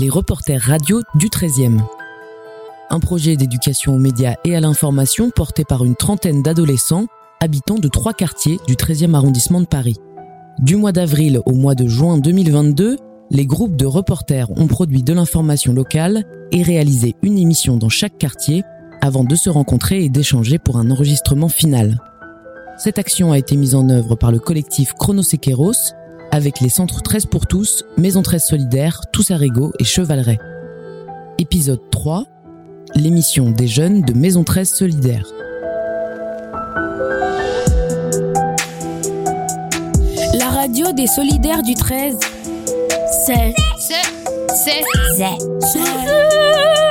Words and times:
les 0.00 0.08
reporters 0.08 0.62
radio 0.62 1.02
du 1.14 1.26
13e. 1.26 1.78
Un 2.88 3.00
projet 3.00 3.36
d'éducation 3.36 3.94
aux 3.94 3.98
médias 3.98 4.36
et 4.46 4.56
à 4.56 4.60
l'information 4.60 5.28
porté 5.28 5.62
par 5.62 5.84
une 5.84 5.94
trentaine 5.94 6.42
d'adolescents 6.42 7.04
habitants 7.38 7.78
de 7.78 7.86
trois 7.86 8.14
quartiers 8.14 8.58
du 8.66 8.76
13e 8.76 9.12
arrondissement 9.12 9.60
de 9.60 9.66
Paris. 9.66 9.98
Du 10.58 10.76
mois 10.76 10.92
d'avril 10.92 11.42
au 11.44 11.52
mois 11.52 11.74
de 11.74 11.86
juin 11.86 12.16
2022, 12.16 12.96
les 13.30 13.44
groupes 13.44 13.76
de 13.76 13.84
reporters 13.84 14.50
ont 14.58 14.68
produit 14.68 15.02
de 15.02 15.12
l'information 15.12 15.74
locale 15.74 16.24
et 16.50 16.62
réalisé 16.62 17.14
une 17.22 17.36
émission 17.36 17.76
dans 17.76 17.90
chaque 17.90 18.16
quartier 18.16 18.62
avant 19.02 19.24
de 19.24 19.34
se 19.34 19.50
rencontrer 19.50 20.02
et 20.02 20.08
d'échanger 20.08 20.58
pour 20.58 20.78
un 20.78 20.90
enregistrement 20.90 21.50
final. 21.50 22.00
Cette 22.78 22.98
action 22.98 23.32
a 23.32 23.38
été 23.38 23.54
mise 23.54 23.74
en 23.74 23.90
œuvre 23.90 24.16
par 24.16 24.32
le 24.32 24.38
collectif 24.38 24.94
Chronosequeros 24.94 25.92
avec 26.30 26.60
les 26.60 26.68
centres 26.68 27.02
13 27.02 27.26
pour 27.26 27.46
tous, 27.46 27.84
Maison 27.96 28.22
13 28.22 28.44
solidaire, 28.44 29.00
Tous 29.12 29.30
et 29.30 29.84
Chevaleret. 29.84 30.38
Épisode 31.38 31.80
3, 31.90 32.24
l'émission 32.94 33.50
des 33.50 33.66
jeunes 33.66 34.02
de 34.02 34.12
Maison 34.12 34.44
13 34.44 34.68
solidaire. 34.68 35.26
La 40.34 40.50
radio 40.50 40.92
des 40.92 41.06
solidaires 41.06 41.62
du 41.62 41.74
13. 41.74 42.18
C'est. 43.26 43.54
C'est. 43.78 43.94
C'est. 44.54 44.82
C'est. 45.60 46.89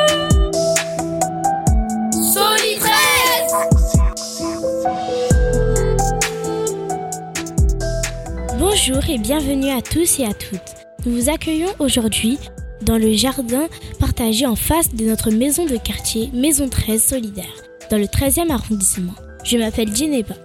Bonjour 8.80 9.10
et 9.10 9.18
bienvenue 9.18 9.72
à 9.72 9.82
tous 9.82 10.20
et 10.20 10.26
à 10.26 10.34
toutes. 10.34 10.62
Nous 11.06 11.13
vous 11.13 11.30
accueillons 11.30 11.74
aujourd'hui 11.80 12.38
dans 12.82 12.98
le 12.98 13.12
jardin 13.12 13.68
partagé 13.99 14.46
en 14.46 14.55
face 14.55 14.96
de 14.96 15.04
notre 15.04 15.32
maison 15.32 15.66
de 15.66 15.76
quartier 15.76 16.30
Maison 16.34 16.70
13 16.70 17.04
Solidaire, 17.04 17.46
dans 17.91 17.98
le 17.98 18.05
13e 18.05 18.49
arrondissement. 18.49 19.16
Je 19.44 19.58
m'appelle 19.58 19.94
Djeneba. 19.94 20.36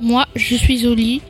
Moi, 0.00 0.26
je 0.36 0.54
suis 0.54 0.86
Oli. 0.86 1.22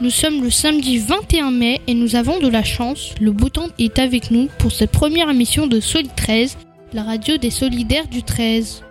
Nous 0.00 0.08
sommes 0.08 0.42
le 0.42 0.48
samedi 0.48 0.96
21 0.96 1.50
mai 1.50 1.82
et 1.86 1.92
nous 1.92 2.16
avons 2.16 2.38
de 2.38 2.48
la 2.48 2.64
chance. 2.64 3.14
Le 3.20 3.30
beau 3.30 3.50
temps 3.50 3.68
est 3.78 3.98
avec 3.98 4.30
nous 4.30 4.48
pour 4.58 4.72
cette 4.72 4.92
première 4.92 5.28
émission 5.28 5.66
de 5.66 5.80
Soli 5.80 6.08
13, 6.16 6.56
la 6.94 7.02
radio 7.02 7.36
des 7.36 7.50
solidaires 7.50 8.08
du 8.08 8.22
13. 8.22 8.82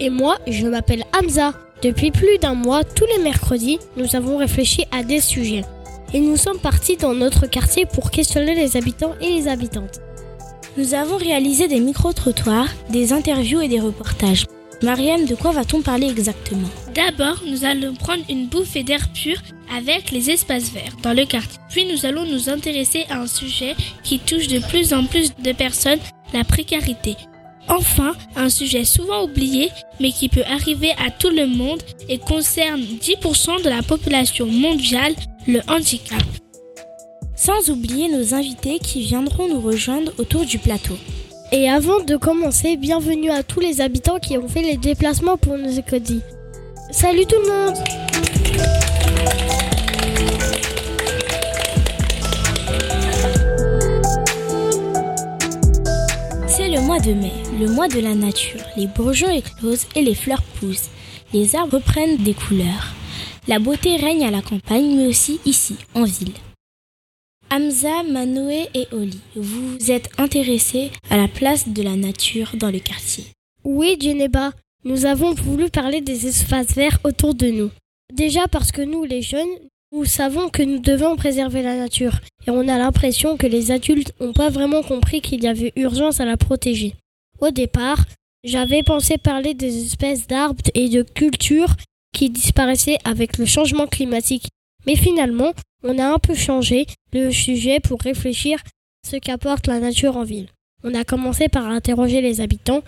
Et 0.00 0.10
moi, 0.10 0.36
je 0.46 0.66
m'appelle 0.66 1.04
Hamza. 1.18 1.54
Depuis 1.82 2.10
plus 2.10 2.36
d'un 2.42 2.54
mois, 2.54 2.84
tous 2.84 3.06
les 3.16 3.22
mercredis, 3.22 3.78
nous 3.96 4.16
avons 4.16 4.36
réfléchi 4.36 4.84
à 4.92 5.02
des 5.02 5.20
sujets. 5.20 5.64
Et 6.14 6.20
nous 6.20 6.36
sommes 6.36 6.60
partis 6.60 6.96
dans 6.96 7.12
notre 7.12 7.48
quartier 7.48 7.86
pour 7.86 8.12
questionner 8.12 8.54
les 8.54 8.76
habitants 8.76 9.16
et 9.20 9.30
les 9.30 9.48
habitantes. 9.48 10.00
Nous 10.76 10.94
avons 10.94 11.16
réalisé 11.16 11.66
des 11.66 11.80
micro-trottoirs, 11.80 12.68
des 12.88 13.12
interviews 13.12 13.60
et 13.60 13.66
des 13.66 13.80
reportages. 13.80 14.46
Mariam, 14.80 15.24
de 15.24 15.34
quoi 15.34 15.50
va-t-on 15.50 15.82
parler 15.82 16.08
exactement? 16.08 16.68
D'abord, 16.94 17.42
nous 17.44 17.64
allons 17.64 17.94
prendre 17.94 18.22
une 18.30 18.46
bouffée 18.46 18.84
d'air 18.84 19.08
pur 19.12 19.36
avec 19.76 20.12
les 20.12 20.30
espaces 20.30 20.70
verts 20.70 20.96
dans 21.02 21.14
le 21.14 21.24
quartier. 21.24 21.58
Puis 21.68 21.84
nous 21.84 22.06
allons 22.06 22.26
nous 22.26 22.48
intéresser 22.48 23.06
à 23.10 23.18
un 23.18 23.26
sujet 23.26 23.74
qui 24.04 24.20
touche 24.20 24.46
de 24.46 24.60
plus 24.68 24.92
en 24.92 25.06
plus 25.06 25.34
de 25.34 25.52
personnes, 25.52 25.98
la 26.32 26.44
précarité. 26.44 27.16
Enfin, 27.68 28.14
un 28.36 28.48
sujet 28.48 28.84
souvent 28.84 29.24
oublié, 29.24 29.70
mais 30.00 30.12
qui 30.12 30.28
peut 30.28 30.44
arriver 30.44 30.92
à 31.04 31.10
tout 31.10 31.30
le 31.30 31.46
monde 31.46 31.82
et 32.08 32.18
concerne 32.18 32.80
10% 32.80 33.62
de 33.62 33.68
la 33.68 33.82
population 33.82 34.46
mondiale, 34.46 35.14
le 35.46 35.60
handicap. 35.68 36.22
Sans 37.34 37.70
oublier 37.70 38.08
nos 38.08 38.34
invités 38.34 38.78
qui 38.78 39.02
viendront 39.02 39.48
nous 39.48 39.60
rejoindre 39.60 40.12
autour 40.18 40.44
du 40.44 40.58
plateau. 40.58 40.96
Et 41.52 41.68
avant 41.68 42.00
de 42.00 42.16
commencer, 42.16 42.76
bienvenue 42.76 43.30
à 43.30 43.42
tous 43.42 43.60
les 43.60 43.80
habitants 43.80 44.18
qui 44.18 44.36
ont 44.38 44.48
fait 44.48 44.62
les 44.62 44.76
déplacements 44.76 45.36
pour 45.36 45.56
nous 45.56 45.78
écouter. 45.78 46.20
Salut 46.90 47.26
tout 47.26 47.40
le 47.44 47.48
monde 47.48 47.74
mois 56.94 57.02
de 57.02 57.12
mai, 57.12 57.32
le 57.58 57.66
mois 57.66 57.88
de 57.88 57.98
la 57.98 58.14
nature. 58.14 58.60
Les 58.76 58.86
bourgeons 58.86 59.28
éclosent 59.28 59.86
et 59.96 60.02
les 60.02 60.14
fleurs 60.14 60.44
poussent. 60.60 60.90
Les 61.32 61.56
arbres 61.56 61.80
prennent 61.80 62.18
des 62.18 62.34
couleurs. 62.34 62.94
La 63.48 63.58
beauté 63.58 63.96
règne 63.96 64.24
à 64.24 64.30
la 64.30 64.42
campagne, 64.42 64.94
mais 64.96 65.08
aussi 65.08 65.40
ici, 65.44 65.74
en 65.96 66.04
ville. 66.04 66.34
Hamza, 67.50 68.04
Manoé 68.04 68.68
et 68.74 68.86
Oli, 68.92 69.18
vous 69.34 69.90
êtes 69.90 70.08
intéressés 70.18 70.92
à 71.10 71.16
la 71.16 71.26
place 71.26 71.66
de 71.66 71.82
la 71.82 71.96
nature 71.96 72.52
dans 72.54 72.70
le 72.70 72.78
quartier. 72.78 73.24
Oui, 73.64 73.96
Djeneba, 73.98 74.52
nous 74.84 75.04
avons 75.04 75.34
voulu 75.34 75.70
parler 75.70 76.00
des 76.00 76.28
espaces 76.28 76.76
verts 76.76 77.00
autour 77.02 77.34
de 77.34 77.48
nous. 77.48 77.70
Déjà 78.12 78.46
parce 78.46 78.70
que 78.70 78.82
nous, 78.82 79.02
les 79.02 79.22
jeunes, 79.22 79.56
nous 79.94 80.04
savons 80.04 80.48
que 80.48 80.62
nous 80.62 80.80
devons 80.80 81.14
préserver 81.14 81.62
la 81.62 81.76
nature 81.76 82.18
et 82.48 82.50
on 82.50 82.66
a 82.66 82.78
l'impression 82.78 83.36
que 83.36 83.46
les 83.46 83.70
adultes 83.70 84.12
n'ont 84.20 84.32
pas 84.32 84.50
vraiment 84.50 84.82
compris 84.82 85.20
qu'il 85.20 85.44
y 85.44 85.46
avait 85.46 85.72
urgence 85.76 86.18
à 86.18 86.24
la 86.24 86.36
protéger. 86.36 86.94
Au 87.38 87.52
départ, 87.52 88.04
j'avais 88.42 88.82
pensé 88.82 89.18
parler 89.18 89.54
des 89.54 89.84
espèces 89.84 90.26
d'arbres 90.26 90.64
et 90.74 90.88
de 90.88 91.02
cultures 91.02 91.76
qui 92.12 92.28
disparaissaient 92.28 92.98
avec 93.04 93.38
le 93.38 93.46
changement 93.46 93.86
climatique. 93.86 94.48
Mais 94.84 94.96
finalement, 94.96 95.52
on 95.84 95.96
a 96.00 96.12
un 96.12 96.18
peu 96.18 96.34
changé 96.34 96.86
le 97.12 97.30
sujet 97.30 97.78
pour 97.78 98.00
réfléchir 98.00 98.58
ce 99.08 99.16
qu'apporte 99.16 99.68
la 99.68 99.78
nature 99.78 100.16
en 100.16 100.24
ville. 100.24 100.48
On 100.82 100.94
a 100.94 101.04
commencé 101.04 101.48
par 101.48 101.68
interroger 101.68 102.20
les 102.20 102.40
habitants. 102.40 102.82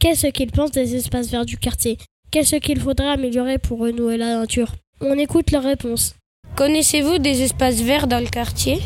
Qu'est-ce 0.00 0.26
qu'ils 0.26 0.50
pensent 0.50 0.72
des 0.72 0.96
espaces 0.96 1.30
verts 1.30 1.46
du 1.46 1.56
quartier? 1.56 1.98
Qu'est-ce 2.32 2.56
qu'il 2.56 2.80
faudrait 2.80 3.10
améliorer 3.10 3.58
pour 3.58 3.78
renouer 3.78 4.16
la 4.16 4.40
nature? 4.40 4.72
On 5.00 5.16
écoute 5.16 5.52
leurs 5.52 5.62
réponses. 5.62 6.17
Connaissez-vous 6.58 7.18
des 7.18 7.42
espaces 7.42 7.80
verts 7.82 8.08
dans 8.08 8.18
le 8.18 8.26
quartier? 8.26 8.82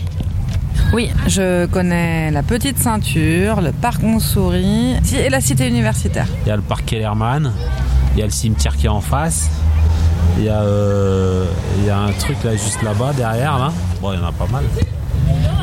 Oui, 0.93 1.09
je 1.27 1.65
connais 1.65 2.31
la 2.31 2.43
Petite 2.43 2.77
Ceinture, 2.77 3.63
le 3.63 3.73
Parc 3.73 4.03
Montsouris 4.03 4.97
et 5.17 5.31
la 5.31 5.41
Cité 5.41 5.69
Universitaire. 5.69 6.27
Il 6.45 6.49
y 6.49 6.51
a 6.51 6.57
le 6.57 6.61
Parc 6.61 6.85
Kellerman, 6.85 7.51
il 8.13 8.21
y 8.21 8.23
a 8.23 8.27
le 8.27 8.31
cimetière 8.31 8.77
qui 8.77 8.85
est 8.85 8.91
en 8.91 9.01
face, 9.01 9.49
il 10.37 10.45
y 10.45 10.49
a, 10.51 10.61
euh, 10.61 11.47
il 11.79 11.87
y 11.87 11.89
a 11.89 11.97
un 11.97 12.13
truc 12.13 12.37
là 12.45 12.53
juste 12.53 12.83
là-bas 12.83 13.15
derrière 13.15 13.59
là. 13.59 13.73
Bon, 14.03 14.13
il 14.13 14.19
y 14.19 14.23
en 14.23 14.27
a 14.27 14.33
pas 14.33 14.49
mal. 14.49 14.65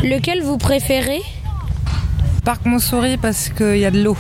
Lequel 0.02 0.42
vous 0.42 0.58
préférez? 0.58 1.22
Parc 2.44 2.66
Montsouris 2.66 3.18
parce 3.18 3.50
qu'il 3.50 3.78
y 3.78 3.86
a 3.86 3.92
de 3.92 4.02
l'eau. 4.02 4.18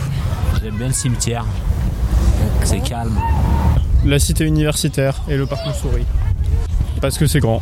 J'aime 0.61 0.75
bien 0.75 0.87
le 0.89 0.93
cimetière. 0.93 1.45
C'est 2.63 2.81
calme. 2.81 3.19
La 4.05 4.19
cité 4.19 4.45
universitaire 4.45 5.23
et 5.27 5.35
le 5.35 5.47
parc 5.47 5.65
Montsouris. 5.65 6.05
Parce 7.01 7.17
que 7.17 7.25
c'est 7.27 7.39
grand. 7.39 7.61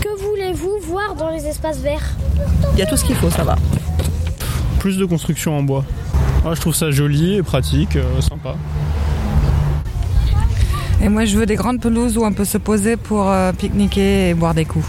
Que 0.00 0.08
voulez-vous 0.22 0.78
voir 0.82 1.14
dans 1.14 1.30
les 1.30 1.46
espaces 1.46 1.78
verts 1.78 2.14
Il 2.74 2.78
y 2.78 2.82
a 2.82 2.86
tout 2.86 2.96
ce 2.96 3.04
qu'il 3.04 3.16
faut, 3.16 3.30
ça 3.30 3.42
va. 3.44 3.56
Plus 4.78 4.96
de 4.96 5.04
construction 5.04 5.56
en 5.58 5.62
bois. 5.62 5.84
Ah, 6.44 6.50
je 6.54 6.60
trouve 6.60 6.74
ça 6.74 6.90
joli 6.90 7.36
et 7.36 7.42
pratique, 7.42 7.96
euh, 7.96 8.20
sympa. 8.20 8.54
Et 11.02 11.08
moi, 11.08 11.24
je 11.24 11.36
veux 11.36 11.46
des 11.46 11.56
grandes 11.56 11.80
pelouses 11.80 12.16
où 12.16 12.24
on 12.24 12.32
peut 12.32 12.44
se 12.44 12.58
poser 12.58 12.96
pour 12.96 13.28
euh, 13.28 13.52
pique-niquer 13.52 14.28
et 14.30 14.34
boire 14.34 14.54
des 14.54 14.64
coups. 14.64 14.86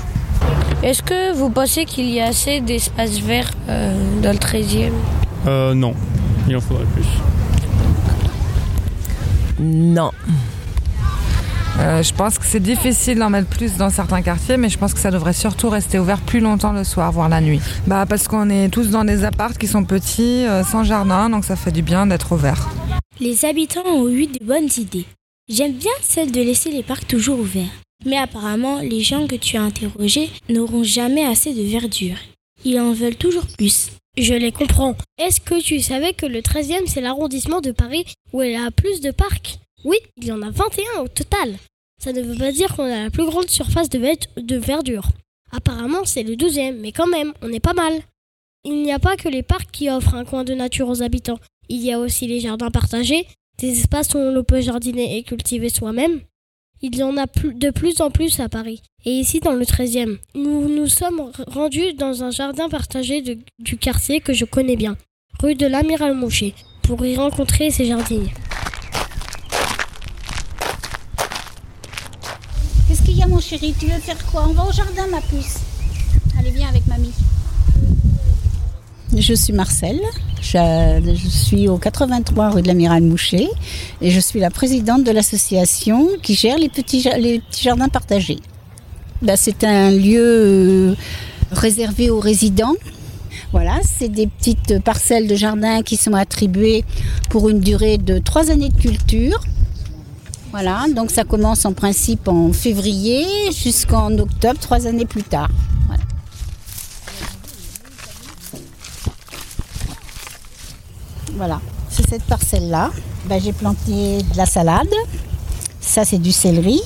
Est-ce 0.84 1.03
que 1.03 1.34
vous 1.34 1.50
pensez 1.50 1.86
qu'il 1.86 2.09
y 2.09 2.20
a 2.20 2.28
assez 2.28 2.59
d'espaces 2.62 3.20
verts 3.20 3.52
euh, 3.70 4.22
dans 4.22 4.31
le 4.31 4.38
13e 4.38 4.91
Euh, 5.47 5.74
non. 5.74 5.94
Il 6.47 6.56
en 6.58 6.62
faudrait 6.62 6.86
plus. 6.86 7.06
Non. 9.59 10.12
Euh, 11.80 12.04
je 12.04 12.14
pense 12.14 12.38
que 12.38 12.46
c'est 12.46 12.59
difficile 12.59 13.18
d'en 13.18 13.30
mettre 13.30 13.48
plus 13.48 13.78
dans 13.78 13.90
certains 13.90 14.22
quartiers, 14.22 14.58
mais 14.58 14.70
je 14.70 14.78
pense 14.78 14.94
que 14.94 15.00
ça 15.00 15.12
devrait 15.12 15.34
surtout 15.34 15.70
rester 15.70 16.00
ouvert 16.00 16.20
plus 16.22 16.40
longtemps 16.40 16.73
le 16.73 16.84
soir, 16.84 17.12
voire 17.12 17.29
la 17.29 17.41
nuit. 17.41 17.62
Bah 17.88 18.06
parce 18.08 18.28
qu'on 18.28 18.50
est 18.50 18.70
tous 18.70 18.90
dans 18.90 19.03
des 19.03 19.23
appartes 19.23 19.58
qui 19.58 19.68
sont 19.68 19.85
petits, 19.85 20.46
euh, 20.46 20.64
sans 20.64 20.84
jardin, 20.84 21.29
donc 21.29 21.46
ça 21.46 21.56
fait 21.56 21.72
du 21.72 21.82
bien 21.82 22.06
d'être 22.08 22.32
ouvert. 22.34 22.70
Les 23.20 23.46
habitants 23.46 23.85
ont 23.85 24.09
eu 24.09 24.28
de 24.28 24.44
bonnes 24.44 24.70
idées. 24.78 25.06
J'aime 25.50 25.73
bien 25.73 25.91
celle 26.02 26.32
de 26.32 26.41
laisser 26.41 26.72
les 26.72 26.84
parcs 26.84 27.08
toujours 27.08 27.40
ouverts. 27.40 27.82
Mais 28.06 28.17
apparemment, 28.17 28.79
les 28.79 29.02
gens 29.02 29.28
que 29.28 29.35
tu 29.35 29.58
as 29.58 29.62
interrogés 29.62 30.29
n'auront 30.50 30.84
jamais 30.84 31.26
assez 31.26 31.53
de 31.53 31.62
verdure. 31.62 32.17
Ils 32.64 32.79
en 32.79 32.94
veulent 32.94 33.16
toujours 33.16 33.46
plus. 33.58 33.91
Je 34.17 34.34
les 34.34 34.52
comprends. 34.52 34.96
Est-ce 35.17 35.40
que 35.40 35.62
tu 35.62 35.79
savais 35.79 36.14
que 36.14 36.26
le 36.26 36.40
13e, 36.40 36.85
c'est 36.85 37.02
l'arrondissement 37.02 37.62
de 37.62 37.72
Paris 37.72 38.06
où 38.34 38.41
il 38.41 38.52
y 38.52 38.56
a 38.56 38.70
plus 38.72 39.02
de 39.02 39.12
parcs? 39.12 39.60
Oui, 39.83 39.97
il 40.17 40.25
y 40.25 40.31
en 40.31 40.41
a 40.41 40.49
21 40.49 41.01
au 41.01 41.07
total. 41.07 41.57
Ça 42.03 42.13
ne 42.13 42.22
veut 42.22 42.37
pas 42.37 42.51
dire 42.51 42.75
qu'on 42.75 42.83
a 42.83 43.03
la 43.03 43.09
plus 43.09 43.25
grande 43.25 43.49
surface 43.49 43.89
de, 43.89 43.99
de 44.41 44.55
verdure. 44.57 45.09
Apparemment, 45.51 46.05
c'est 46.05 46.23
le 46.23 46.35
12e, 46.35 46.79
mais 46.79 46.91
quand 46.91 47.07
même, 47.07 47.33
on 47.41 47.51
est 47.51 47.59
pas 47.59 47.73
mal. 47.73 47.93
Il 48.63 48.83
n'y 48.83 48.93
a 48.93 48.99
pas 48.99 49.17
que 49.17 49.29
les 49.29 49.43
parcs 49.43 49.72
qui 49.72 49.89
offrent 49.89 50.16
un 50.16 50.25
coin 50.25 50.43
de 50.43 50.53
nature 50.53 50.87
aux 50.87 51.01
habitants. 51.01 51.39
Il 51.69 51.81
y 51.81 51.91
a 51.91 51.99
aussi 51.99 52.28
les 52.28 52.39
jardins 52.39 52.69
partagés, 52.69 53.28
des 53.57 53.79
espaces 53.79 54.13
où 54.13 54.17
l'on 54.17 54.43
peut 54.43 54.61
jardiner 54.61 55.17
et 55.17 55.23
cultiver 55.23 55.69
soi-même. 55.69 56.22
Il 56.83 56.95
y 56.95 57.03
en 57.03 57.17
a 57.17 57.25
de 57.25 57.69
plus 57.69 58.01
en 58.01 58.09
plus 58.09 58.39
à 58.39 58.49
Paris. 58.49 58.81
Et 59.05 59.11
ici, 59.11 59.39
dans 59.39 59.53
le 59.53 59.66
13e, 59.66 60.17
nous 60.35 60.67
nous 60.67 60.87
sommes 60.87 61.31
rendus 61.47 61.93
dans 61.93 62.23
un 62.23 62.31
jardin 62.31 62.69
partagé 62.69 63.22
du 63.59 63.78
quartier 63.78 64.19
que 64.19 64.33
je 64.33 64.45
connais 64.45 64.75
bien. 64.75 64.97
rue 65.41 65.55
de 65.55 65.66
l'Amiral 65.66 66.13
Moucher, 66.16 66.53
pour 66.83 67.05
y 67.05 67.16
rencontrer 67.16 67.72
ses 67.72 67.85
jardiniers. 67.85 68.33
Mon 73.28 73.40
chéri 73.40 73.73
Tu 73.79 73.85
veux 73.85 74.00
faire 74.00 74.18
quoi? 74.26 74.46
On 74.50 74.53
va 74.53 74.66
au 74.66 74.72
jardin 74.72 75.08
ma 75.08 75.22
puce. 75.22 75.59
Allez 76.38 76.52
viens 76.52 76.70
avec 76.70 76.85
mamie. 76.88 77.14
Je 79.16 79.34
suis 79.34 79.53
Marcel, 79.53 80.00
je, 80.41 81.29
suis 81.29 81.68
au 81.68 81.78
83 81.78 82.50
rue 82.50 82.62
de 82.62 82.68
l'Amiral 82.68 83.03
Moucher 83.03 83.50
et 84.02 84.09
je 84.09 84.20
suis 84.20 84.40
la 84.40 84.50
présidente 84.50 85.03
de 85.03 85.12
l'association 85.12 86.08
qui 86.23 86.34
gère 86.34 86.58
les 86.58 86.70
petits, 86.70 87.08
les 87.20 87.40
petits 87.40 87.64
jardins 87.64 87.90
partagés. 87.90 88.40
Ben, 89.22 89.35
c'est 89.35 89.66
un 89.66 89.91
lieu 89.91 90.24
euh, 90.24 90.96
réservé 91.52 92.09
aux 92.09 92.22
résidents. 92.22 92.76
Voilà, 93.52 93.79
c'est 93.84 94.09
des 94.09 94.28
petites 94.28 94.79
parcelles 94.79 95.28
de 95.28 95.35
jardin 95.35 95.84
qui 95.84 95.97
sont 95.97 96.14
attribuées 96.14 96.85
pour 97.29 97.50
une 97.50 97.59
durée 97.59 97.97
de 97.97 98.17
trois 98.17 98.50
années 98.50 98.70
de 98.70 98.82
culture. 98.82 99.41
Voilà, 100.52 100.86
donc 100.94 101.12
ça 101.12 101.24
commence 101.24 101.66
en 101.66 101.72
principe 101.72 102.28
en 102.28 102.52
février 102.52 103.52
jusqu'en 103.52 104.12
octobre, 104.18 104.59
trois 104.59 104.86
années 104.86 105.06
plus 105.06 105.24
tard. 105.24 105.50
Voilà, 111.36 111.62
c'est 111.90 112.08
cette 112.08 112.24
parcelle-là. 112.24 112.92
Ben, 113.26 113.42
j'ai 113.42 113.53
planté 113.53 114.24
de 114.24 114.38
la 114.38 114.46
salade. 114.46 114.94
Ça, 115.80 116.03
c'est 116.03 116.20
du 116.20 116.34
céleri. 116.34 116.82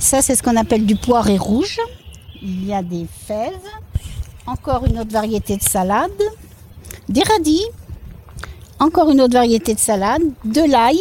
Ça, 0.00 0.20
c'est 0.20 0.34
ce 0.34 0.42
qu'on 0.42 0.56
appelle 0.56 0.84
du 0.84 0.96
poiré 0.96 1.38
rouge. 1.38 1.78
Il 2.42 2.66
y 2.66 2.74
a 2.74 2.82
des 2.82 3.06
fèves. 3.26 3.52
Encore 4.46 4.84
une 4.86 4.98
autre 4.98 5.12
variété 5.12 5.56
de 5.56 5.62
salade. 5.62 6.10
Des 7.08 7.22
radis. 7.22 7.64
Encore 8.80 9.10
une 9.10 9.20
autre 9.20 9.34
variété 9.34 9.74
de 9.74 9.80
salade. 9.80 10.22
De 10.44 10.68
l'ail. 10.68 11.00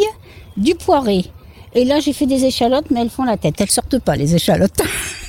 Du 0.56 0.76
poiré. 0.76 1.26
Et 1.76 1.86
là, 1.86 2.00
j'ai 2.00 2.14
fait 2.14 2.28
des 2.28 2.46
échalotes, 2.46 2.86
mais 2.92 3.02
elles 3.02 3.10
font 3.10 3.24
la 3.24 3.38
tête. 3.38 3.56
Elles 3.60 3.72
sortent 3.72 4.00
pas, 4.00 4.16
les 4.16 4.36
échalotes. 4.36 4.82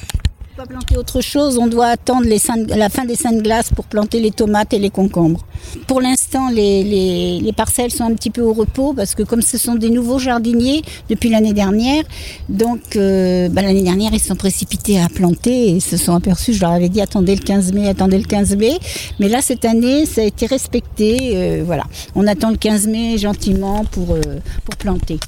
pas 0.56 0.66
planter 0.66 0.96
autre 0.96 1.20
chose, 1.20 1.58
on 1.58 1.66
doit 1.66 1.88
attendre 1.88 2.26
la 2.68 2.88
fin 2.88 3.04
des 3.04 3.16
saintes 3.16 3.42
glaces 3.42 3.70
pour 3.74 3.86
planter 3.86 4.20
les 4.20 4.30
tomates 4.30 4.72
et 4.72 4.78
les 4.78 4.90
concombres. 4.90 5.44
Pour 5.88 6.00
l'instant, 6.00 6.48
les, 6.48 7.52
parcelles 7.56 7.90
sont 7.90 8.04
un 8.04 8.14
petit 8.14 8.30
peu 8.30 8.40
au 8.40 8.52
repos 8.52 8.92
parce 8.94 9.14
que 9.14 9.24
comme 9.24 9.42
ce 9.42 9.58
sont 9.58 9.74
des 9.74 9.90
nouveaux 9.90 10.18
jardiniers 10.18 10.82
depuis 11.08 11.28
l'année 11.28 11.52
dernière, 11.54 12.04
donc 12.48 12.96
euh, 12.96 13.48
bah, 13.48 13.62
l'année 13.62 13.82
dernière 13.82 14.12
ils 14.14 14.20
se 14.20 14.28
sont 14.28 14.36
précipités 14.36 15.00
à 15.00 15.08
planter 15.08 15.70
et 15.70 15.80
se 15.80 15.96
sont 15.96 16.14
aperçus, 16.14 16.52
je 16.52 16.60
leur 16.60 16.70
avais 16.70 16.88
dit 16.88 17.00
attendez 17.00 17.34
le 17.34 17.42
15 17.42 17.72
mai, 17.72 17.88
attendez 17.88 18.18
le 18.18 18.24
15 18.24 18.56
mai, 18.56 18.78
mais 19.18 19.28
là 19.28 19.40
cette 19.42 19.64
année 19.64 20.06
ça 20.06 20.20
a 20.20 20.24
été 20.24 20.46
respecté, 20.46 21.32
euh, 21.34 21.62
voilà. 21.66 21.84
On 22.14 22.26
attend 22.26 22.50
le 22.50 22.56
15 22.56 22.86
mai 22.86 23.18
gentiment 23.18 23.84
pour, 23.84 24.12
euh, 24.12 24.20
pour 24.64 24.76
planter. 24.76 25.18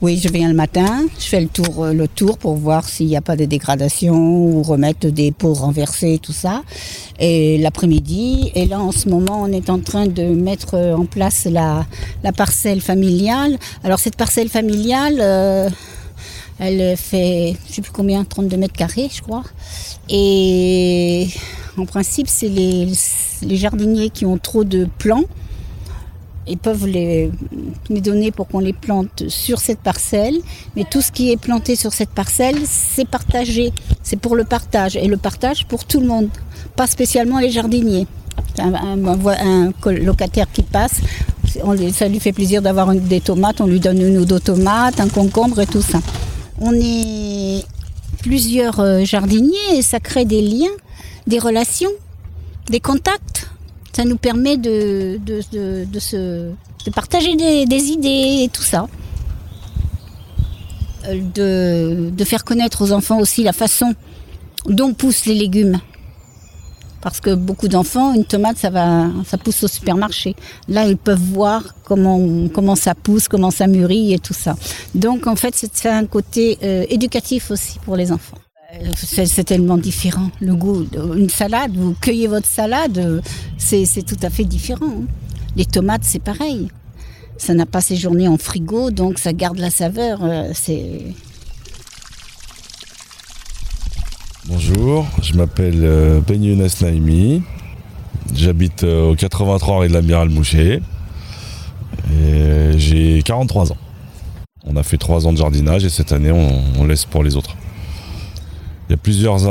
Oui, 0.00 0.20
je 0.22 0.28
viens 0.28 0.46
le 0.46 0.54
matin, 0.54 1.06
je 1.18 1.24
fais 1.24 1.40
le 1.40 1.48
tour, 1.48 1.82
euh, 1.82 1.92
le 1.92 2.06
tour 2.06 2.38
pour 2.38 2.54
voir 2.54 2.88
s'il 2.88 3.08
n'y 3.08 3.16
a 3.16 3.20
pas 3.20 3.34
de 3.34 3.46
dégradation 3.46 4.14
ou 4.14 4.62
remettre 4.62 5.08
des 5.08 5.32
pots 5.32 5.54
renversés, 5.54 6.20
tout 6.22 6.32
ça. 6.32 6.62
Et 7.18 7.58
l'après-midi, 7.58 8.52
et 8.54 8.66
là 8.66 8.78
en 8.78 8.92
ce 8.92 9.08
moment, 9.08 9.42
on 9.42 9.50
est 9.50 9.68
en 9.70 9.80
train 9.80 10.06
de 10.06 10.22
mettre 10.22 10.74
euh, 10.74 10.94
en 10.94 11.04
place 11.04 11.46
la, 11.46 11.84
parcelle 12.36 12.80
familiale. 12.80 13.58
Alors 13.82 13.98
cette 13.98 14.14
parcelle 14.14 14.48
familiale, 14.48 15.16
euh, 15.18 15.68
elle 16.60 16.96
fait, 16.96 17.56
je 17.68 17.74
sais 17.74 17.82
plus 17.82 17.90
combien, 17.90 18.22
32 18.22 18.56
mètres 18.56 18.74
carrés, 18.74 19.08
je 19.12 19.20
crois. 19.20 19.42
Et 20.08 21.26
en 21.76 21.86
principe, 21.86 22.28
c'est 22.28 22.48
les, 22.48 22.86
les 23.42 23.56
jardiniers 23.56 24.10
qui 24.10 24.26
ont 24.26 24.38
trop 24.38 24.62
de 24.62 24.86
plants 24.98 25.24
ils 26.48 26.58
peuvent 26.58 26.86
les, 26.86 27.30
donner 27.90 28.30
pour 28.30 28.48
qu'on 28.48 28.60
les 28.60 28.72
plante 28.72 29.24
sur 29.28 29.58
cette 29.58 29.80
parcelle. 29.80 30.36
Mais 30.76 30.84
tout 30.90 31.00
ce 31.00 31.12
qui 31.12 31.30
est 31.30 31.36
planté 31.36 31.76
sur 31.76 31.92
cette 31.92 32.10
parcelle, 32.10 32.56
c'est 32.64 33.06
partagé. 33.06 33.72
C'est 34.02 34.18
pour 34.18 34.36
le 34.36 34.44
partage. 34.44 34.96
Et 34.96 35.06
le 35.06 35.16
partage 35.16 35.66
pour 35.66 35.84
tout 35.84 36.00
le 36.00 36.06
monde, 36.06 36.28
pas 36.76 36.86
spécialement 36.86 37.38
les 37.38 37.50
jardiniers. 37.50 38.06
Un, 38.58 39.72
locataire 39.86 40.46
qui 40.52 40.62
passe, 40.62 41.00
ça 41.92 42.08
lui 42.08 42.20
fait 42.20 42.32
plaisir 42.32 42.62
d'avoir 42.62 42.94
des 42.94 43.20
tomates, 43.20 43.60
on 43.60 43.66
lui 43.66 43.80
donne 43.80 44.00
une 44.00 44.18
ou 44.18 44.24
deux 44.24 44.40
tomates, 44.40 45.00
un 45.00 45.08
concombre 45.08 45.60
et 45.60 45.66
tout 45.66 45.82
ça. 45.82 45.98
On 46.60 46.72
est 46.74 47.64
plusieurs 48.22 48.80
euh, 48.80 49.04
jardiniers 49.04 49.76
et 49.76 49.82
ça 49.82 50.00
crée 50.00 50.24
des 50.24 50.42
liens, 50.42 50.66
des 51.26 51.38
relations, 51.38 51.90
des 52.68 52.80
contacts 52.80 53.47
ça 53.92 54.04
nous 54.04 54.16
permet 54.16 54.56
de, 54.56 55.18
de, 55.24 55.98
se, 55.98 56.50
de 56.86 56.90
partager 56.94 57.34
des, 57.36 57.84
idées 57.86 58.44
et 58.44 58.48
tout 58.52 58.62
ça. 58.62 58.86
Euh, 61.06 62.10
de, 62.10 62.24
faire 62.24 62.44
connaître 62.44 62.82
aux 62.82 62.92
enfants 62.92 63.18
aussi 63.18 63.42
la 63.42 63.52
façon 63.52 63.94
dont 64.66 64.92
poussent 64.92 65.26
les 65.26 65.34
légumes. 65.34 65.80
Parce 67.00 67.20
que 67.20 67.34
beaucoup 67.34 67.68
d'enfants, 67.68 68.12
une 68.12 68.24
tomate, 68.24 68.58
ça 68.58 68.70
va, 68.70 69.06
ça 69.24 69.38
pousse 69.38 69.62
au 69.62 69.68
supermarché. 69.68 70.34
Là, 70.68 70.86
ils 70.86 70.96
peuvent 70.96 71.18
voir 71.18 71.62
comment, 71.84 72.48
comment 72.52 72.74
ça 72.74 72.94
pousse, 72.94 73.28
comment 73.28 73.52
ça 73.52 73.68
mûrit 73.68 74.12
et 74.12 74.18
tout 74.18 74.34
ça. 74.34 74.56
Donc, 74.94 75.26
en 75.28 75.36
fait, 75.36 75.54
c'est 75.54 75.88
un 75.88 76.06
côté 76.06 76.58
euh, 76.62 76.84
éducatif 76.88 77.52
aussi 77.52 77.78
pour 77.84 77.94
les 77.94 78.10
enfants. 78.10 78.38
C'est 78.96 79.44
tellement 79.44 79.78
différent. 79.78 80.30
Le 80.40 80.54
goût, 80.54 80.86
une 81.16 81.30
salade, 81.30 81.74
vous 81.74 81.94
cueillez 81.94 82.26
votre 82.26 82.46
salade, 82.46 83.22
c'est 83.56 84.04
tout 84.04 84.18
à 84.22 84.28
fait 84.28 84.44
différent. 84.44 84.86
Hein. 84.86 85.06
Les 85.56 85.64
tomates, 85.64 86.04
c'est 86.04 86.22
pareil. 86.22 86.68
Ça 87.38 87.54
n'a 87.54 87.64
pas 87.64 87.80
séjourné 87.80 88.28
en 88.28 88.36
frigo, 88.36 88.90
donc 88.90 89.18
ça 89.18 89.32
garde 89.32 89.58
la 89.58 89.70
saveur. 89.70 90.18
Euh. 90.22 90.52
Bonjour, 94.46 95.06
je 95.22 95.32
m'appelle 95.34 95.80
euh, 95.82 96.20
Ben 96.20 96.42
Younes 96.42 96.68
Naimi. 96.82 97.42
J'habite 98.34 98.84
euh, 98.84 99.12
au 99.12 99.14
83 99.14 99.78
rue 99.78 99.88
de 99.88 99.94
l'Amiral 99.94 100.28
Moucher. 100.28 100.82
J'ai 102.76 103.22
43 103.24 103.72
ans. 103.72 103.76
On 104.64 104.76
a 104.76 104.82
fait 104.82 104.98
3 104.98 105.26
ans 105.26 105.32
de 105.32 105.38
jardinage 105.38 105.84
et 105.84 105.90
cette 105.90 106.12
année 106.12 106.30
on 106.30 106.86
laisse 106.86 107.06
pour 107.06 107.24
les 107.24 107.34
autres. 107.34 107.56
Il 108.88 108.92
y 108.92 108.94
a 108.94 108.98
plusieurs 108.98 109.46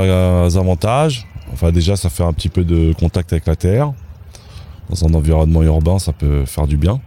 avantages. 0.58 1.28
Enfin 1.54 1.72
déjà 1.72 1.96
ça 1.96 2.10
fait 2.10 2.24
un 2.24 2.34
petit 2.34 2.50
peu 2.50 2.64
de 2.64 2.94
contact 2.94 3.32
avec 3.34 3.46
la 3.46 3.56
terre. 3.56 3.94
Dans 4.90 5.06
un 5.06 5.14
environnement 5.14 5.64
urbain 5.64 6.00
ça 6.00 6.14
peut 6.14 6.46
faire 6.46 6.68
du 6.68 6.78
bien. 6.78 7.00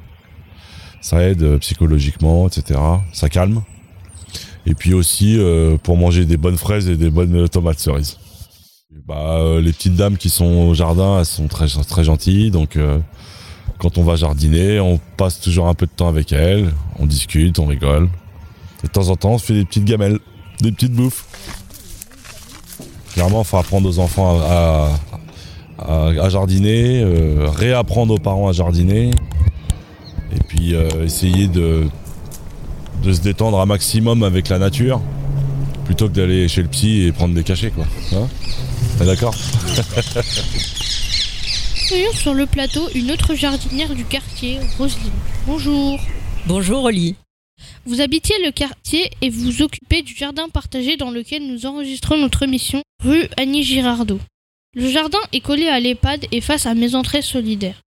Ça 1.01 1.23
aide 1.23 1.43
euh, 1.43 1.59
psychologiquement, 1.59 2.47
etc. 2.47 2.79
Ça 3.13 3.29
calme. 3.29 3.63
Et 4.67 4.75
puis 4.75 4.93
aussi 4.93 5.39
euh, 5.39 5.79
pour 5.83 5.97
manger 5.97 6.27
des 6.27 6.37
bonnes 6.37 6.59
fraises 6.59 6.89
et 6.89 6.97
des 6.97 7.11
bonnes 7.11 7.49
tomates 7.49 7.79
cerises. 7.79 8.19
Bah, 9.09 9.39
euh, 9.39 9.61
les 9.61 9.73
petites 9.73 9.97
dames 9.97 10.19
qui 10.19 10.29
sont 10.29 10.45
au 10.45 10.75
jardin, 10.75 11.19
elles 11.19 11.27
sont 11.27 11.49
très, 11.49 11.67
très 11.67 12.05
gentilles. 12.05 12.51
Donc 12.51 12.79
quand 13.79 13.97
on 13.97 14.05
va 14.05 14.17
jardiner, 14.17 14.79
on 14.79 15.01
passe 15.17 15.41
toujours 15.41 15.69
un 15.69 15.75
peu 15.75 15.87
de 15.87 15.91
temps 15.91 16.09
avec 16.09 16.33
elles. 16.33 16.71
On 16.99 17.07
discute, 17.07 17.59
on 17.59 17.67
rigole. 17.67 18.09
Et 18.85 18.87
de 18.87 18.93
temps 18.93 19.09
en 19.09 19.17
temps, 19.17 19.33
on 19.33 19.39
se 19.39 19.47
fait 19.47 19.55
des 19.55 19.65
petites 19.65 19.85
gamelles, 19.85 20.19
des 20.61 20.71
petites 20.71 20.93
bouffes. 20.93 21.27
Clairement, 23.13 23.43
il 23.43 23.47
faut 23.47 23.57
apprendre 23.57 23.89
aux 23.89 23.99
enfants 23.99 24.41
à, 24.41 24.91
jardiner, 26.29 27.03
euh, 27.03 27.49
réapprendre 27.49 28.15
aux 28.15 28.19
parents 28.19 28.49
à 28.49 28.53
jardiner, 28.53 29.11
et 30.33 30.39
puis 30.49 30.75
euh, 30.75 30.89
essayer 31.05 31.49
de, 31.49 31.87
de 33.03 33.13
se 33.13 33.21
détendre 33.21 33.61
un 33.61 33.67
maximum 33.67 34.23
avec 34.23 34.49
la 34.49 34.59
nature, 34.59 35.01
plutôt 35.85 36.09
que 36.09 36.15
d'aller 36.15 36.49
chez 36.49 36.63
le 36.63 36.69
psy 36.69 37.03
et 37.03 37.13
prendre 37.13 37.35
des 37.35 37.43
cachets. 37.43 37.71
Quoi. 37.71 37.85
Hein? 38.13 38.29
D'accord? 39.05 39.35
Voyons 41.89 42.13
sur 42.13 42.35
le 42.35 42.47
plateau 42.47 42.89
une 42.95 43.11
autre 43.11 43.35
jardinière 43.35 43.95
du 43.95 44.05
quartier, 44.05 44.61
Roselyne. 44.79 45.11
Bonjour. 45.47 45.99
Bonjour 46.47 46.85
Oli. 46.85 47.17
Vous 47.87 48.01
habitiez 48.01 48.37
le 48.45 48.51
quartier 48.51 49.11
et 49.23 49.31
vous 49.31 49.63
occupez 49.63 50.03
du 50.03 50.15
jardin 50.15 50.49
partagé 50.49 50.97
dans 50.97 51.11
lequel 51.11 51.47
nous 51.47 51.67
enregistrons 51.67 52.17
notre 52.17 52.43
émission, 52.43 52.83
rue 53.03 53.29
Annie 53.37 53.63
Girardot. 53.63 54.21
Le 54.75 54.89
jardin 54.89 55.19
est 55.33 55.41
collé 55.41 55.67
à 55.67 55.81
l'EHPAD 55.81 56.27
et 56.31 56.41
face 56.41 56.67
à 56.67 56.75
Maison 56.75 57.03
Très 57.03 57.23
Solidaire. 57.23 57.81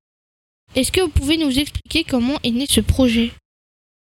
Est-ce 0.75 0.92
que 0.92 1.01
vous 1.01 1.10
pouvez 1.10 1.38
nous 1.38 1.60
expliquer 1.60 2.03
comment 2.03 2.38
est 2.44 2.51
né 2.51 2.65
ce 2.68 2.82
projet? 2.82 3.32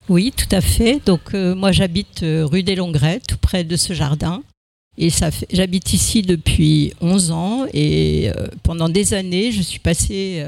Oui, 0.08 0.32
tout 0.36 0.54
à 0.54 0.60
fait. 0.60 1.04
Donc 1.04 1.34
euh, 1.34 1.54
moi 1.54 1.72
j'habite 1.72 2.22
euh, 2.22 2.44
rue 2.46 2.62
des 2.62 2.74
Longrets, 2.74 3.20
tout 3.26 3.38
près 3.38 3.64
de 3.64 3.76
ce 3.76 3.92
jardin. 3.92 4.42
J'habite 5.50 5.94
ici 5.94 6.20
depuis 6.20 6.92
11 7.00 7.30
ans 7.30 7.66
et 7.72 8.28
euh, 8.28 8.48
pendant 8.62 8.88
des 8.88 9.14
années, 9.14 9.50
je 9.50 9.62
suis 9.62 9.78
passée 9.78 10.44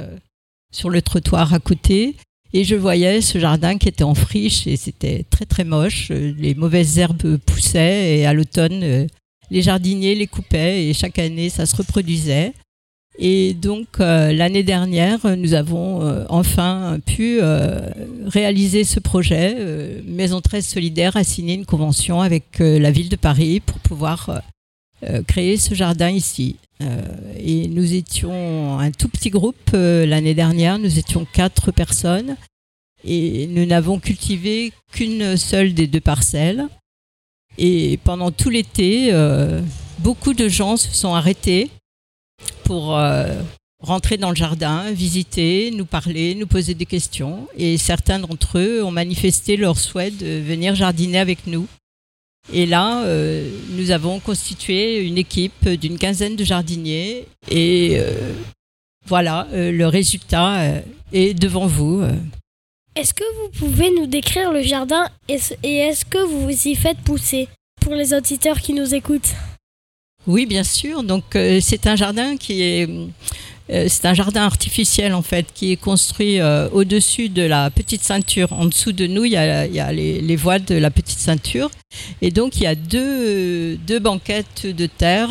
sur 0.73 0.90
le 0.90 1.00
trottoir 1.00 1.54
à 1.54 1.59
côté 1.59 2.16
et 2.52 2.64
je 2.64 2.75
voyais 2.75 3.21
ce 3.21 3.38
jardin 3.38 3.78
qui 3.78 3.88
était 3.88 4.04
en 4.04 4.14
friche 4.14 4.66
et 4.66 4.76
c'était 4.76 5.25
très 5.30 5.47
très 5.47 5.64
moche. 5.64 6.11
Les 6.11 6.54
mauvaises 6.54 6.99
herbes 6.99 7.37
poussaient 7.38 8.18
et 8.18 8.26
à 8.26 8.35
l'automne, 8.35 8.82
euh, 8.82 9.06
les 9.50 9.62
jardiniers 9.62 10.14
les 10.14 10.26
coupaient 10.26 10.87
et 10.87 10.94
chaque 10.94 11.18
année 11.18 11.49
ça 11.49 11.66
se 11.66 11.76
reproduisait. 11.76 12.52
Et 13.18 13.52
donc 13.52 13.99
l'année 13.99 14.62
dernière, 14.62 15.37
nous 15.37 15.52
avons 15.52 16.25
enfin 16.30 16.99
pu 17.04 17.40
réaliser 18.25 18.85
ce 18.85 19.00
projet. 19.00 20.02
Maison 20.06 20.40
13 20.40 20.66
Solidaire 20.66 21.14
a 21.18 21.23
signé 21.23 21.52
une 21.52 21.66
convention 21.66 22.23
avec 22.23 22.59
la 22.59 22.90
ville 22.90 23.11
de 23.11 23.16
Paris 23.16 23.61
pour 23.61 23.78
pouvoir 23.80 24.40
créer 25.26 25.56
ce 25.56 25.75
jardin 25.75 26.11
ici. 26.11 26.56
et 27.37 27.68
nous 27.68 27.94
étions 27.94 28.78
un 28.78 28.90
tout 28.90 29.09
petit 29.09 29.30
groupe 29.30 29.71
l'année 29.73 30.35
dernière, 30.35 30.78
nous 30.78 30.99
étions 30.99 31.26
quatre 31.32 31.73
personnes 31.73 32.37
et 33.04 33.47
nous 33.49 33.66
n'avons 33.66 33.99
cultivé 33.99 34.73
qu'une 34.92 35.37
seule 35.37 35.75
des 35.75 35.87
deux 35.87 36.00
parcelles. 36.00 36.66
Et 37.59 37.99
pendant 38.04 38.30
tout 38.30 38.50
l'été, 38.50 39.12
euh, 39.12 39.61
beaucoup 39.99 40.35
de 40.35 40.49
gens 40.49 40.76
se 40.76 40.90
sont 40.90 41.14
arrêtés 41.14 41.71
pour 42.64 42.97
euh, 42.97 43.42
rentrer 43.80 44.16
dans 44.16 44.30
le 44.30 44.37
jardin, 44.37 44.90
visiter, 44.92 45.71
nous 45.73 45.85
parler, 45.85 46.35
nous 46.35 46.47
poser 46.47 46.75
des 46.75 46.87
questions. 46.87 47.47
Et 47.56 47.76
certains 47.76 48.21
d'entre 48.21 48.59
eux 48.59 48.82
ont 48.82 48.90
manifesté 48.90 49.56
leur 49.56 49.78
souhait 49.78 50.11
de 50.11 50.40
venir 50.40 50.75
jardiner 50.75 51.18
avec 51.18 51.47
nous. 51.47 51.66
Et 52.52 52.66
là, 52.66 53.04
euh, 53.04 53.49
nous 53.70 53.90
avons 53.90 54.18
constitué 54.20 55.04
une 55.06 55.18
équipe 55.18 55.68
d'une 55.68 55.99
quinzaine 55.99 56.37
de 56.37 56.44
jardiniers. 56.44 57.26
Et 57.50 58.00
voilà, 59.06 59.49
le 59.52 59.87
résultat 59.87 60.82
est 61.12 61.34
devant 61.34 61.66
vous. 61.66 62.02
Est-ce 62.94 63.14
que 63.14 63.25
vous 63.40 63.49
pouvez 63.58 63.90
nous 63.90 64.06
décrire 64.06 64.52
le 64.52 64.62
jardin 64.62 65.08
et 65.28 65.76
est-ce 65.76 66.04
que 66.04 66.18
vous 66.18 66.42
vous 66.42 66.68
y 66.68 66.75
faites 66.75 66.99
pousser 66.99 67.49
pour 67.80 67.94
les 67.94 68.14
auditeurs 68.14 68.61
qui 68.61 68.75
nous 68.75 68.94
écoutent? 68.94 69.34
Oui, 70.26 70.46
bien 70.46 70.62
sûr. 70.62 71.02
Donc 71.02 71.34
euh, 71.34 71.58
c'est 71.61 71.87
un 71.87 71.96
jardin 71.96 72.37
qui 72.37 72.62
est 72.62 72.88
euh, 72.88 73.06
c'est 73.69 74.04
un 74.04 74.14
jardin 74.14 74.42
artificiel 74.42 75.14
en 75.14 75.23
fait 75.23 75.47
qui 75.54 75.73
est 75.73 75.76
construit 75.76 76.40
euh, 76.40 76.69
au-dessus 76.73 77.28
de 77.28 77.42
la 77.42 77.71
petite 77.71 78.02
ceinture. 78.02 78.52
En 78.52 78.66
dessous 78.66 78.92
de 78.92 79.07
nous, 79.07 79.25
il 79.25 79.33
y 79.33 79.37
a, 79.37 79.92
les, 79.92 80.21
les, 80.21 80.37
voiles 80.37 80.64
de 80.64 80.75
la 80.75 80.90
petite 80.90 81.19
ceinture. 81.19 81.71
Et 82.21 82.31
donc 82.31 82.57
il 82.57 82.64
y 82.64 82.66
a 82.66 82.75
deux, 82.75 83.76
deux 83.76 83.99
banquettes 83.99 84.66
de 84.66 84.87
terre 84.87 85.31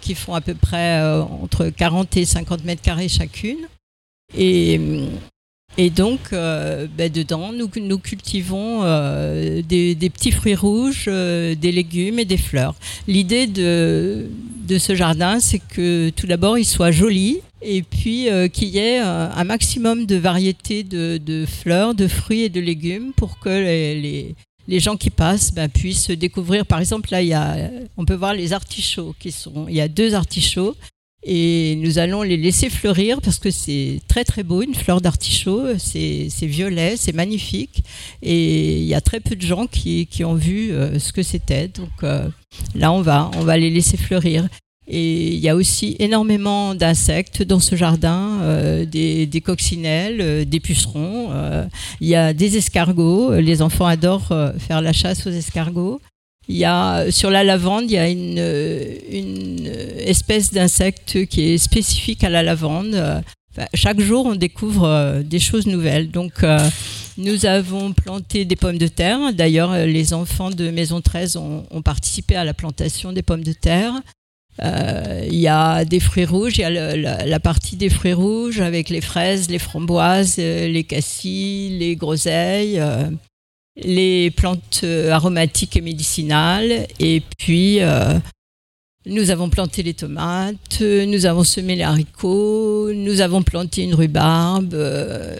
qui 0.00 0.14
font 0.14 0.34
à 0.34 0.40
peu 0.40 0.54
près 0.54 1.00
entre 1.02 1.68
40 1.68 2.16
et 2.16 2.24
50 2.24 2.64
mètres 2.64 2.82
carrés 2.82 3.08
chacune. 3.08 3.68
Et 5.78 5.88
donc, 5.88 6.20
euh, 6.32 6.86
ben 6.86 7.10
dedans, 7.10 7.50
nous, 7.52 7.98
cultivons 7.98 8.80
euh, 8.82 9.62
des, 9.62 9.94
petits 10.10 10.30
fruits 10.30 10.54
rouges, 10.54 11.06
euh, 11.08 11.54
des 11.54 11.72
légumes 11.72 12.18
et 12.18 12.24
des 12.26 12.36
fleurs. 12.36 12.74
L'idée 13.08 13.46
de 13.46 14.28
ce 14.78 14.94
jardin, 14.94 15.40
c'est 15.40 15.60
que 15.60 16.10
tout 16.10 16.26
d'abord, 16.26 16.58
il 16.58 16.64
soit 16.64 16.90
joli 16.90 17.40
et 17.62 17.82
puis 17.82 18.28
euh, 18.28 18.48
qu'il 18.48 18.68
y 18.68 18.78
ait 18.78 18.98
un 18.98 19.44
maximum 19.44 20.06
de 20.06 20.16
variétés 20.16 20.82
de, 20.82 21.44
fleurs, 21.46 21.94
de 21.94 22.08
fruits 22.08 22.42
et 22.42 22.48
de 22.48 22.60
légumes 22.60 23.12
pour 23.16 23.38
que 23.38 23.48
les, 23.48 24.34
gens 24.80 24.96
qui 24.96 25.10
passent 25.10 25.52
ben, 25.52 25.68
puissent 25.68 26.10
découvrir. 26.10 26.66
Par 26.66 26.80
exemple, 26.80 27.10
là, 27.10 27.22
il 27.22 27.28
y 27.28 27.34
a, 27.34 27.70
on 27.96 28.04
peut 28.04 28.14
voir 28.14 28.34
les 28.34 28.52
artichauts 28.52 29.14
qui 29.18 29.32
sont. 29.32 29.66
Il 29.68 29.74
y 29.74 29.80
a 29.80 29.88
deux 29.88 30.14
artichauts 30.14 30.74
et 31.24 31.76
nous 31.76 31.98
allons 31.98 32.22
les 32.22 32.36
laisser 32.36 32.68
fleurir 32.68 33.20
parce 33.20 33.38
que 33.38 33.50
c'est 33.50 34.00
très 34.08 34.24
très 34.24 34.42
beau, 34.42 34.62
une 34.62 34.74
fleur 34.74 35.00
d'artichaut, 35.00 35.78
c'est 35.78 36.28
violet, 36.42 36.96
c'est 36.96 37.12
magnifique 37.12 37.84
et 38.22 38.78
il 38.78 38.86
y 38.86 38.94
a 38.94 39.00
très 39.00 39.20
peu 39.20 39.36
de 39.36 39.42
gens 39.42 39.66
qui, 39.66 40.08
ont 40.24 40.34
vu 40.34 40.72
euh, 40.72 40.98
ce 40.98 41.12
que 41.12 41.22
c'était. 41.22 41.68
Donc 41.68 41.90
euh, 42.02 42.28
là 42.74 42.92
on 42.92 43.02
va, 43.02 43.30
on 43.36 43.42
va 43.42 43.56
les 43.56 43.70
laisser 43.70 43.96
fleurir. 43.96 44.48
Et 44.88 45.28
il 45.28 45.38
y 45.38 45.48
a 45.48 45.54
aussi 45.54 45.96
énormément 46.00 46.74
d'insectes 46.74 47.42
dans 47.42 47.60
ce 47.60 47.76
jardin, 47.76 48.40
euh, 48.42 48.84
des, 48.84 49.42
coccinelles, 49.44 50.44
des 50.48 50.60
pucerons, 50.60 51.30
il 52.00 52.08
y 52.08 52.14
a 52.14 52.32
des 52.32 52.56
escargots, 52.56 53.34
les 53.34 53.62
enfants 53.62 53.86
adorent 53.86 54.32
faire 54.58 54.80
la 54.80 54.92
chasse 54.92 55.26
aux 55.26 55.30
escargots. 55.30 56.00
Il 56.48 56.56
y 56.56 56.64
a, 56.64 57.10
sur 57.10 57.30
la 57.30 57.44
lavande, 57.44 57.84
il 57.84 57.92
y 57.92 57.98
a 57.98 58.08
une, 58.08 58.38
espèce 59.98 60.52
d'insecte 60.52 61.26
qui 61.26 61.52
est 61.52 61.58
spécifique 61.58 62.24
à 62.24 62.30
la 62.30 62.42
lavande. 62.42 63.22
chaque 63.74 64.00
jour, 64.00 64.26
on 64.26 64.34
découvre 64.34 64.84
euh, 64.84 65.22
des 65.22 65.38
choses 65.38 65.66
nouvelles. 65.66 66.10
Donc, 66.10 66.42
euh, 66.42 66.58
nous 67.16 67.46
avons 67.46 67.92
planté 67.92 68.44
des 68.44 68.56
pommes 68.56 68.78
de 68.78 68.88
terre. 68.88 69.32
D'ailleurs, 69.32 69.76
les 69.86 70.14
enfants 70.14 70.50
de 70.50 70.70
Maison 70.70 71.00
13 71.00 71.36
ont, 71.36 71.64
ont 71.70 71.82
participé 71.82 72.34
à 72.34 72.44
la 72.44 72.54
plantation 72.54 73.12
des 73.12 73.22
pommes 73.22 73.44
de 73.44 73.52
terre. 73.52 73.92
Euh, 74.60 75.26
il 75.30 75.38
y 75.38 75.48
a 75.48 75.84
des 75.84 76.00
fruits 76.00 76.26
rouges, 76.26 76.58
il 76.58 76.60
y 76.60 76.64
a 76.64 76.96
la, 76.96 77.40
partie 77.40 77.76
des 77.76 77.88
fruits 77.88 78.12
rouges 78.12 78.60
avec 78.60 78.90
les 78.90 79.00
fraises, 79.00 79.48
les 79.48 79.58
framboises, 79.58 80.36
les 80.36 80.84
cassis, 80.84 81.70
les 81.78 81.96
groseilles 81.96 82.82
les 83.76 84.30
plantes 84.30 84.80
euh, 84.84 85.10
aromatiques 85.10 85.76
et 85.76 85.80
médicinales. 85.80 86.86
Et 87.00 87.22
puis, 87.38 87.80
euh, 87.80 88.18
nous 89.06 89.30
avons 89.30 89.48
planté 89.48 89.82
les 89.82 89.94
tomates, 89.94 90.80
nous 90.80 91.26
avons 91.26 91.42
semé 91.42 91.74
les 91.74 91.82
haricots, 91.82 92.92
nous 92.92 93.20
avons 93.20 93.42
planté 93.42 93.82
une 93.82 93.94
rhubarbe. 93.94 94.74
Euh, 94.74 95.36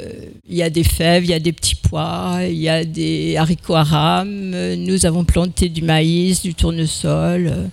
il 0.48 0.56
y 0.56 0.62
a 0.62 0.70
des 0.70 0.84
fèves, 0.84 1.24
il 1.24 1.30
y 1.30 1.34
a 1.34 1.38
des 1.38 1.52
petits 1.52 1.76
pois, 1.76 2.40
il 2.48 2.58
y 2.58 2.68
a 2.68 2.84
des 2.84 3.36
haricots 3.36 3.76
à 3.76 3.84
rames. 3.84 4.74
Nous 4.76 5.06
avons 5.06 5.24
planté 5.24 5.68
du 5.68 5.82
maïs, 5.82 6.42
du 6.42 6.54
tournesol 6.54 7.70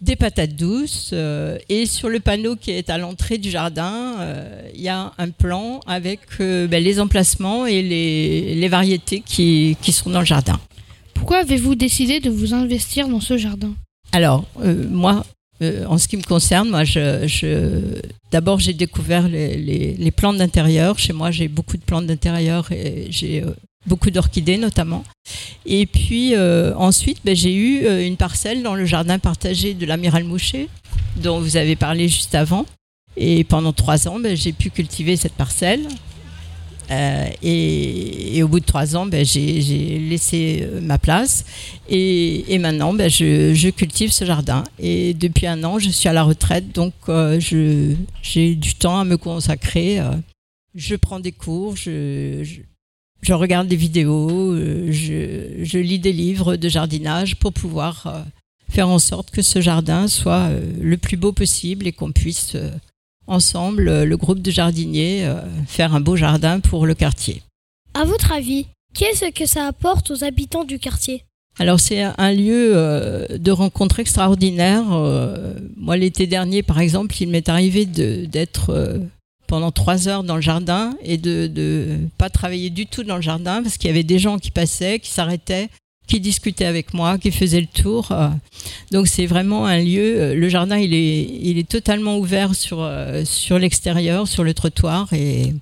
des 0.00 0.16
patates 0.16 0.54
douces 0.54 1.10
euh, 1.12 1.58
et 1.68 1.86
sur 1.86 2.08
le 2.08 2.20
panneau 2.20 2.56
qui 2.56 2.70
est 2.70 2.90
à 2.90 2.98
l'entrée 2.98 3.38
du 3.38 3.50
jardin, 3.50 4.16
euh, 4.20 4.62
il 4.74 4.80
y 4.80 4.88
a 4.88 5.12
un 5.18 5.30
plan 5.30 5.80
avec 5.86 6.20
euh, 6.40 6.66
ben, 6.66 6.82
les 6.82 7.00
emplacements 7.00 7.66
et 7.66 7.82
les, 7.82 8.54
les 8.54 8.68
variétés 8.68 9.22
qui, 9.24 9.76
qui, 9.82 9.92
sont 9.92 10.10
dans 10.10 10.20
le 10.20 10.26
jardin. 10.26 10.60
Pourquoi 11.14 11.38
avez-vous 11.38 11.74
décidé 11.74 12.20
de 12.20 12.30
vous 12.30 12.54
investir 12.54 13.08
dans 13.08 13.20
ce 13.20 13.36
jardin? 13.36 13.74
Alors, 14.12 14.46
moi, 14.90 15.26
en 15.60 15.98
ce 15.98 16.08
qui 16.08 16.16
me 16.16 16.22
concerne, 16.22 16.70
moi, 16.70 16.84
je, 16.84 17.26
je 17.26 18.00
d'abord 18.30 18.58
j'ai 18.60 18.72
découvert 18.72 19.28
les, 19.28 19.56
les, 19.56 19.94
les 19.94 20.10
plantes 20.10 20.38
d'intérieur. 20.38 20.98
Chez 20.98 21.12
moi, 21.12 21.30
j'ai 21.30 21.48
beaucoup 21.48 21.76
de 21.76 21.82
plantes 21.82 22.06
d'intérieur 22.06 22.70
et 22.72 23.08
j'ai 23.10 23.44
beaucoup 23.88 24.10
d'orchidées 24.10 24.58
notamment. 24.58 25.02
Et 25.66 25.86
puis 25.86 26.34
euh, 26.34 26.74
ensuite, 26.76 27.18
ben, 27.24 27.34
j'ai 27.34 27.54
eu 27.54 27.84
euh, 27.84 28.06
une 28.06 28.16
parcelle 28.16 28.62
dans 28.62 28.74
le 28.74 28.84
jardin 28.84 29.18
partagé 29.18 29.74
de 29.74 29.86
l'amiral 29.86 30.24
Moucher, 30.24 30.68
dont 31.16 31.40
vous 31.40 31.56
avez 31.56 31.74
parlé 31.74 32.08
juste 32.08 32.34
avant. 32.34 32.66
Et 33.16 33.42
pendant 33.42 33.72
trois 33.72 34.06
ans, 34.06 34.20
ben, 34.20 34.36
j'ai 34.36 34.52
pu 34.52 34.70
cultiver 34.70 35.16
cette 35.16 35.32
parcelle. 35.32 35.88
Euh, 36.90 37.28
et, 37.42 38.42
au 38.42 38.48
bout 38.48 38.60
de 38.60 38.64
trois 38.64 38.96
ans, 38.96 39.04
ben, 39.04 39.24
j'ai 39.24 39.98
laissé 39.98 40.66
ma 40.80 40.98
place. 40.98 41.44
Et, 41.88 42.58
maintenant, 42.58 42.96
je, 42.96 43.70
cultive 43.70 44.12
ce 44.12 44.24
jardin. 44.24 44.64
Et 44.78 45.12
depuis 45.12 45.46
un 45.46 45.64
an, 45.64 45.78
je 45.78 45.90
suis 45.90 46.08
à 46.08 46.12
la 46.12 46.22
retraite, 46.22 46.72
donc 46.72 46.94
j'ai 47.40 48.54
du 48.54 48.74
temps 48.74 49.00
à 49.00 49.04
me 49.04 49.16
consacrer. 49.16 50.00
je 50.74 50.94
prends 50.94 51.20
des 51.20 51.32
cours, 51.32 51.74
je 53.22 53.32
regarde 53.32 53.68
des 53.68 53.76
vidéos, 53.76 54.52
euh, 54.52 54.88
je, 54.90 55.64
je, 55.64 55.78
lis 55.78 55.98
des 55.98 56.12
livres 56.12 56.56
de 56.56 56.68
jardinage 56.68 57.36
pour 57.36 57.52
pouvoir 57.52 58.06
euh, 58.06 58.22
faire 58.70 58.88
en 58.88 58.98
sorte 58.98 59.30
que 59.30 59.42
ce 59.42 59.60
jardin 59.60 60.08
soit 60.08 60.48
euh, 60.48 60.60
le 60.80 60.96
plus 60.96 61.16
beau 61.16 61.32
possible 61.32 61.86
et 61.86 61.92
qu'on 61.92 62.12
puisse 62.12 62.56
ensemble, 63.26 64.04
le 64.04 64.16
groupe 64.16 64.40
de 64.40 64.50
jardiniers, 64.50 65.30
faire 65.66 65.94
un 65.94 66.00
beau 66.00 66.16
jardin 66.16 66.60
pour 66.60 66.86
le 66.86 66.94
quartier. 66.94 67.42
À 67.92 68.06
votre 68.06 68.32
avis, 68.32 68.66
qu'est-ce 68.94 69.30
que 69.32 69.44
ça 69.44 69.66
apporte 69.66 70.10
aux 70.10 70.24
habitants 70.24 70.64
du 70.64 70.78
quartier? 70.78 71.24
Alors 71.58 71.78
c'est 71.78 72.00
un 72.02 72.32
lieu 72.32 72.72
de 73.28 73.50
rencontre 73.50 74.00
extraordinaire. 74.00 74.84
moi 75.76 75.98
l'été 75.98 76.26
dernier 76.26 76.62
par 76.62 76.80
exemple, 76.80 77.14
il 77.20 77.28
m'est 77.28 77.50
arrivé 77.50 77.84
d'être 77.84 79.02
pendant 79.48 79.72
trois 79.72 80.06
heures 80.06 80.22
dans 80.22 80.36
le 80.36 80.42
jardin 80.42 80.94
et 81.02 81.16
de 81.16 81.50
ne 81.52 82.06
pas 82.18 82.30
travailler 82.30 82.70
du 82.70 82.86
tout 82.86 83.02
dans 83.02 83.16
le 83.16 83.22
jardin 83.22 83.62
parce 83.62 83.76
qu'il 83.78 83.88
y 83.88 83.90
avait 83.90 84.04
des 84.04 84.20
gens 84.20 84.38
qui 84.38 84.52
passaient, 84.52 85.00
qui 85.00 85.10
s'arrêtaient, 85.10 85.68
qui 86.06 86.20
discutaient 86.20 86.66
avec 86.66 86.94
moi, 86.94 87.18
qui 87.18 87.32
faisaient 87.32 87.60
le 87.60 87.66
tour. 87.66 88.12
Euh. 88.12 88.28
Donc 88.92 89.08
c'est 89.08 89.26
vraiment 89.26 89.66
un 89.66 89.78
lieu. 89.78 90.20
Euh, 90.20 90.34
le 90.34 90.48
jardin, 90.48 90.76
il 90.76 90.94
est, 90.94 91.22
il 91.42 91.58
est 91.58 91.68
totalement 91.68 92.18
ouvert 92.18 92.54
sur, 92.54 92.82
euh, 92.82 93.24
sur 93.24 93.58
l'extérieur, 93.58 94.28
sur 94.28 94.44
le 94.44 94.52
trottoir 94.54 95.12
et, 95.12 95.54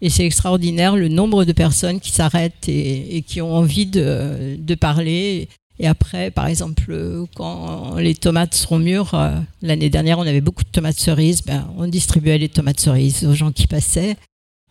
et 0.00 0.10
c'est 0.10 0.24
extraordinaire 0.24 0.96
le 0.96 1.08
nombre 1.08 1.44
de 1.44 1.52
personnes 1.52 2.00
qui 2.00 2.12
s'arrêtent 2.12 2.68
et, 2.68 3.16
et, 3.16 3.22
qui 3.22 3.42
ont 3.42 3.54
envie 3.54 3.86
de, 3.86 4.56
de 4.58 4.74
parler 4.76 5.48
et 5.78 5.86
après, 5.88 6.30
par 6.30 6.46
exemple, 6.46 7.26
quand 7.34 7.96
les 7.96 8.14
tomates 8.14 8.54
seront 8.54 8.78
mûres, 8.78 9.14
euh, 9.14 9.30
l'année 9.60 9.90
dernière, 9.90 10.18
on 10.18 10.26
avait 10.26 10.40
beaucoup 10.40 10.62
de 10.62 10.68
tomates 10.68 10.98
cerises, 10.98 11.42
ben, 11.42 11.68
on 11.76 11.88
distribuait 11.88 12.38
les 12.38 12.48
tomates 12.48 12.78
cerises 12.78 13.24
aux 13.24 13.34
gens 13.34 13.50
qui 13.50 13.66
passaient. 13.66 14.16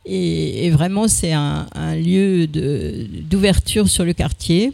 Et, 0.05 0.69
vraiment, 0.69 1.07
c'est 1.07 1.31
un, 1.31 1.65
lieu 1.95 2.47
d'ouverture 2.47 3.87
sur 3.87 4.03
le 4.03 4.13
quartier. 4.13 4.73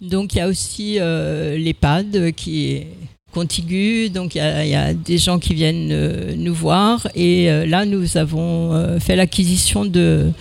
Donc, 0.00 0.34
il 0.34 0.38
y 0.38 0.40
a 0.40 0.48
aussi 0.48 0.96
euh, 0.98 1.56
l'EHPAD 1.56 2.32
qui 2.32 2.66
est 2.72 2.88
contigus. 3.32 4.10
Donc 4.10 4.34
il 4.34 4.38
y, 4.38 4.74
a 4.74 4.92
des 4.92 5.18
gens 5.18 5.38
qui 5.38 5.54
viennent 5.54 6.34
nous 6.34 6.54
voir. 6.54 7.06
Et 7.14 7.46
là, 7.64 7.84
nous 7.84 8.16
avons 8.16 8.98
fait 8.98 9.14
l'acquisition 9.14 9.84
de 9.84 10.32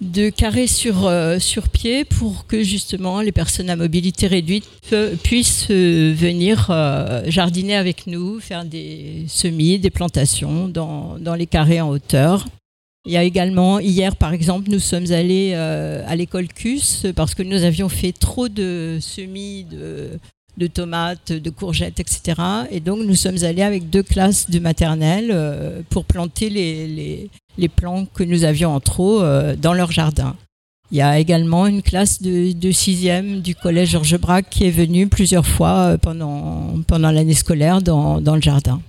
de 0.00 0.28
carrés 0.28 0.66
sur, 0.66 1.10
sur 1.38 1.68
pied 1.68 2.04
pour 2.04 2.46
que 2.46 2.62
justement 2.62 3.20
les 3.20 3.32
personnes 3.32 3.70
à 3.70 3.76
mobilité 3.76 4.26
réduite 4.26 4.68
puissent 5.22 5.70
venir 5.70 6.66
jardiner 7.26 7.76
avec 7.76 8.06
nous, 8.06 8.38
faire 8.38 8.64
des 8.64 9.24
semis, 9.26 9.78
des 9.78 9.90
plantations 9.90 10.68
dans, 10.68 11.16
dans 11.18 11.34
les 11.34 11.46
carrés 11.46 11.80
en 11.80 11.88
hauteur. 11.88 12.46
Il 13.06 13.12
y 13.12 13.16
a 13.16 13.22
également, 13.22 13.78
hier 13.78 14.16
par 14.16 14.32
exemple, 14.32 14.68
nous 14.68 14.80
sommes 14.80 15.12
allés 15.12 15.52
euh, 15.54 16.02
à 16.08 16.16
l'école 16.16 16.48
CUS 16.48 17.06
parce 17.14 17.36
que 17.36 17.44
nous 17.44 17.62
avions 17.62 17.88
fait 17.88 18.10
trop 18.10 18.48
de 18.48 18.98
semis 19.00 19.64
de, 19.64 20.66
tomates, 20.66 21.32
de 21.32 21.50
courgettes, 21.50 22.00
etc. 22.00 22.34
Et 22.72 22.80
donc 22.80 22.98
nous 23.06 23.14
sommes 23.14 23.44
allés 23.44 23.62
avec 23.62 23.90
deux 23.90 24.02
classes 24.02 24.50
de 24.50 24.58
maternelle 24.58 25.30
euh, 25.32 25.82
pour 25.88 26.04
planter 26.04 26.50
les, 26.50 26.88
les, 26.88 27.30
plants 27.68 28.06
que 28.06 28.22
nous 28.24 28.44
avions 28.44 28.74
en 28.74 28.80
trop 28.80 29.22
euh, 29.22 29.56
dans 29.56 29.72
leur 29.72 29.92
jardin. 29.92 30.36
Il 30.92 30.98
y 30.98 31.02
a 31.02 31.18
également 31.18 31.66
une 31.66 31.82
classe 31.82 32.22
de, 32.22 32.52
de 32.52 32.70
sixième 32.70 33.40
du 33.40 33.54
collège 33.54 33.90
Georges 33.90 34.18
Braque 34.18 34.48
qui 34.50 34.64
est 34.64 34.70
venue 34.70 35.08
plusieurs 35.08 35.46
fois 35.46 35.96
pendant, 36.00 36.74
pendant 36.86 37.10
l'année 37.10 37.34
scolaire 37.34 37.82
dans, 37.82 38.20
dans 38.20 38.36
le 38.36 38.42
jardin. 38.42 38.80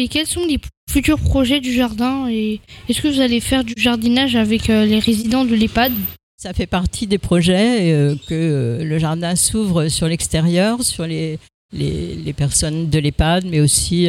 Et 0.00 0.06
quels 0.06 0.28
sont 0.28 0.44
les 0.46 0.60
futurs 0.88 1.18
projets 1.18 1.60
du 1.60 1.72
jardin 1.72 2.28
Et 2.30 2.60
est-ce 2.88 3.02
que 3.02 3.08
vous 3.08 3.20
allez 3.20 3.40
faire 3.40 3.64
du 3.64 3.74
jardinage 3.76 4.36
avec 4.36 4.70
euh, 4.70 4.86
les 4.86 5.00
résidents 5.00 5.44
de 5.44 5.56
l'EHPAD 5.56 5.92
Ça 6.36 6.52
fait 6.52 6.68
partie 6.68 7.08
des 7.08 7.18
projets 7.18 7.92
euh, 7.92 8.14
que 8.28 8.34
euh, 8.34 8.84
le 8.84 8.98
jardin 8.98 9.34
s'ouvre 9.34 9.88
sur 9.88 10.06
l'extérieur, 10.06 10.84
sur 10.84 11.04
les, 11.04 11.40
les, 11.72 12.32
personnes 12.32 12.88
de 12.90 12.98
l'EHPAD, 13.00 13.46
mais 13.46 13.58
aussi 13.58 14.08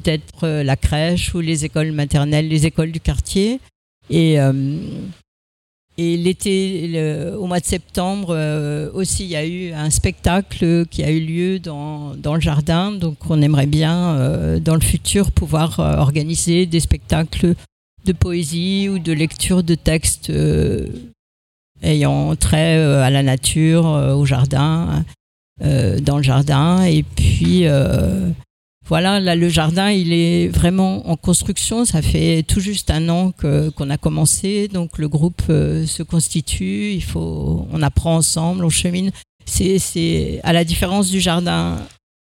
peut-être 0.00 0.46
la 0.48 0.76
crèche 0.76 1.34
ou 1.34 1.40
les 1.40 1.64
écoles 1.64 1.92
maternelles, 1.92 2.48
les 2.48 2.66
écoles 2.66 2.92
du 2.92 3.00
quartier. 3.00 3.60
Et 4.10 4.38
et 6.00 6.16
l'été, 6.16 7.34
au 7.36 7.46
mois 7.48 7.58
de 7.58 7.64
septembre 7.64 8.28
euh, 8.30 8.88
aussi, 8.94 9.24
il 9.24 9.30
y 9.30 9.36
a 9.36 9.44
eu 9.44 9.72
un 9.72 9.90
spectacle 9.90 10.86
qui 10.86 11.02
a 11.02 11.10
eu 11.10 11.18
lieu 11.18 11.58
dans, 11.58 12.14
dans 12.14 12.36
le 12.36 12.40
jardin. 12.40 12.92
Donc, 12.92 13.16
on 13.28 13.42
aimerait 13.42 13.66
bien, 13.66 14.14
euh, 14.14 14.60
dans 14.60 14.76
le 14.76 14.80
futur, 14.80 15.32
pouvoir 15.32 15.80
euh, 15.80 15.96
organiser 15.96 16.66
des 16.66 16.78
spectacles 16.78 17.56
de 18.04 18.12
poésie 18.12 18.88
ou 18.88 19.00
de 19.00 19.12
lecture 19.12 19.64
de 19.64 19.74
textes 19.74 20.32
ayant 21.82 22.36
trait 22.36 22.76
à 22.78 23.10
la 23.10 23.24
nature, 23.24 23.84
au 23.84 24.24
jardin, 24.24 25.04
dans 25.60 26.16
le 26.16 26.22
jardin. 26.22 26.84
Et 26.84 27.02
puis, 27.02 27.64
voilà, 28.88 29.20
là, 29.20 29.36
le 29.36 29.50
jardin, 29.50 29.90
il 29.90 30.14
est 30.14 30.48
vraiment 30.48 31.10
en 31.10 31.16
construction. 31.16 31.84
Ça 31.84 32.00
fait 32.00 32.42
tout 32.42 32.60
juste 32.60 32.90
un 32.90 33.10
an 33.10 33.32
qu'on 33.32 33.90
a 33.90 33.98
commencé. 33.98 34.68
Donc, 34.68 34.96
le 34.96 35.08
groupe 35.08 35.42
euh, 35.50 35.84
se 35.84 36.02
constitue. 36.02 36.92
Il 36.92 37.04
faut, 37.04 37.68
on 37.70 37.82
apprend 37.82 38.16
ensemble, 38.16 38.64
on 38.64 38.70
chemine. 38.70 39.10
C'est, 39.44 40.40
à 40.42 40.54
la 40.54 40.64
différence 40.64 41.10
du 41.10 41.20
jardin 41.20 41.78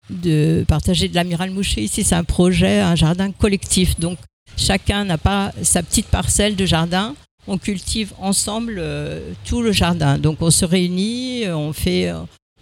de 0.09 0.63
partager 0.65 1.09
de 1.09 1.15
l'amiral 1.15 1.51
Mouché. 1.51 1.81
Ici, 1.81 2.03
c'est 2.03 2.15
un 2.15 2.23
projet, 2.23 2.79
un 2.79 2.95
jardin 2.95 3.31
collectif. 3.31 3.99
Donc, 3.99 4.17
chacun 4.55 5.03
n'a 5.03 5.17
pas 5.17 5.51
sa 5.63 5.83
petite 5.83 6.07
parcelle 6.07 6.55
de 6.55 6.65
jardin. 6.65 7.13
On 7.45 7.57
cultive 7.57 8.13
ensemble 8.19 8.75
euh, 8.77 9.33
tout 9.43 9.61
le 9.61 9.73
jardin. 9.73 10.17
Donc, 10.17 10.37
on 10.39 10.49
se 10.49 10.63
réunit, 10.63 11.43
on 11.49 11.73
fait, 11.73 12.09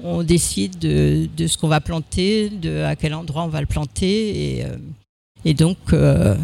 on 0.03 0.24
décide 0.24 0.79
de, 0.79 1.48
ce 1.48 1.58
qu'on 1.58 1.67
va 1.67 1.81
planter, 1.81 2.50
de 2.50 2.84
à 2.84 2.96
quel 2.96 3.13
endroit 3.13 3.43
on 3.43 3.48
va 3.48 3.62
le 3.62 3.67
planter. 3.67 4.58
Et, 4.58 4.65
euh, 4.65 5.53
donc, 5.53 5.77
euh, 5.93 6.35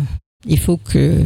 il 0.46 0.60
faut 0.60 0.78
que 0.78 1.24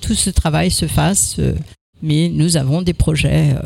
tout 0.00 0.14
ce 0.14 0.30
travail 0.30 0.70
se 0.70 0.86
fasse. 0.86 1.38
Euh, 1.38 1.54
mais 2.00 2.28
nous 2.28 2.56
avons 2.56 2.82
des 2.82 2.94
projets. 2.94 3.56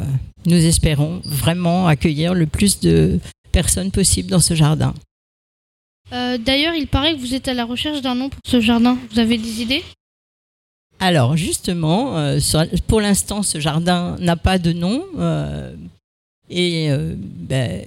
nous 0.47 0.57
espérons 0.57 1.21
vraiment 1.23 1.87
accueillir 1.87 2.33
le 2.33 2.47
plus 2.47 2.81
de 2.81 3.21
personnes 3.53 3.91
possible 3.91 4.31
dans 4.31 4.41
ce 4.41 4.55
jardin. 4.55 4.95
D'ailleurs, 6.11 6.75
il 6.75 6.87
paraît 6.87 7.15
que 7.15 7.21
vous 7.21 7.35
êtes 7.35 7.49
à 7.49 7.55
la 7.55 7.67
recherche 7.67 8.01
d'un 8.01 8.15
nom 8.15 8.31
pour 8.31 8.41
ce 8.47 8.61
jardin. 8.61 8.97
Vous 9.11 9.19
avez 9.19 9.37
des 9.37 9.61
idées? 9.61 9.83
Alors 10.99 11.37
justement, 11.37 12.15
pour 12.87 13.03
l'instant, 13.03 13.43
ce 13.43 13.61
jardin 13.61 14.17
n'a 14.19 14.37
pas 14.37 14.59
de 14.59 14.73
nom. 14.73 15.05
Et 16.51 16.91
euh, 16.91 17.15
ben, 17.17 17.83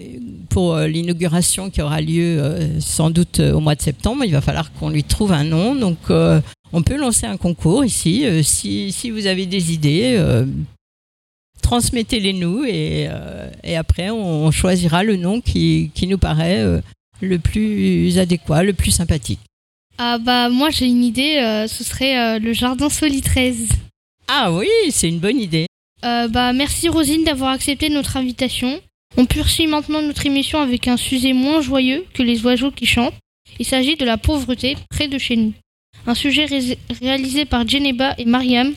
pour 0.50 0.74
euh, 0.76 0.88
l'inauguration 0.88 1.70
qui 1.70 1.82
aura 1.82 2.02
lieu 2.02 2.42
euh, 2.42 2.80
sans 2.80 3.10
doute 3.10 3.40
au 3.40 3.60
mois 3.60 3.76
de 3.76 3.82
septembre, 3.82 4.24
il 4.26 4.32
va 4.32 4.42
falloir 4.42 4.72
qu'on 4.74 4.90
lui 4.90 5.04
trouve 5.04 5.32
un 5.32 5.44
nom. 5.44 5.76
Donc 5.76 5.98
on 6.10 6.82
peut 6.82 6.98
lancer 6.98 7.26
un 7.26 7.38
concours 7.38 7.86
ici. 7.86 8.26
Si, 8.44 8.92
si, 8.92 9.12
vous 9.12 9.28
avez 9.28 9.46
des 9.46 9.74
idées, 9.74 10.20
transmettez-les 11.62 12.34
nous 12.34 12.64
et, 12.66 13.10
et, 13.64 13.76
après 13.76 14.10
on 14.10 14.52
choisira 14.52 15.04
le 15.04 15.16
nom 15.16 15.42
qui, 15.42 15.92
qui 15.94 16.08
nous 16.08 16.18
paraît 16.18 16.64
le 17.22 17.40
plus 17.40 18.18
adéquat, 18.18 18.64
le 18.64 18.74
plus 18.74 18.92
sympathique. 18.92 19.40
Ah 19.98 20.18
bah 20.18 20.50
moi 20.50 20.70
j'ai 20.72 20.88
une 20.88 21.04
idée, 21.04 21.66
ce 21.70 21.84
serait 21.84 22.40
le 22.40 22.54
jardin 22.54 22.90
Soli 22.90 23.22
13. 23.22 23.70
Ah 24.28 24.52
oui, 24.52 24.68
c'est 24.90 25.08
une 25.08 25.20
bonne 25.20 25.40
idée. 25.40 25.68
Euh, 26.06 26.28
bah, 26.28 26.54
merci 26.54 26.88
Rosine 26.88 27.24
d'avoir 27.24 27.52
accepté 27.52 27.90
notre 27.90 28.18
invitation. 28.18 28.80
On 29.18 29.26
poursuit 29.26 29.66
maintenant 29.66 30.02
notre 30.02 30.26
émission 30.26 30.60
avec 30.60 30.88
un 30.88 30.98
sujet 30.98 31.34
moins 31.34 31.62
joyeux 31.62 32.06
que 32.14 32.22
les 32.22 32.46
oiseaux 32.46 32.72
qui 32.72 32.86
chantent. 32.86 33.16
Il 33.60 33.66
s'agit 33.66 33.96
de 33.96 34.06
la 34.06 34.18
pauvreté 34.18 34.76
près 34.90 35.08
de 35.08 35.18
chez 35.18 35.36
nous. 35.36 35.54
Un 36.06 36.14
sujet 36.14 36.46
réalisé 37.02 37.46
par 37.46 37.68
Geneba 37.68 38.14
et 38.18 38.26
Mariam 38.26 38.74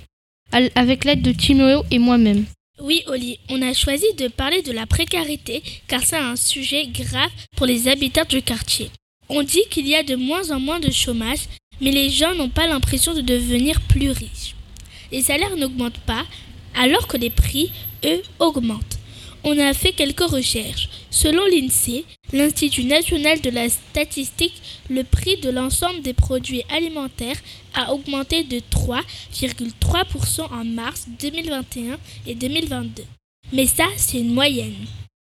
avec 0.53 1.05
l'aide 1.05 1.21
de 1.21 1.33
Timoeo 1.33 1.85
et 1.91 1.99
moi-même. 1.99 2.47
Oui, 2.81 3.03
Oli, 3.09 3.38
on 3.51 3.61
a 3.61 3.75
choisi 3.75 4.07
de 4.17 4.29
parler 4.29 4.62
de 4.62 4.73
la 4.73 4.87
précarité 4.87 5.62
car 5.88 6.03
c'est 6.03 6.17
un 6.17 6.37
sujet 6.37 6.87
grave 6.87 7.31
pour 7.57 7.67
les 7.67 7.88
habitants 7.88 8.23
du 8.29 8.41
quartier. 8.41 8.91
On 9.29 9.43
dit 9.43 9.64
qu'il 9.71 9.87
y 9.87 9.95
a 9.95 10.03
de 10.03 10.14
moins 10.14 10.51
en 10.53 10.61
moins 10.61 10.81
de 10.81 10.91
chômage, 10.91 11.41
mais 11.83 11.91
les 11.91 12.09
gens 12.09 12.35
n'ont 12.35 12.49
pas 12.49 12.67
l'impression 12.67 13.12
de 13.12 13.21
devenir 13.21 13.81
plus 13.83 14.11
riches. 14.11 14.55
Les 15.12 15.23
salaires 15.23 15.57
n'augmentent 15.57 16.01
pas, 16.07 16.25
alors 16.79 17.07
que 17.09 17.17
les 17.17 17.31
prix, 17.31 17.71
eux, 18.05 18.23
augmentent. 18.38 18.99
On 19.45 19.59
a 19.59 19.73
fait 19.75 19.93
quelques 19.93 20.29
recherches. 20.29 20.88
Selon 21.11 21.45
l'INSEE, 21.47 22.05
l'Institut 22.33 22.85
national 22.85 23.41
de 23.41 23.51
la 23.51 23.69
statistique, 23.69 24.61
le 24.91 25.05
prix 25.05 25.37
de 25.38 25.51
l'ensemble 25.51 26.03
des 26.03 26.12
produits 26.12 26.64
alimentaires 26.71 27.38
a 27.75 27.93
augmenté 27.93 28.45
de 28.45 28.59
3,3% 28.59 30.53
en 30.53 30.64
mars 30.64 31.07
2021 31.21 31.99
et 32.27 32.35
2022. 32.35 33.05
Mais 33.53 33.67
ça, 33.67 33.85
c'est 33.97 34.19
une 34.19 34.35
moyenne. 34.35 34.87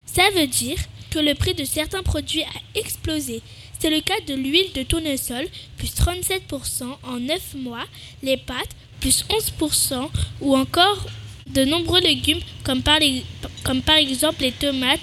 Ça 0.05 0.23
veut 0.35 0.47
dire 0.47 0.79
que 1.11 1.19
le 1.19 1.35
prix 1.35 1.55
de 1.55 1.65
certains 1.65 2.03
produits 2.03 2.43
a 2.43 2.79
explosé. 2.79 3.43
C'est 3.79 3.91
le 3.91 4.01
cas 4.01 4.19
de 4.27 4.35
l'huile 4.35 4.73
de 4.75 4.83
tournesol, 4.83 5.47
plus 5.77 5.95
37% 5.95 6.85
en 7.03 7.21
9 7.21 7.55
mois, 7.57 7.85
les 8.23 8.37
pâtes, 8.37 8.75
plus 9.01 9.25
11%, 9.29 10.09
ou 10.41 10.57
encore 10.57 11.07
de 11.53 11.65
nombreux 11.65 12.01
légumes, 12.01 12.41
comme 12.65 12.83
par, 12.83 13.01
exemple 13.01 14.43
les 14.43 14.53
tomates, 14.53 15.01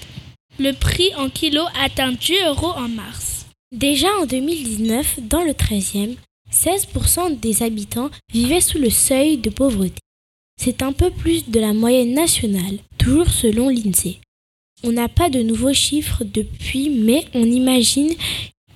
le 0.59 0.71
prix 0.73 1.13
en 1.15 1.29
kilo 1.29 1.61
atteint 1.81 2.11
10 2.11 2.33
euros 2.47 2.73
en 2.75 2.87
mars. 2.87 3.45
Déjà 3.71 4.07
en 4.21 4.25
2019, 4.25 5.19
dans 5.21 5.43
le 5.43 5.51
13e, 5.51 6.15
16% 6.51 7.39
des 7.39 7.63
habitants 7.63 8.11
vivaient 8.31 8.61
sous 8.61 8.77
le 8.77 8.89
seuil 8.89 9.37
de 9.37 9.49
pauvreté. 9.49 9.99
C'est 10.61 10.83
un 10.83 10.93
peu 10.93 11.09
plus 11.09 11.49
de 11.49 11.59
la 11.59 11.73
moyenne 11.73 12.13
nationale, 12.13 12.77
toujours 12.99 13.29
selon 13.29 13.69
l'INSEE. 13.69 14.19
On 14.83 14.91
n'a 14.91 15.09
pas 15.09 15.29
de 15.29 15.41
nouveaux 15.41 15.73
chiffres 15.73 16.23
depuis, 16.23 16.89
mais 16.89 17.25
on 17.33 17.45
imagine 17.45 18.13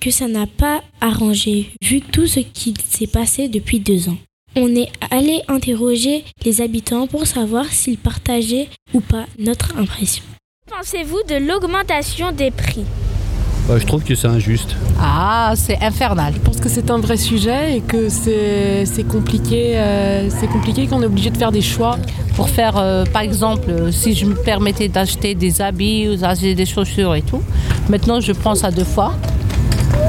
que 0.00 0.10
ça 0.10 0.26
n'a 0.26 0.46
pas 0.46 0.82
arrangé, 1.00 1.70
vu 1.82 2.00
tout 2.00 2.26
ce 2.26 2.40
qui 2.40 2.74
s'est 2.88 3.06
passé 3.06 3.48
depuis 3.48 3.80
deux 3.80 4.08
ans. 4.08 4.18
On 4.56 4.74
est 4.74 4.88
allé 5.10 5.42
interroger 5.48 6.24
les 6.44 6.60
habitants 6.60 7.06
pour 7.06 7.26
savoir 7.26 7.66
s'ils 7.66 7.98
partageaient 7.98 8.68
ou 8.94 9.00
pas 9.00 9.26
notre 9.38 9.76
impression. 9.78 10.24
Pensez-vous 10.70 11.18
de 11.28 11.34
l'augmentation 11.46 12.32
des 12.32 12.50
prix? 12.50 12.84
Bah, 13.68 13.78
je 13.78 13.84
trouve 13.84 14.02
que 14.02 14.14
c'est 14.14 14.26
injuste. 14.26 14.74
Ah, 14.98 15.52
c'est 15.54 15.78
infernal. 15.82 16.32
Je 16.34 16.40
pense 16.40 16.58
que 16.58 16.70
c'est 16.70 16.90
un 16.90 16.98
vrai 16.98 17.18
sujet 17.18 17.76
et 17.76 17.80
que 17.82 18.08
c'est 18.08 19.06
compliqué, 19.06 19.76
euh, 19.76 20.30
c'est 20.30 20.48
compliqué 20.48 20.86
qu'on 20.86 21.02
est 21.02 21.06
obligé 21.06 21.28
de 21.30 21.36
faire 21.36 21.52
des 21.52 21.60
choix. 21.60 21.98
Pour 22.34 22.48
faire, 22.48 22.78
euh, 22.78 23.04
par 23.04 23.22
exemple, 23.22 23.92
si 23.92 24.14
je 24.14 24.24
me 24.24 24.34
permettais 24.34 24.88
d'acheter 24.88 25.34
des 25.34 25.60
habits 25.60 26.08
ou 26.08 26.16
d'acheter 26.16 26.54
des 26.54 26.66
chaussures 26.66 27.14
et 27.14 27.22
tout, 27.22 27.42
maintenant 27.90 28.20
je 28.20 28.32
prends 28.32 28.54
ça 28.54 28.70
deux 28.70 28.84
fois. 28.84 29.12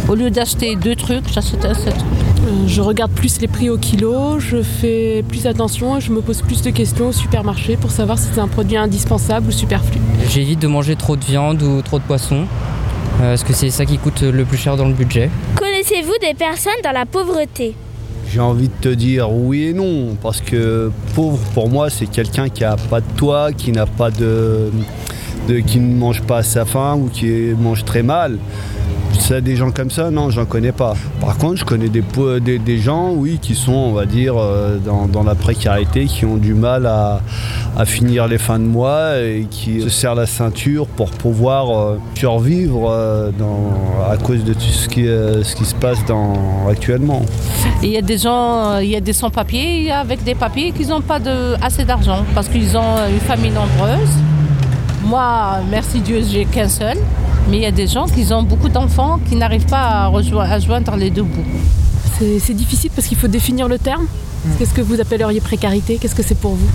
Au 0.08 0.15
lieu 0.15 0.32
d'acheter 0.32 0.78
deux 0.78 0.95
trucs, 0.95 1.28
j'achète 1.34 1.65
un 1.65 1.73
seul 1.73 1.93
truc. 1.93 2.29
Euh, 2.69 2.73
je 2.73 2.82
regarde 2.82 3.12
plus 3.12 3.41
les 3.41 3.47
prix 3.47 3.69
au 3.69 3.77
kilo, 3.77 4.39
je 4.39 4.62
fais 4.62 5.23
plus 5.27 5.47
attention 5.47 5.97
et 5.97 6.01
je 6.01 6.12
me 6.12 6.21
pose 6.21 6.41
plus 6.41 6.62
de 6.62 6.69
questions 6.69 7.08
au 7.08 7.12
supermarché 7.12 7.77
pour 7.77 7.91
savoir 7.91 8.17
si 8.17 8.27
c'est 8.34 8.39
un 8.39 8.47
produit 8.47 8.77
indispensable 8.77 9.47
ou 9.47 9.51
superflu. 9.51 9.99
J'évite 10.29 10.60
de 10.60 10.67
manger 10.67 10.95
trop 10.95 11.15
de 11.15 11.23
viande 11.23 11.62
ou 11.62 11.82
trop 11.82 11.99
de 11.99 12.03
poisson. 12.03 12.45
parce 13.19 13.43
que 13.43 13.53
c'est 13.53 13.69
ça 13.69 13.86
qui 13.86 13.97
coûte 13.97 14.21
le 14.21 14.45
plus 14.45 14.58
cher 14.58 14.77
dans 14.77 14.88
le 14.88 14.93
budget. 14.93 15.29
Connaissez-vous 15.55 16.13
des 16.21 16.34
personnes 16.34 16.82
dans 16.84 16.91
la 16.91 17.05
pauvreté? 17.05 17.75
J'ai 18.32 18.39
envie 18.39 18.67
de 18.67 18.73
te 18.79 18.89
dire 18.89 19.32
oui 19.32 19.69
et 19.69 19.73
non, 19.73 20.15
parce 20.21 20.39
que 20.39 20.91
pauvre 21.15 21.39
pour 21.55 21.67
moi 21.67 21.89
c'est 21.89 22.05
quelqu'un 22.05 22.47
qui 22.49 22.62
n'a 22.62 22.75
pas 22.75 23.01
de 23.01 23.08
toit, 23.17 23.51
qui 23.51 23.71
n'a 23.71 23.88
pas 23.88 24.12
de, 24.12 24.69
de, 25.47 25.60
qui 25.60 25.79
ne 25.79 25.95
mange 25.95 26.21
pas 26.21 26.38
à 26.38 26.43
sa 26.43 26.63
faim 26.63 26.95
ou 26.95 27.10
qui 27.10 27.53
mange 27.60 27.84
très 27.86 28.03
mal. 28.03 28.38
Des 29.29 29.55
gens 29.55 29.69
comme 29.69 29.91
ça, 29.91 30.10
non, 30.10 30.32
j'en 30.32 30.45
connais 30.45 30.71
pas. 30.71 30.95
Par 31.21 31.38
contre, 31.38 31.58
je 31.58 31.63
connais 31.63 31.89
des, 31.89 32.01
des, 32.58 32.77
gens, 32.79 33.12
oui, 33.12 33.38
qui 33.39 33.53
sont, 33.53 33.73
on 33.73 33.93
va 33.93 34.08
dire, 34.08 34.34
euh, 34.36 34.79
dans, 34.79 35.23
la 35.23 35.36
précarité, 35.36 36.05
qui 36.05 36.25
ont 36.25 36.38
du 36.38 36.55
mal 36.55 36.88
à, 36.88 37.21
finir 37.86 38.27
les 38.27 38.39
fins 38.39 38.58
de 38.58 38.63
mois 38.63 39.19
et 39.19 39.45
qui 39.51 39.82
se 39.82 39.89
serrent 39.89 40.15
la 40.15 40.25
ceinture 40.25 40.88
pour 40.88 41.12
pouvoir 41.12 41.69
euh, 41.69 41.99
survivre 42.15 42.89
euh, 42.89 43.29
à 44.10 44.17
cause 44.17 44.43
de 44.43 44.53
tout 44.53 44.62
ce 44.62 44.89
qui, 44.89 45.03
ce 45.03 45.55
qui 45.55 45.65
se 45.65 45.75
passe 45.75 46.03
dans, 46.05 46.67
actuellement. 46.67 47.21
Il 47.84 47.89
y 47.89 47.97
a 47.97 48.01
des 48.01 48.17
gens, 48.17 48.79
il 48.79 48.89
y 48.89 48.95
a 48.95 49.01
des 49.01 49.13
sans-papiers 49.13 49.91
avec 49.91 50.23
des 50.23 50.36
papiers 50.36 50.71
qui 50.71 50.88
n'ont 50.88 51.01
pas 51.01 51.19
de, 51.19 51.53
assez 51.62 51.86
d'argent 51.86 52.25
parce 52.34 52.47
qu'ils 52.47 52.75
ont 52.75 52.97
une 53.08 53.19
famille 53.19 53.51
nombreuse. 53.51 54.10
Moi, 55.05 55.60
merci 55.69 55.99
Dieu, 55.99 56.21
j'ai 56.27 56.45
qu'un 56.45 56.67
seul. 56.67 56.97
Mais 57.49 57.57
il 57.57 57.63
y 57.63 57.65
a 57.65 57.71
des 57.71 57.88
gens 57.88 58.05
qui 58.05 58.31
ont 58.31 58.43
beaucoup 58.43 58.69
d'enfants 58.69 59.19
qui 59.27 59.35
n'arrivent 59.35 59.65
pas 59.65 60.12
à, 60.13 60.59
joindre 60.59 60.95
les 60.95 61.09
deux 61.09 61.23
bouts. 61.23 61.45
C'est 62.19 62.53
difficile 62.53 62.91
parce 62.95 63.07
qu'il 63.07 63.17
faut 63.17 63.27
définir 63.27 63.67
le 63.67 63.79
terme. 63.79 64.03
Mm. 64.03 64.49
Qu'est-ce 64.57 64.73
que 64.73 64.81
vous 64.81 64.99
appelleriez 65.01 65.41
précarité? 65.41 65.97
Qu'est-ce 65.97 66.15
que 66.15 66.23
c'est 66.23 66.38
pour 66.38 66.53
vous? 66.53 66.67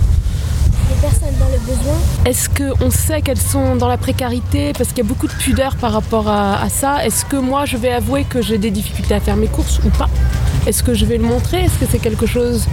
Les 0.89 1.01
personnes 1.01 1.35
dans 1.39 1.47
le 1.47 1.59
besoin. 1.59 1.93
Est-ce 2.25 2.49
qu'on 2.49 2.89
sait 2.91 3.21
qu'elles 3.21 3.37
sont 3.37 3.75
dans 3.75 3.87
la 3.87 3.97
précarité 3.97 4.73
Parce 4.73 4.89
qu'il 4.89 4.99
y 4.99 5.01
a 5.01 5.07
beaucoup 5.07 5.27
de 5.27 5.33
pudeur 5.33 5.75
par 5.77 5.93
rapport 5.93 6.27
à 6.27 6.67
ça? 6.69 7.05
Est-ce 7.05 7.25
que 7.25 7.37
moi, 7.37 7.65
je 7.65 7.77
vais 7.77 7.91
avouer 7.91 8.23
que 8.23 8.41
j'ai 8.41 8.57
des 8.57 8.71
difficultés 8.71 9.13
à 9.13 9.19
faire 9.19 9.37
mes 9.37 9.47
courses 9.47 9.79
ou 9.85 9.89
pas? 9.89 10.09
Est-ce 10.67 10.83
que 10.83 10.93
je 10.93 11.05
vais 11.05 11.17
le 11.17 11.23
montrer? 11.23 11.61
Est-ce 11.61 11.77
que 11.77 11.85
c'est 11.89 11.99
quelque 11.99 12.25
chose 12.25 12.67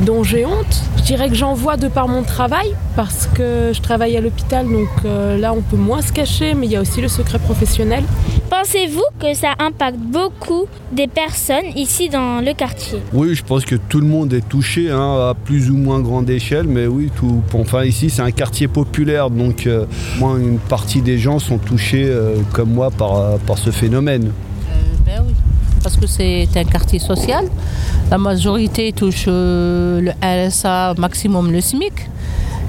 dont 0.00 0.24
j'ai 0.24 0.44
honte. 0.44 0.82
Je 0.96 1.02
dirais 1.02 1.28
que 1.28 1.34
j'en 1.34 1.54
vois 1.54 1.76
de 1.76 1.88
par 1.88 2.08
mon 2.08 2.22
travail, 2.22 2.74
parce 2.96 3.26
que 3.26 3.72
je 3.72 3.80
travaille 3.80 4.16
à 4.16 4.20
l'hôpital, 4.20 4.66
donc 4.66 4.88
euh, 5.04 5.38
là 5.38 5.52
on 5.52 5.60
peut 5.60 5.76
moins 5.76 6.02
se 6.02 6.12
cacher, 6.12 6.54
mais 6.54 6.66
il 6.66 6.72
y 6.72 6.76
a 6.76 6.80
aussi 6.80 7.00
le 7.00 7.08
secret 7.08 7.38
professionnel. 7.38 8.04
Pensez-vous 8.50 9.04
que 9.18 9.34
ça 9.34 9.52
impacte 9.58 9.98
beaucoup 9.98 10.66
des 10.92 11.06
personnes 11.06 11.76
ici 11.76 12.08
dans 12.08 12.44
le 12.44 12.52
quartier? 12.54 12.98
Oui, 13.12 13.34
je 13.34 13.42
pense 13.42 13.64
que 13.64 13.76
tout 13.76 14.00
le 14.00 14.06
monde 14.06 14.32
est 14.32 14.48
touché 14.48 14.90
hein, 14.90 15.30
à 15.30 15.34
plus 15.34 15.70
ou 15.70 15.76
moins 15.76 16.00
grande 16.00 16.28
échelle, 16.30 16.66
mais 16.66 16.86
oui, 16.86 17.10
tout, 17.14 17.42
enfin 17.54 17.84
ici 17.84 18.10
c'est 18.10 18.22
un 18.22 18.30
quartier 18.30 18.68
populaire, 18.68 19.30
donc 19.30 19.66
euh, 19.66 19.86
moins 20.18 20.36
une 20.38 20.58
partie 20.58 21.02
des 21.02 21.18
gens 21.18 21.38
sont 21.38 21.58
touchés 21.58 22.06
euh, 22.06 22.36
comme 22.52 22.72
moi 22.72 22.90
par, 22.90 23.38
par 23.40 23.58
ce 23.58 23.70
phénomène. 23.70 24.32
ben 25.04 25.22
oui 25.26 25.34
parce 25.82 25.96
que 25.96 26.06
c'est 26.06 26.48
un 26.56 26.64
quartier 26.64 26.98
social. 26.98 27.46
La 28.10 28.18
majorité 28.18 28.92
touche 28.92 29.24
euh, 29.28 30.00
le 30.00 30.48
RSA 30.48 30.94
maximum 30.98 31.50
le 31.50 31.60
SMIC. 31.60 31.92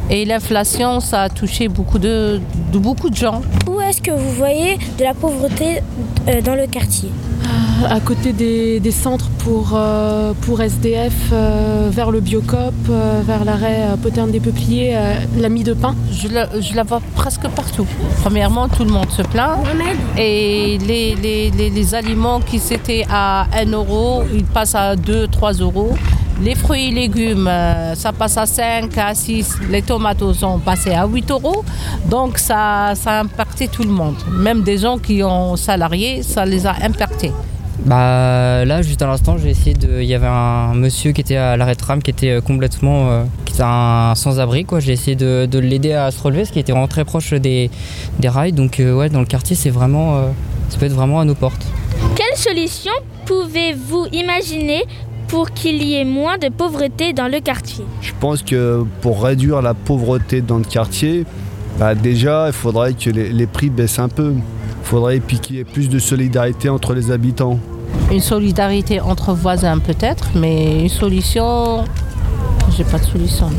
Et 0.10 0.26
l'inflation, 0.26 1.00
ça 1.00 1.24
a 1.24 1.30
touché 1.30 1.70
beaucoup 1.70 1.98
de, 1.98 2.42
beaucoup 2.74 3.10
de 3.10 3.16
gens. 3.16 3.42
Où 3.70 3.80
est-ce 3.80 4.02
que 4.02 4.12
vous 4.12 4.32
voyez 4.32 4.78
de 4.98 5.04
la 5.04 5.14
pauvreté 5.14 5.82
euh, 6.28 6.42
dans 6.42 6.56
le 6.56 6.68
quartier? 6.68 7.10
À 7.90 8.00
côté 8.00 8.34
des, 8.34 8.92
centres 8.92 9.30
pour, 9.40 9.72
euh, 9.74 10.34
pour 10.42 10.62
SDF, 10.62 11.14
euh, 11.32 11.90
vers 11.92 12.12
le 12.12 12.20
Biocop, 12.22 12.74
vers 12.88 13.46
l'arrêt 13.46 13.88
Poterne 14.02 14.32
des 14.32 14.40
Peupliers, 14.40 14.98
la 15.38 15.50
mie 15.50 15.64
de 15.64 15.74
pain. 15.74 15.96
Je 16.12 16.28
la, 16.28 16.48
je 16.60 16.76
la, 16.76 16.84
vois 16.84 17.02
presque 17.16 17.48
partout. 17.50 17.88
Premièrement, 18.22 18.68
tout 18.70 18.84
le 18.84 18.92
monde 18.92 19.10
se 19.10 19.22
plaint. 19.22 19.58
Et 20.18 20.78
les, 20.86 21.16
les, 21.16 21.52
les, 21.52 21.70
les 21.70 21.96
aliments 21.96 22.40
qui 22.40 22.60
s'étaient 22.60 23.06
à 23.10 23.48
1 23.54 23.72
euro, 23.72 24.24
ils 24.34 24.46
passent 24.46 24.76
à 24.76 24.96
2, 24.96 25.28
3 25.28 25.54
euros. 25.54 25.94
Les 26.42 26.56
fruits 26.56 26.88
et 26.88 26.92
légumes, 26.92 27.48
euh, 27.48 27.96
ça 27.96 28.12
passe 28.12 28.38
à 28.38 28.46
5, 28.46 28.98
à 28.98 29.14
6. 29.14 29.60
Les 29.70 29.82
tomates 29.82 30.34
sont 30.34 30.60
passées 30.60 30.94
à 30.94 31.06
8 31.06 31.32
euros. 31.32 31.64
Donc 32.10 32.38
ça, 32.38 32.94
ça 32.96 33.12
a 33.12 33.22
impacté 33.22 33.68
tout 33.68 33.84
le 33.84 33.92
monde. 33.92 34.16
Même 34.32 34.62
des 34.64 34.78
gens 34.78 34.98
qui 34.98 35.24
ont 35.24 35.56
salariés, 35.56 36.24
ça 36.24 36.46
les 36.46 36.66
a 36.66 36.76
impactés. 36.82 37.32
Bah 37.86 38.64
là, 38.64 38.82
juste 38.82 39.02
à 39.02 39.08
l'instant, 39.08 39.38
j'ai 39.38 39.50
essayé 39.50 39.74
de. 39.74 40.02
Il 40.02 40.08
y 40.08 40.14
avait 40.14 40.28
un 40.28 40.74
monsieur 40.74 41.12
qui 41.12 41.22
était 41.22 41.36
à 41.36 41.58
l'arrêt 41.58 41.76
tram 41.76 42.02
qui 42.02 42.12
était 42.12 42.30
euh, 42.30 42.42
complètement. 42.42 43.10
Euh, 43.10 43.24
qui 43.46 43.54
était 43.54 43.64
un 43.66 44.14
sans-abri, 44.16 44.64
quoi. 44.64 44.80
J'ai 44.80 44.94
essayé 44.94 45.16
de, 45.16 45.60
l'aider 45.60 45.94
à 45.94 46.12
se 46.12 46.22
relever, 46.22 46.42
parce 46.42 46.52
qu'il 46.52 46.62
était 46.62 46.72
vraiment 46.72 46.88
très 46.88 47.04
proche 47.04 47.34
des, 47.34 47.70
des 48.20 48.30
rails. 48.30 48.54
Donc, 48.54 48.80
ouais, 48.80 49.10
dans 49.10 49.20
le 49.20 49.26
quartier, 49.26 49.56
c'est 49.56 49.70
vraiment. 49.70 50.30
ça 50.70 50.78
peut 50.78 50.86
être 50.86 50.94
vraiment 50.94 51.20
à 51.20 51.26
nos 51.26 51.36
portes. 51.36 51.66
Quelle 52.16 52.38
solution 52.38 52.92
pouvez-vous 53.26 54.08
imaginer 54.12 54.84
pour 55.28 55.52
qu'il 55.52 55.84
y 55.84 55.96
ait 55.96 56.06
moins 56.06 56.38
de 56.38 56.50
pauvreté 56.50 57.12
dans 57.12 57.28
le 57.28 57.40
quartier? 57.40 57.86
Je 58.02 58.12
pense 58.20 58.44
que 58.44 58.86
pour 59.02 59.24
réduire 59.24 59.62
la 59.62 59.74
pauvreté 59.74 60.42
dans 60.42 60.58
le 60.58 60.64
quartier, 60.64 61.26
bah, 61.80 61.96
déjà, 61.96 62.48
il 62.48 62.54
faudrait 62.54 62.94
que 62.94 63.10
les, 63.10 63.48
prix 63.48 63.70
baissent 63.70 64.00
un 64.00 64.10
peu. 64.10 64.34
Il 64.34 64.86
faudrait 64.86 65.20
qu'il 65.20 65.56
y 65.56 65.60
ait 65.60 65.64
plus 65.64 65.90
de 65.90 66.00
solidarité 66.00 66.70
entre 66.70 66.94
les 66.94 67.12
habitants. 67.12 67.60
Une 68.12 68.20
solidarité 68.20 69.00
entre 69.00 69.34
voisins 69.34 69.80
peut-être, 69.80 70.30
mais 70.36 70.82
une 70.84 70.90
solution, 70.90 71.84
j'ai 72.76 72.84
pas 72.84 73.00
de 73.00 73.06
solution. 73.06 73.50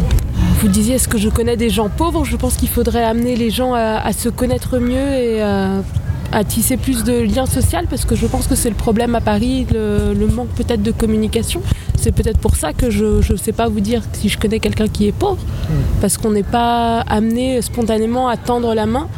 Vous 0.61 0.68
disiez, 0.68 0.94
est-ce 0.94 1.09
que 1.09 1.18
je 1.18 1.29
connais 1.29 1.57
des 1.57 1.70
gens 1.70 1.88
pauvres? 1.88 2.25
Je 2.25 2.37
pense 2.37 2.57
qu'il 2.57 2.68
faudrait 2.68 3.05
amener 3.05 3.37
les 3.37 3.51
gens 3.51 3.75
à, 3.75 4.12
se 4.12 4.29
connaître 4.29 4.79
mieux 4.79 5.12
et 5.12 5.42
à 5.42 5.83
à 6.35 6.42
tisser 6.42 6.77
plus 6.77 7.05
de 7.05 7.12
liens 7.12 7.47
sociaux 7.47 7.79
parce 7.88 8.05
que 8.05 8.16
je 8.16 8.27
pense 8.27 8.49
que 8.49 8.57
c'est 8.57 8.68
le 8.68 8.75
problème 8.75 9.14
à 9.14 9.20
Paris, 9.20 9.66
le, 9.73 10.27
manque 10.27 10.49
peut-être 10.49 10.83
de 10.83 10.90
communication. 10.90 11.62
C'est 11.97 12.11
peut-être 12.12 12.38
pour 12.38 12.57
ça 12.57 12.73
que 12.73 12.90
je 12.90 13.33
ne 13.33 13.38
sais 13.38 13.53
pas 13.53 13.68
vous 13.68 13.81
dire 13.81 14.03
si 14.12 14.29
je 14.29 14.37
connais 14.37 14.59
quelqu'un 14.59 14.88
qui 14.88 15.07
est 15.07 15.12
pauvre, 15.12 15.40
mm. 15.40 15.73
parce 16.01 16.18
qu'on 16.18 16.33
n'est 16.33 16.42
pas 16.42 17.01
amené 17.03 17.62
spontanément 17.62 18.29
à 18.29 18.37
tendre 18.37 18.75
la 18.75 18.87
main. 18.87 19.09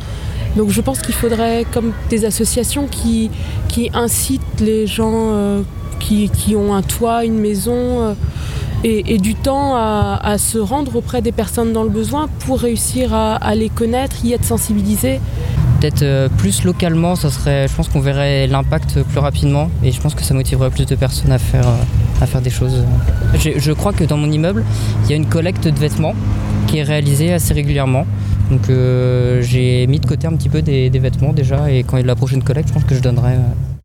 Donc 0.56 0.70
je 0.70 0.80
pense 0.80 1.00
qu'il 1.00 1.14
faudrait 1.14 1.66
comme 1.72 1.92
des 2.10 2.24
associations 2.24 2.86
qui, 2.86 3.30
qui 3.68 3.90
incitent 3.92 4.60
les 4.60 4.86
gens 4.86 5.12
euh, 5.14 5.62
qui, 6.00 6.30
qui, 6.30 6.56
ont 6.56 6.74
un 6.74 6.82
toit, 6.82 7.24
une 7.24 7.38
maison. 7.38 7.74
Euh, 7.74 8.14
et, 8.84 9.18
du 9.18 9.34
temps 9.34 9.74
à, 9.74 10.36
se 10.38 10.58
rendre 10.58 10.94
auprès 10.94 11.20
des 11.20 11.32
personnes 11.32 11.72
dans 11.72 11.82
le 11.82 11.88
besoin 11.88 12.28
pour 12.40 12.60
réussir 12.60 13.12
à, 13.12 13.54
les 13.56 13.68
connaître, 13.68 14.24
y 14.24 14.32
être 14.32 14.44
sensibilisés 14.44 15.18
peut-être 15.80 16.02
euh, 16.02 16.28
plus 16.28 16.64
localement, 16.64 17.16
ça 17.16 17.30
serait, 17.30 17.68
je 17.68 17.74
pense 17.74 17.88
qu'on 17.88 18.00
verrait 18.00 18.46
l'impact 18.46 19.02
plus 19.02 19.18
rapidement 19.18 19.70
et 19.82 19.92
je 19.92 20.00
pense 20.00 20.14
que 20.14 20.22
ça 20.22 20.32
motiverait 20.34 20.70
plus 20.70 20.86
de 20.86 20.94
personnes 20.94 21.32
à 21.32 21.38
faire, 21.38 21.66
à 22.20 22.26
faire 22.26 22.40
des 22.40 22.50
choses. 22.50 22.84
Je, 23.34 23.72
crois 23.72 23.92
que 23.92 24.04
dans 24.04 24.16
mon 24.16 24.30
immeuble, 24.30 24.64
il 25.04 25.10
y 25.10 25.12
a 25.12 25.16
une 25.16 25.26
collecte 25.26 25.68
de 25.68 25.78
vêtements 25.78 26.14
qui 26.66 26.78
est 26.78 26.82
réalisée 26.82 27.32
assez 27.32 27.52
régulièrement. 27.52 28.06
Donc 28.50 28.70
euh, 28.70 29.42
j'ai 29.42 29.86
mis 29.86 29.98
de 29.98 30.06
côté 30.06 30.26
un 30.26 30.36
petit 30.36 30.48
peu 30.48 30.62
des, 30.62 30.88
vêtements 30.90 31.32
déjà 31.32 31.70
et 31.70 31.82
quand 31.82 31.96
il 31.96 32.00
y 32.00 32.04
a 32.04 32.06
la 32.06 32.16
prochaine 32.16 32.42
collecte, 32.42 32.68
je 32.68 32.74
pense 32.74 32.84
que 32.84 32.94
je 32.94 33.00
donnerai. 33.00 33.36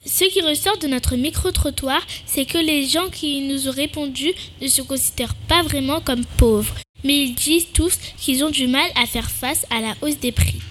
Ce 0.06 0.26
qui 0.26 0.42
ressort 0.42 0.78
de 0.78 0.88
notre 0.88 1.16
micro-trottoir, 1.16 2.02
c'est 2.26 2.46
que 2.46 2.58
les 2.58 2.86
gens 2.86 3.10
qui 3.12 3.48
nous 3.48 3.68
ont 3.68 3.72
répondu 3.72 4.32
ne 4.62 4.68
se 4.68 4.82
considèrent 4.82 5.36
pas 5.48 5.64
vraiment 5.64 6.00
comme 6.00 6.26
pauvres, 6.38 6.76
mais 7.04 7.24
ils 7.24 7.36
disent 7.36 7.68
tous 7.74 7.98
qu'ils 8.18 8.44
ont 8.44 8.50
du 8.50 8.68
mal 8.68 8.90
à 9.02 9.06
faire 9.06 9.30
face 9.30 9.66
à 9.70 9.82
la 9.82 9.94
hausse 10.02 10.20
des 10.20 10.32
prix. 10.32 10.62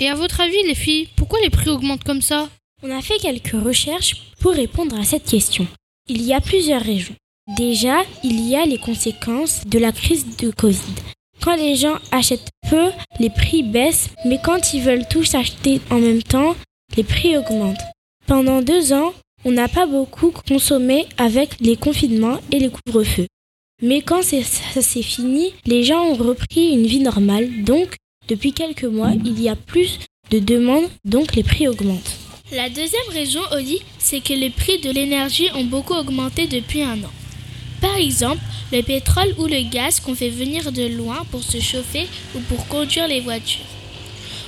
Et 0.00 0.08
à 0.08 0.14
votre 0.14 0.40
avis, 0.40 0.62
les 0.66 0.74
filles, 0.74 1.08
pourquoi 1.16 1.40
les 1.40 1.50
prix 1.50 1.70
augmentent 1.70 2.04
comme 2.04 2.22
ça? 2.22 2.48
On 2.82 2.90
a 2.90 3.00
fait 3.00 3.18
quelques 3.18 3.64
recherches 3.64 4.32
pour 4.40 4.52
répondre 4.52 4.98
à 4.98 5.04
cette 5.04 5.24
question. 5.24 5.66
Il 6.08 6.22
y 6.22 6.34
a 6.34 6.40
plusieurs 6.40 6.82
raisons. 6.82 7.14
Déjà, 7.56 8.02
il 8.22 8.40
y 8.48 8.56
a 8.56 8.66
les 8.66 8.78
conséquences 8.78 9.62
de 9.66 9.78
la 9.78 9.92
crise 9.92 10.36
de 10.36 10.50
Covid. 10.50 10.94
Quand 11.44 11.56
les 11.56 11.76
gens 11.76 11.98
achètent 12.10 12.48
peu, 12.70 12.90
les 13.20 13.28
prix 13.28 13.62
baissent, 13.62 14.08
mais 14.24 14.38
quand 14.42 14.72
ils 14.72 14.80
veulent 14.80 15.06
tous 15.06 15.34
acheter 15.34 15.78
en 15.90 15.98
même 15.98 16.22
temps, 16.22 16.56
les 16.96 17.04
prix 17.04 17.36
augmentent. 17.36 17.82
Pendant 18.26 18.62
deux 18.62 18.94
ans, 18.94 19.12
on 19.44 19.52
n'a 19.52 19.68
pas 19.68 19.84
beaucoup 19.84 20.32
consommé 20.48 21.04
avec 21.18 21.60
les 21.60 21.76
confinements 21.76 22.38
et 22.50 22.58
les 22.58 22.70
couvre-feux. 22.70 23.26
Mais 23.82 24.00
quand 24.00 24.22
ça 24.22 24.80
s'est 24.80 25.02
fini, 25.02 25.52
les 25.66 25.84
gens 25.84 26.06
ont 26.06 26.14
repris 26.14 26.70
une 26.70 26.86
vie 26.86 27.00
normale, 27.00 27.62
donc 27.62 27.94
depuis 28.26 28.54
quelques 28.54 28.84
mois, 28.84 29.10
il 29.22 29.38
y 29.42 29.50
a 29.50 29.56
plus 29.56 29.98
de 30.30 30.38
demandes, 30.38 30.88
donc 31.04 31.34
les 31.34 31.42
prix 31.42 31.68
augmentent. 31.68 32.16
La 32.52 32.70
deuxième 32.70 33.10
raison, 33.10 33.40
Oli, 33.52 33.82
c'est 33.98 34.20
que 34.20 34.32
les 34.32 34.48
prix 34.48 34.80
de 34.80 34.90
l'énergie 34.90 35.50
ont 35.54 35.64
beaucoup 35.64 35.94
augmenté 35.94 36.46
depuis 36.46 36.80
un 36.80 37.04
an. 37.04 37.12
Par 37.84 37.96
exemple, 37.96 38.40
le 38.72 38.80
pétrole 38.80 39.34
ou 39.36 39.44
le 39.44 39.60
gaz 39.68 40.00
qu'on 40.00 40.14
fait 40.14 40.30
venir 40.30 40.72
de 40.72 40.86
loin 40.86 41.22
pour 41.30 41.42
se 41.42 41.60
chauffer 41.60 42.06
ou 42.34 42.40
pour 42.48 42.66
conduire 42.66 43.06
les 43.06 43.20
voitures. 43.20 43.66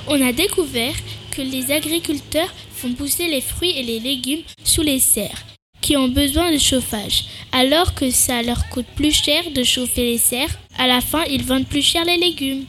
On 0.07 0.19
a 0.27 0.31
découvert 0.33 0.95
que 1.29 1.43
les 1.43 1.71
agriculteurs 1.71 2.51
font 2.73 2.93
pousser 2.93 3.27
les 3.27 3.41
fruits 3.41 3.77
et 3.77 3.83
les 3.83 3.99
légumes 3.99 4.41
sous 4.63 4.81
les 4.81 4.97
serres, 4.97 5.43
qui 5.81 5.95
ont 5.95 6.07
besoin 6.07 6.51
de 6.51 6.57
chauffage, 6.57 7.25
alors 7.51 7.93
que 7.93 8.09
ça 8.09 8.41
leur 8.41 8.67
coûte 8.69 8.87
plus 8.95 9.13
cher 9.13 9.51
de 9.51 9.63
chauffer 9.63 10.05
les 10.13 10.17
serres. 10.17 10.57
À 10.79 10.87
la 10.87 10.99
fin, 10.99 11.23
ils 11.25 11.43
vendent 11.43 11.67
plus 11.67 11.83
cher 11.83 12.05
les 12.05 12.17
légumes. 12.17 12.65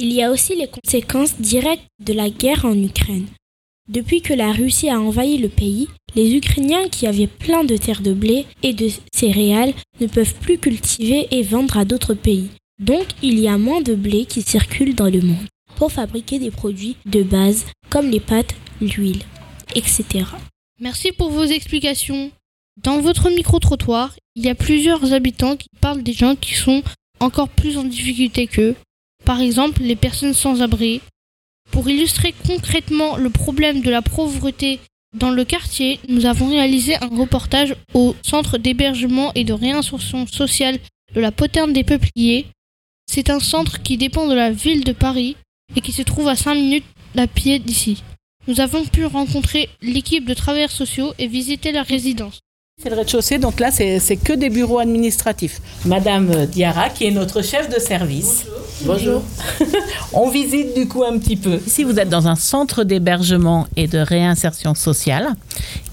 Il 0.00 0.12
y 0.12 0.20
a 0.20 0.32
aussi 0.32 0.56
les 0.56 0.68
conséquences 0.68 1.36
directes 1.38 1.86
de 2.00 2.12
la 2.12 2.28
guerre 2.28 2.64
en 2.64 2.76
Ukraine. 2.76 3.28
Depuis 3.88 4.20
que 4.20 4.34
la 4.34 4.52
Russie 4.52 4.88
a 4.88 5.00
envahi 5.00 5.38
le 5.38 5.48
pays, 5.48 5.88
les 6.16 6.34
Ukrainiens 6.34 6.88
qui 6.88 7.06
avaient 7.06 7.28
plein 7.28 7.62
de 7.62 7.76
terres 7.76 8.02
de 8.02 8.12
blé 8.12 8.46
et 8.64 8.72
de 8.72 8.88
céréales 9.14 9.74
ne 10.00 10.08
peuvent 10.08 10.34
plus 10.34 10.58
cultiver 10.58 11.28
et 11.30 11.42
vendre 11.42 11.76
à 11.76 11.84
d'autres 11.84 12.14
pays. 12.14 12.48
Donc 12.80 13.06
il 13.22 13.38
y 13.38 13.46
a 13.46 13.58
moins 13.58 13.80
de 13.80 13.94
blé 13.94 14.24
qui 14.24 14.42
circule 14.42 14.94
dans 14.94 15.08
le 15.08 15.20
monde 15.20 15.46
pour 15.76 15.92
fabriquer 15.92 16.38
des 16.38 16.50
produits 16.50 16.96
de 17.06 17.22
base 17.22 17.64
comme 17.88 18.10
les 18.10 18.20
pâtes, 18.20 18.54
l'huile, 18.80 19.22
etc. 19.74 20.24
Merci 20.80 21.12
pour 21.12 21.30
vos 21.30 21.44
explications. 21.44 22.32
Dans 22.82 23.00
votre 23.00 23.30
micro-trottoir, 23.30 24.14
il 24.34 24.44
y 24.44 24.50
a 24.50 24.54
plusieurs 24.54 25.12
habitants 25.12 25.56
qui 25.56 25.68
parlent 25.80 26.02
des 26.02 26.12
gens 26.12 26.34
qui 26.34 26.54
sont 26.54 26.82
encore 27.20 27.48
plus 27.48 27.78
en 27.78 27.84
difficulté 27.84 28.46
qu'eux. 28.46 28.74
Par 29.24 29.40
exemple, 29.40 29.80
les 29.82 29.96
personnes 29.96 30.34
sans 30.34 30.60
abri. 30.60 31.00
Pour 31.70 31.88
illustrer 31.88 32.34
concrètement 32.46 33.16
le 33.16 33.30
problème 33.30 33.82
de 33.82 33.90
la 33.90 34.02
pauvreté 34.02 34.80
dans 35.14 35.30
le 35.30 35.44
quartier, 35.44 35.98
nous 36.08 36.26
avons 36.26 36.48
réalisé 36.48 36.96
un 36.96 37.08
reportage 37.08 37.74
au 37.94 38.14
centre 38.22 38.58
d'hébergement 38.58 39.32
et 39.34 39.44
de 39.44 39.52
réinsertion 39.52 40.26
sociale 40.26 40.78
de 41.14 41.20
la 41.20 41.32
Poterne 41.32 41.72
des 41.72 41.84
Peupliers. 41.84 42.46
C'est 43.06 43.30
un 43.30 43.40
centre 43.40 43.82
qui 43.82 43.96
dépend 43.96 44.26
de 44.26 44.34
la 44.34 44.50
ville 44.50 44.84
de 44.84 44.92
Paris 44.92 45.36
et 45.74 45.80
qui 45.80 45.92
se 45.92 46.02
trouve 46.02 46.28
à 46.28 46.36
5 46.36 46.54
minutes 46.54 46.84
à 47.16 47.26
pied 47.26 47.58
d'ici. 47.58 48.02
Nous 48.46 48.60
avons 48.60 48.84
pu 48.84 49.06
rencontrer 49.06 49.68
l'équipe 49.80 50.26
de 50.26 50.34
travailleurs 50.34 50.70
sociaux 50.70 51.12
et 51.18 51.26
visiter 51.26 51.72
la 51.72 51.82
résidence. 51.82 52.40
C'est 52.82 52.90
le 52.90 52.96
rez-de-chaussée, 52.96 53.38
donc 53.38 53.58
là, 53.58 53.70
c'est 53.70 54.16
que 54.22 54.34
des 54.34 54.50
bureaux 54.50 54.80
administratifs. 54.80 55.62
Madame 55.86 56.44
Diarra, 56.44 56.90
qui 56.90 57.06
est 57.06 57.10
notre 57.10 57.42
chef 57.42 57.74
de 57.74 57.80
service. 57.80 58.44
Bonjour. 58.82 59.22
On 60.12 60.28
visite 60.28 60.74
du 60.74 60.86
coup 60.86 61.02
un 61.02 61.18
petit 61.18 61.36
peu. 61.36 61.58
Ici, 61.66 61.84
vous 61.84 61.98
êtes 61.98 62.10
dans 62.10 62.28
un 62.28 62.36
centre 62.36 62.84
d'hébergement 62.84 63.66
et 63.76 63.86
de 63.86 63.96
réinsertion 63.96 64.74
sociale 64.74 65.36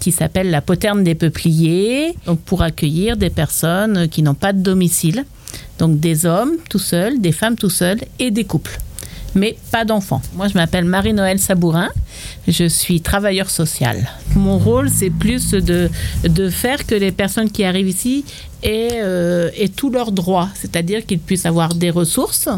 qui 0.02 0.12
s'appelle 0.12 0.52
la 0.52 0.60
Poterne 0.60 1.06
des 1.06 1.16
Peupliers, 1.16 2.18
donc 2.26 2.42
pour 2.42 2.64
accueillir 2.64 3.16
des 3.16 3.30
personnes 3.30 4.10
qui 4.10 4.22
n'ont 4.22 4.34
pas 4.34 4.52
de 4.52 4.60
domicile. 4.60 5.24
Donc 5.80 6.02
des 6.02 6.26
hommes 6.26 6.58
tout 6.70 6.80
seuls, 6.80 7.22
des 7.22 7.32
femmes 7.32 7.56
tout 7.56 7.70
seuls 7.70 8.02
et 8.20 8.30
des 8.30 8.44
couples 8.44 8.78
mais 9.36 9.58
pas 9.72 9.86
d'enfants. 9.86 10.22
Moi, 10.36 10.48
je 10.48 10.54
m'appelle 10.54 10.86
Marie-Noël 10.86 11.40
Sabourin. 11.40 11.90
Je 12.48 12.66
suis 12.66 13.02
travailleur 13.02 13.50
social. 13.50 14.10
Mon 14.36 14.58
rôle, 14.58 14.90
c'est 14.90 15.10
plus 15.10 15.52
de, 15.52 15.90
de 16.24 16.50
faire 16.50 16.86
que 16.86 16.96
les 16.96 17.12
personnes 17.12 17.50
qui 17.50 17.64
arrivent 17.64 17.90
ici 17.90 18.26
aient, 18.64 19.02
euh, 19.02 19.50
tous 19.76 19.90
leurs 19.90 20.12
droits, 20.12 20.50
c'est-à-dire 20.56 21.06
qu'ils 21.06 21.20
puissent 21.20 21.46
avoir 21.46 21.76
des 21.76 21.90
ressources 21.90 22.50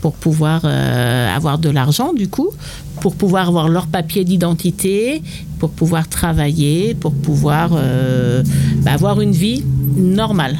pour 0.00 0.14
pouvoir 0.14 0.62
euh, 0.64 1.34
avoir 1.36 1.58
de 1.58 1.70
l'argent, 1.70 2.12
du 2.12 2.28
coup, 2.28 2.50
pour 3.00 3.14
pouvoir 3.14 3.48
avoir 3.48 3.68
leur 3.68 3.86
papier 3.86 4.24
d'identité, 4.24 5.22
pour 5.58 5.70
pouvoir 5.70 6.08
travailler, 6.08 6.94
pour 6.94 7.12
pouvoir 7.12 7.70
euh, 7.74 8.42
bah, 8.82 8.92
avoir 8.92 9.20
une 9.20 9.32
vie 9.32 9.62
normale. 9.96 10.56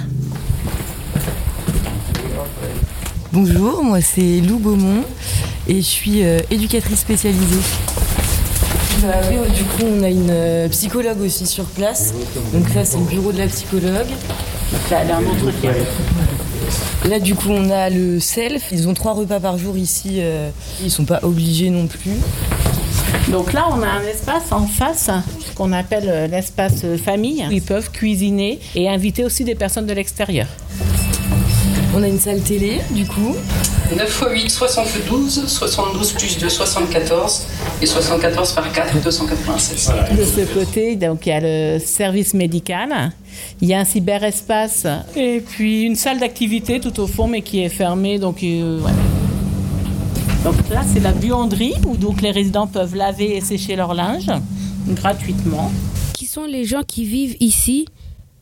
Bonjour, 3.38 3.84
moi 3.84 4.00
c'est 4.00 4.40
Lou 4.40 4.58
Beaumont 4.58 5.04
et 5.68 5.74
je 5.74 5.80
suis 5.86 6.24
euh, 6.24 6.38
éducatrice 6.50 7.00
spécialisée. 7.00 7.60
Bah 9.02 9.20
du 9.54 9.62
coup, 9.62 9.82
on 9.84 10.02
a 10.02 10.08
une 10.08 10.30
euh, 10.30 10.68
psychologue 10.70 11.20
aussi 11.20 11.46
sur 11.46 11.66
place. 11.66 12.14
Donc 12.54 12.74
là, 12.74 12.86
c'est 12.86 12.96
le 12.96 13.04
bureau 13.04 13.32
de 13.32 13.36
la 13.36 13.46
psychologue. 13.48 14.06
Là, 14.90 15.04
Là, 17.04 17.20
du 17.20 17.34
coup, 17.34 17.50
on 17.50 17.68
a 17.68 17.90
le 17.90 18.20
self. 18.20 18.68
Ils 18.72 18.88
ont 18.88 18.94
trois 18.94 19.12
repas 19.12 19.38
par 19.38 19.58
jour 19.58 19.76
ici. 19.76 20.20
Euh, 20.20 20.48
ils 20.82 20.90
sont 20.90 21.04
pas 21.04 21.20
obligés 21.22 21.68
non 21.68 21.88
plus. 21.88 22.16
Donc 23.28 23.52
là, 23.52 23.66
on 23.70 23.82
a 23.82 23.86
un 23.86 24.02
espace 24.02 24.50
en 24.50 24.66
face 24.66 25.10
qu'on 25.54 25.72
appelle 25.72 26.30
l'espace 26.30 26.86
famille. 27.04 27.46
Ils 27.50 27.60
peuvent 27.60 27.90
cuisiner 27.90 28.60
et 28.74 28.88
inviter 28.88 29.26
aussi 29.26 29.44
des 29.44 29.54
personnes 29.54 29.84
de 29.84 29.92
l'extérieur. 29.92 30.46
On 31.98 32.02
a 32.02 32.08
une 32.08 32.20
salle 32.20 32.42
télé, 32.42 32.82
du 32.90 33.06
coup. 33.06 33.34
9 33.96 34.24
x 34.34 34.44
8, 34.44 34.50
72, 34.50 35.46
72 35.46 36.12
plus 36.12 36.36
2, 36.36 36.46
74, 36.46 37.46
et 37.80 37.86
74 37.86 38.52
par 38.52 38.70
4, 38.70 39.02
296. 39.02 39.92
De 40.14 40.24
ce 40.24 40.52
côté, 40.52 40.96
donc, 40.96 41.24
il 41.24 41.30
y 41.30 41.32
a 41.32 41.40
le 41.40 41.78
service 41.78 42.34
médical, 42.34 43.12
il 43.62 43.68
y 43.68 43.72
a 43.72 43.80
un 43.80 43.86
cyberespace, 43.86 44.86
et 45.16 45.40
puis 45.40 45.84
une 45.84 45.96
salle 45.96 46.20
d'activité 46.20 46.80
tout 46.80 47.00
au 47.00 47.06
fond, 47.06 47.28
mais 47.28 47.40
qui 47.40 47.62
est 47.62 47.70
fermée. 47.70 48.18
Donc, 48.18 48.42
euh, 48.42 48.78
donc 50.44 50.56
là, 50.68 50.82
c'est 50.92 51.00
la 51.00 51.12
buanderie, 51.12 51.72
où 51.86 51.96
donc 51.96 52.20
les 52.20 52.30
résidents 52.30 52.66
peuvent 52.66 52.94
laver 52.94 53.36
et 53.36 53.40
sécher 53.40 53.74
leur 53.74 53.94
linge 53.94 54.30
gratuitement. 54.86 55.72
Qui 56.12 56.26
sont 56.26 56.44
les 56.44 56.66
gens 56.66 56.82
qui 56.86 57.06
vivent 57.06 57.38
ici? 57.40 57.86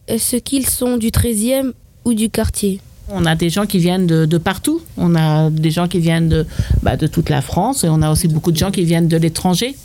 Est-ce 0.09 0.39
qu'ils 0.39 0.69
sont 0.69 0.97
du 0.97 1.11
13e 1.11 1.71
ou 2.05 2.15
du 2.15 2.31
quartier? 2.31 2.81
On 3.09 3.27
a 3.27 3.35
des 3.35 3.51
gens 3.51 3.67
qui 3.67 3.79
viennent 3.79 4.07
de, 4.07 4.39
partout. 4.39 4.81
On 4.97 5.15
a 5.15 5.51
des 5.51 5.71
gens 5.71 5.89
qui 5.89 5.99
viennent 5.99 6.29
de, 6.29 6.47
bah, 6.83 6.97
de 6.97 7.07
toute 7.07 7.29
la 7.29 7.43
France 7.43 7.85
et 7.85 7.89
on 7.89 8.03
a 8.03 8.11
aussi 8.11 8.29
beaucoup 8.29 8.53
de 8.53 8.57
gens 8.57 8.71
qui 8.71 8.85
viennent 8.85 9.09
de 9.09 9.17
l'étranger. 9.17 9.77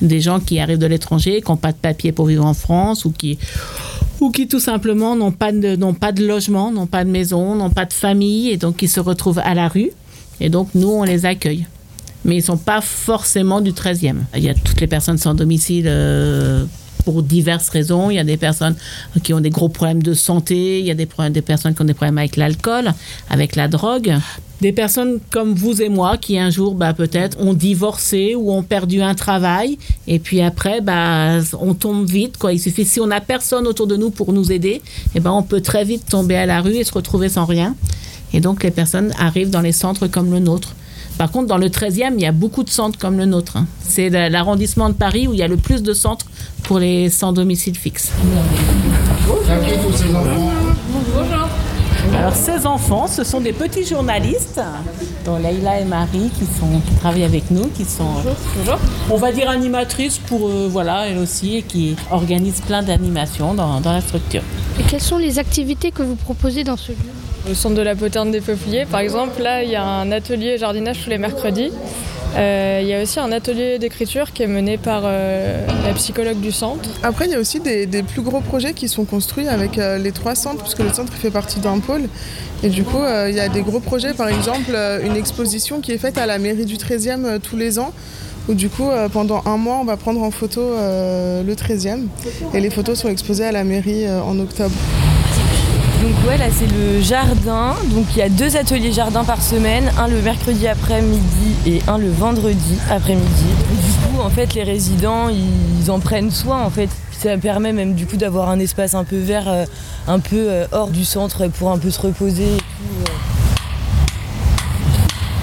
Des 0.00 0.20
gens 0.20 0.40
qui 0.40 0.58
arrivent 0.58 0.78
de 0.78 0.86
l'étranger, 0.86 1.40
qui 1.40 1.50
n'ont 1.50 1.56
pas 1.56 1.72
de 1.72 1.76
papier 1.76 2.10
pour 2.12 2.26
vivre 2.26 2.44
en 2.44 2.54
France 2.54 3.04
ou 3.04 3.12
qui, 3.12 3.38
ou 4.20 4.30
qui 4.30 4.48
tout 4.48 4.60
simplement 4.60 5.14
n'ont 5.14 5.30
pas, 5.30 5.52
de, 5.52 5.76
pas 5.92 6.12
de 6.12 6.26
logement, 6.26 6.72
n'ont 6.72 6.86
pas 6.86 7.04
de 7.04 7.10
maison, 7.10 7.54
n'ont 7.54 7.70
pas 7.70 7.84
de 7.84 7.92
famille 7.92 8.50
et 8.50 8.56
donc 8.56 8.76
qui 8.76 8.88
se 8.88 9.00
retrouvent 9.00 9.40
à 9.44 9.54
la 9.54 9.68
rue. 9.68 9.90
Et 10.40 10.48
donc 10.48 10.68
nous, 10.74 10.88
on 10.88 11.04
les 11.04 11.26
accueille. 11.26 11.66
Mais 12.24 12.36
ils 12.36 12.38
ne 12.38 12.44
sont 12.44 12.56
pas 12.56 12.80
forcément 12.80 13.60
du 13.60 13.72
13e. 13.72 14.16
Il 14.34 14.42
y 14.42 14.48
a 14.48 14.54
toutes 14.54 14.80
les 14.80 14.86
personnes 14.86 15.18
sans 15.18 15.34
domicile. 15.34 15.84
Euh, 15.86 16.64
pour 17.04 17.22
diverses 17.22 17.68
raisons. 17.68 18.10
Il 18.10 18.14
y 18.14 18.18
a 18.18 18.24
des 18.24 18.36
personnes 18.36 18.76
qui 19.22 19.32
ont 19.34 19.40
des 19.40 19.50
gros 19.50 19.68
problèmes 19.68 20.02
de 20.02 20.14
santé, 20.14 20.80
il 20.80 20.86
y 20.86 20.90
a 20.90 20.94
des, 20.94 21.08
des 21.30 21.42
personnes 21.42 21.74
qui 21.74 21.82
ont 21.82 21.86
des 21.86 21.94
problèmes 21.94 22.18
avec 22.18 22.36
l'alcool, 22.36 22.92
avec 23.30 23.56
la 23.56 23.68
drogue. 23.68 24.14
Des 24.60 24.72
personnes 24.72 25.18
comme 25.30 25.52
vous 25.52 25.82
et 25.82 25.88
moi 25.88 26.16
qui 26.16 26.38
un 26.38 26.48
jour 26.48 26.74
bah, 26.74 26.94
peut-être 26.94 27.38
ont 27.40 27.54
divorcé 27.54 28.34
ou 28.34 28.52
ont 28.52 28.62
perdu 28.62 29.02
un 29.02 29.14
travail 29.14 29.78
et 30.06 30.18
puis 30.18 30.40
après 30.40 30.80
bah, 30.80 31.40
on 31.60 31.74
tombe 31.74 32.06
vite. 32.06 32.38
Quoi. 32.38 32.52
Il 32.52 32.60
suffit, 32.60 32.84
si 32.84 33.00
on 33.00 33.08
n'a 33.08 33.20
personne 33.20 33.66
autour 33.66 33.86
de 33.86 33.96
nous 33.96 34.10
pour 34.10 34.32
nous 34.32 34.52
aider, 34.52 34.80
eh 35.14 35.20
ben, 35.20 35.32
on 35.32 35.42
peut 35.42 35.60
très 35.60 35.84
vite 35.84 36.06
tomber 36.08 36.36
à 36.36 36.46
la 36.46 36.60
rue 36.60 36.76
et 36.76 36.84
se 36.84 36.92
retrouver 36.92 37.28
sans 37.28 37.44
rien. 37.44 37.74
Et 38.32 38.40
donc 38.40 38.62
les 38.62 38.70
personnes 38.70 39.12
arrivent 39.18 39.50
dans 39.50 39.60
les 39.60 39.72
centres 39.72 40.06
comme 40.06 40.30
le 40.30 40.38
nôtre. 40.38 40.74
Par 41.18 41.30
contre, 41.30 41.46
dans 41.46 41.58
le 41.58 41.68
13e, 41.68 42.14
il 42.14 42.20
y 42.20 42.26
a 42.26 42.32
beaucoup 42.32 42.64
de 42.64 42.70
centres 42.70 42.98
comme 42.98 43.16
le 43.18 43.26
nôtre. 43.26 43.56
Hein. 43.56 43.66
C'est 43.80 44.10
l'arrondissement 44.30 44.88
de 44.88 44.94
Paris 44.94 45.28
où 45.28 45.32
il 45.32 45.38
y 45.38 45.42
a 45.42 45.48
le 45.48 45.56
plus 45.56 45.82
de 45.82 45.94
centres 45.94 46.26
pour 46.64 46.78
les 46.78 47.08
sans 47.10 47.32
domicile 47.32 47.76
fixe. 47.76 48.10
Alors 52.18 52.34
ces 52.34 52.66
enfants, 52.66 53.06
ce 53.06 53.24
sont 53.24 53.40
des 53.40 53.52
petits 53.52 53.84
journalistes, 53.84 54.60
dont 55.24 55.36
Leïla 55.38 55.80
et 55.80 55.84
Marie, 55.84 56.30
qui, 56.38 56.44
sont, 56.44 56.80
qui 56.86 56.94
travaillent 57.00 57.24
avec 57.24 57.50
nous, 57.50 57.68
qui 57.68 57.84
sont, 57.84 58.04
on 59.10 59.16
va 59.16 59.32
dire 59.32 59.48
animatrices 59.48 60.18
pour, 60.18 60.48
eux, 60.48 60.68
voilà, 60.70 61.08
elles 61.08 61.18
aussi, 61.18 61.56
et 61.56 61.62
qui 61.62 61.96
organisent 62.10 62.60
plein 62.60 62.82
d'animations 62.82 63.54
dans, 63.54 63.80
dans 63.80 63.92
la 63.92 64.00
structure. 64.00 64.42
Et 64.78 64.82
quelles 64.82 65.00
sont 65.00 65.18
les 65.18 65.38
activités 65.38 65.90
que 65.90 66.02
vous 66.02 66.16
proposez 66.16 66.62
dans 66.62 66.76
ce 66.76 66.92
lieu? 66.92 66.98
Au 67.50 67.52
centre 67.52 67.74
de 67.74 67.82
la 67.82 67.94
Poterne 67.94 68.30
des 68.30 68.40
Peupliers, 68.40 68.86
par 68.86 69.00
exemple, 69.00 69.42
là, 69.42 69.62
il 69.62 69.70
y 69.70 69.76
a 69.76 69.84
un 69.84 70.10
atelier 70.12 70.56
jardinage 70.56 71.02
tous 71.04 71.10
les 71.10 71.18
mercredis. 71.18 71.70
Euh, 72.36 72.80
il 72.82 72.88
y 72.88 72.94
a 72.94 73.02
aussi 73.02 73.20
un 73.20 73.30
atelier 73.32 73.78
d'écriture 73.78 74.32
qui 74.32 74.42
est 74.42 74.46
mené 74.46 74.78
par 74.78 75.02
euh, 75.04 75.66
la 75.84 75.92
psychologue 75.92 76.40
du 76.40 76.50
centre. 76.50 76.88
Après, 77.02 77.26
il 77.26 77.32
y 77.32 77.34
a 77.34 77.38
aussi 77.38 77.60
des, 77.60 77.86
plus 78.02 78.22
gros 78.22 78.40
projets 78.40 78.72
qui 78.72 78.88
sont 78.88 79.04
construits 79.04 79.46
avec 79.46 79.78
euh, 79.78 79.98
les 79.98 80.10
trois 80.10 80.34
centres, 80.34 80.62
puisque 80.62 80.80
le 80.80 80.92
centre 80.92 81.12
fait 81.12 81.30
partie 81.30 81.60
d'un 81.60 81.78
pôle. 81.80 82.08
Et 82.62 82.70
du 82.70 82.82
coup, 82.82 83.02
il 83.28 83.34
y 83.34 83.40
a 83.40 83.48
des 83.50 83.60
gros 83.60 83.80
projets, 83.80 84.14
par 84.14 84.28
exemple, 84.28 84.74
une 85.04 85.16
exposition 85.16 85.80
qui 85.80 85.92
est 85.92 85.98
faite 85.98 86.16
à 86.16 86.24
la 86.24 86.38
mairie 86.38 86.64
du 86.64 86.76
13e 86.76 87.38
tous 87.40 87.56
les 87.56 87.78
ans 87.78 87.92
où 88.48 88.54
du 88.54 88.68
coup 88.68 88.88
pendant 89.12 89.42
un 89.46 89.56
mois 89.56 89.76
on 89.80 89.84
va 89.84 89.96
prendre 89.96 90.22
en 90.22 90.30
photo 90.30 90.60
le 90.60 91.54
13e 91.54 92.06
et 92.54 92.60
les 92.60 92.70
photos 92.70 92.98
sont 92.98 93.08
exposées 93.08 93.44
à 93.44 93.52
la 93.52 93.64
mairie 93.64 94.08
en 94.08 94.38
octobre. 94.38 94.74
Donc 96.04 96.12
ouais, 96.28 96.36
là 96.36 96.48
c'est 96.52 96.66
le 96.66 97.00
jardin. 97.00 97.74
Donc 97.94 98.04
il 98.10 98.18
y 98.18 98.22
a 98.22 98.28
deux 98.28 98.58
ateliers 98.58 98.92
jardin 98.92 99.24
par 99.24 99.40
semaine, 99.40 99.90
un 99.98 100.06
le 100.06 100.20
mercredi 100.20 100.68
après-midi 100.68 101.56
et 101.64 101.80
un 101.88 101.96
le 101.96 102.10
vendredi 102.10 102.78
après-midi. 102.90 103.46
Du 103.70 103.90
coup, 103.90 104.20
en 104.20 104.28
fait, 104.28 104.52
les 104.52 104.64
résidents, 104.64 105.30
ils 105.30 105.90
en 105.90 106.00
prennent 106.00 106.30
soin 106.30 106.62
en 106.62 106.68
fait. 106.68 106.90
Ça 107.12 107.38
permet 107.38 107.72
même 107.72 107.94
du 107.94 108.04
coup 108.04 108.18
d'avoir 108.18 108.50
un 108.50 108.58
espace 108.58 108.94
un 108.94 109.04
peu 109.04 109.16
vert, 109.16 109.48
euh, 109.48 109.64
un 110.06 110.18
peu 110.18 110.36
euh, 110.36 110.66
hors 110.72 110.90
du 110.90 111.06
centre 111.06 111.46
pour 111.46 111.70
un 111.70 111.78
peu 111.78 111.90
se 111.90 112.02
reposer. 112.02 112.48
Euh. 112.48 113.04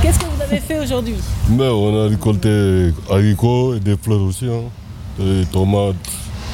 Qu'est-ce 0.04 0.20
que 0.20 0.26
vous 0.26 0.42
avez 0.44 0.60
fait 0.60 0.78
aujourd'hui? 0.78 1.16
Ben, 1.50 1.72
On 1.72 2.06
a 2.06 2.08
récolté 2.08 2.94
haricots 3.10 3.74
et 3.74 3.80
des 3.80 3.98
fleurs 3.98 4.22
aussi, 4.22 4.46
hein. 4.46 4.70
des 5.18 5.44
tomates. 5.46 5.96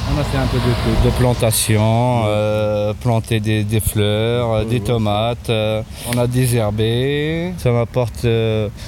On 0.09 0.19
a 0.19 0.23
fait 0.23 0.37
un 0.37 0.47
peu 0.47 0.57
de, 0.57 1.09
plantation, 1.17 2.23
euh, 2.25 2.93
planter 2.93 3.39
des, 3.39 3.79
fleurs, 3.79 4.53
euh, 4.53 4.63
des 4.63 4.79
tomates, 4.79 5.49
euh, 5.49 5.81
on 6.13 6.17
a 6.17 6.27
désherbé. 6.27 7.53
Ça 7.57 7.71
m'apporte, 7.71 8.25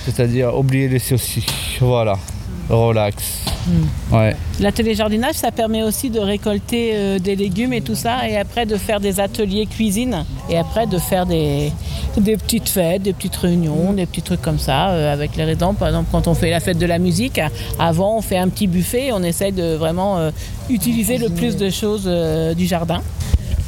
c'est-à-dire 0.05 0.57
oublier 0.57 0.87
les 0.87 0.99
soucis. 0.99 1.45
Voilà, 1.81 2.17
relax. 2.69 3.43
Ouais. 4.11 4.35
L'atelier 4.59 4.95
jardinage, 4.95 5.35
ça 5.35 5.51
permet 5.51 5.83
aussi 5.83 6.09
de 6.09 6.19
récolter 6.19 6.91
euh, 6.93 7.19
des 7.19 7.35
légumes 7.35 7.73
et 7.73 7.81
tout 7.81 7.95
ça, 7.95 8.27
et 8.27 8.37
après 8.37 8.65
de 8.65 8.75
faire 8.75 8.99
des 8.99 9.19
ateliers 9.19 9.65
cuisine, 9.65 10.25
et 10.49 10.57
après 10.57 10.87
de 10.87 10.97
faire 10.97 11.25
des, 11.25 11.71
des 12.17 12.37
petites 12.37 12.69
fêtes, 12.69 13.03
des 13.03 13.13
petites 13.13 13.35
réunions, 13.35 13.93
des 13.93 14.05
petits 14.05 14.21
trucs 14.21 14.41
comme 14.41 14.59
ça 14.59 14.89
euh, 14.89 15.13
avec 15.13 15.35
les 15.35 15.43
résidents. 15.43 15.73
Par 15.73 15.87
exemple, 15.89 16.09
quand 16.11 16.27
on 16.27 16.33
fait 16.33 16.49
la 16.49 16.59
fête 16.59 16.77
de 16.77 16.85
la 16.85 16.99
musique, 16.99 17.39
avant 17.79 18.17
on 18.17 18.21
fait 18.21 18.37
un 18.37 18.49
petit 18.49 18.67
buffet, 18.67 19.11
on 19.13 19.23
essaye 19.23 19.51
de 19.51 19.75
vraiment 19.75 20.17
euh, 20.17 20.31
utiliser 20.69 21.17
le 21.17 21.29
plus 21.29 21.55
de 21.55 21.69
choses 21.69 22.05
euh, 22.07 22.53
du 22.53 22.65
jardin. 22.65 23.01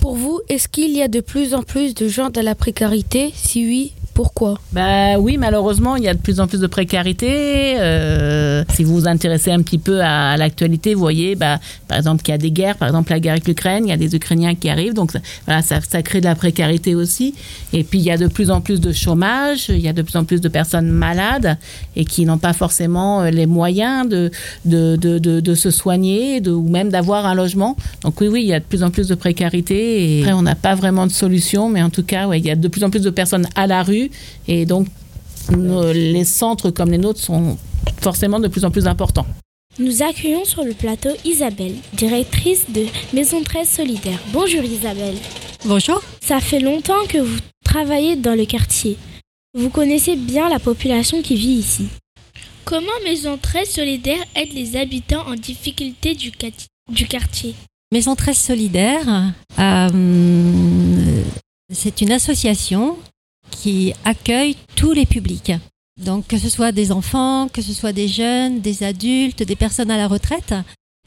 Pour 0.01 0.15
vous, 0.15 0.41
est-ce 0.49 0.67
qu'il 0.67 0.91
y 0.91 1.01
a 1.01 1.07
de 1.07 1.19
plus 1.19 1.53
en 1.53 1.61
plus 1.61 1.93
de 1.93 2.07
gens 2.07 2.29
dans 2.29 2.43
la 2.43 2.55
précarité? 2.55 3.31
Si 3.35 3.65
oui, 3.65 3.93
pourquoi? 4.13 4.59
Bah 4.73 5.17
oui, 5.19 5.37
malheureusement, 5.37 5.95
il 5.95 6.03
y 6.03 6.07
a 6.07 6.13
de 6.13 6.19
plus 6.19 6.39
en 6.39 6.47
plus 6.47 6.59
de 6.59 6.67
précarité. 6.67 7.79
Euh, 7.79 8.63
si 8.73 8.83
vous 8.83 8.93
vous 8.93 9.07
intéressez 9.07 9.51
un 9.51 9.61
petit 9.61 9.77
peu 9.77 10.01
à, 10.01 10.35
l'actualité, 10.37 10.93
vous 10.93 10.99
voyez, 10.99 11.35
bah, 11.35 11.59
par 11.87 11.97
exemple, 11.97 12.21
qu'il 12.21 12.33
y 12.33 12.35
a 12.35 12.37
des 12.37 12.51
guerres, 12.51 12.75
par 12.75 12.89
exemple 12.89 13.11
la 13.11 13.19
guerre 13.19 13.33
avec 13.33 13.47
l'Ukraine, 13.47 13.85
il 13.85 13.89
y 13.89 13.93
a 13.93 13.97
des 13.97 14.13
Ukrainiens 14.15 14.55
qui 14.55 14.69
arrivent, 14.69 14.93
donc 14.93 15.11
ça, 15.11 15.19
voilà, 15.45 15.61
ça, 15.61 15.79
crée 16.01 16.19
de 16.19 16.25
la 16.25 16.35
précarité 16.35 16.93
aussi. 16.95 17.35
Et 17.73 17.83
puis 17.83 17.99
il 17.99 18.05
y 18.05 18.11
a 18.11 18.17
de 18.17 18.27
plus 18.27 18.51
en 18.51 18.59
plus 18.59 18.81
de 18.81 18.91
chômage, 18.91 19.69
il 19.69 19.79
y 19.79 19.87
a 19.87 19.93
de 19.93 20.01
plus 20.01 20.17
en 20.17 20.25
plus 20.25 20.41
de 20.41 20.49
personnes 20.49 20.89
malades 20.89 21.57
et 21.95 22.05
qui 22.05 22.25
n'ont 22.25 22.37
pas 22.37 22.53
forcément 22.53 23.21
euh, 23.21 23.29
les 23.29 23.45
moyens 23.45 24.09
de, 24.09 24.31
de, 24.65 24.95
de, 24.95 25.19
de, 25.19 25.55
se 25.55 25.71
soigner 25.71 26.41
ou 26.47 26.67
même 26.67 26.89
d'avoir 26.89 27.25
un 27.25 27.35
logement. 27.35 27.77
Donc 28.03 28.19
oui, 28.21 28.27
oui, 28.27 28.41
il 28.43 28.47
y 28.47 28.53
a 28.53 28.59
de 28.59 28.65
plus 28.65 28.83
en 28.83 28.89
plus 28.89 29.07
de 29.07 29.15
précarité. 29.15 30.21
Après, 30.21 30.33
on 30.33 30.41
n'a 30.41 30.55
pas 30.55 30.75
vraiment 30.75 31.07
de 31.07 31.11
solution, 31.11 31.69
mais 31.69 31.81
en 31.81 31.89
tout 31.89 32.03
cas, 32.03 32.27
ouais, 32.27 32.39
il 32.39 32.45
y 32.45 32.51
a 32.51 32.55
de 32.55 32.67
plus 32.67 32.83
en 32.83 32.89
plus 32.89 33.01
de 33.01 33.09
personnes 33.09 33.47
à 33.55 33.67
la 33.67 33.83
rue 33.83 34.00
et 34.47 34.65
donc, 34.65 34.87
nos- 35.51 35.91
les 35.91 36.23
centres 36.25 36.69
comme 36.71 36.91
les 36.91 36.97
nôtres 36.97 37.19
sont 37.19 37.57
forcément 38.01 38.39
de 38.39 38.47
plus 38.47 38.63
en 38.65 38.71
plus 38.71 38.87
importants. 38.87 39.25
Nous 39.79 40.01
accueillons 40.01 40.45
sur 40.45 40.63
le 40.63 40.73
plateau 40.73 41.09
Isabelle, 41.25 41.75
directrice 41.93 42.65
de 42.69 42.85
Maison 43.13 43.41
13 43.43 43.69
Solidaire. 43.69 44.19
Bonjour 44.33 44.63
Isabelle. 44.63 45.15
Bonjour. 45.65 46.01
Ça 46.21 46.39
fait 46.39 46.59
longtemps 46.59 47.05
que 47.07 47.19
vous 47.19 47.39
travaillez 47.63 48.15
dans 48.15 48.35
le 48.35 48.45
quartier. 48.45 48.97
Vous 49.57 49.69
connaissez 49.69 50.15
bien 50.15 50.49
la 50.49 50.59
population 50.59 51.21
qui 51.21 51.35
vit 51.35 51.53
ici. 51.59 51.87
Comment 52.65 52.99
Maison 53.03 53.37
13 53.41 53.69
Solidaire 53.69 54.23
aide 54.35 54.53
les 54.53 54.75
habitants 54.75 55.25
en 55.27 55.35
difficulté 55.35 56.15
du 56.15 56.31
quartier? 57.07 57.55
Maison 57.91 58.15
13 58.15 58.37
Solidaire, 58.37 59.33
euh, 59.59 61.23
c'est 61.73 62.01
une 62.01 62.11
association 62.11 62.97
qui 63.61 63.93
accueille 64.05 64.55
tous 64.75 64.91
les 64.91 65.05
publics. 65.05 65.51
Donc 66.03 66.27
que 66.27 66.37
ce 66.37 66.49
soit 66.49 66.71
des 66.71 66.91
enfants, 66.91 67.47
que 67.47 67.61
ce 67.61 67.73
soit 67.73 67.93
des 67.93 68.07
jeunes, 68.07 68.59
des 68.59 68.83
adultes, 68.83 69.43
des 69.43 69.55
personnes 69.55 69.91
à 69.91 69.97
la 69.97 70.07
retraite. 70.07 70.55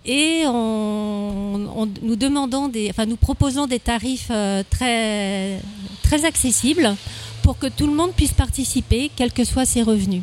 Et 0.07 0.45
nous 0.45 2.17
demandons 2.17 2.69
des, 2.69 2.91
enfin 2.91 3.07
nous 3.07 3.17
proposons 3.17 3.67
des 3.67 3.81
tarifs 3.81 4.29
euh, 4.31 4.63
très 4.69 5.59
très 6.03 6.25
accessibles 6.27 6.95
pour 7.43 7.59
que 7.59 7.67
tout 7.67 7.87
le 7.87 7.95
monde 7.95 8.13
puisse 8.13 8.33
participer, 8.33 9.11
quels 9.17 9.33
que 9.33 9.45
soient 9.45 9.65
ses 9.65 9.83
revenus. 9.83 10.23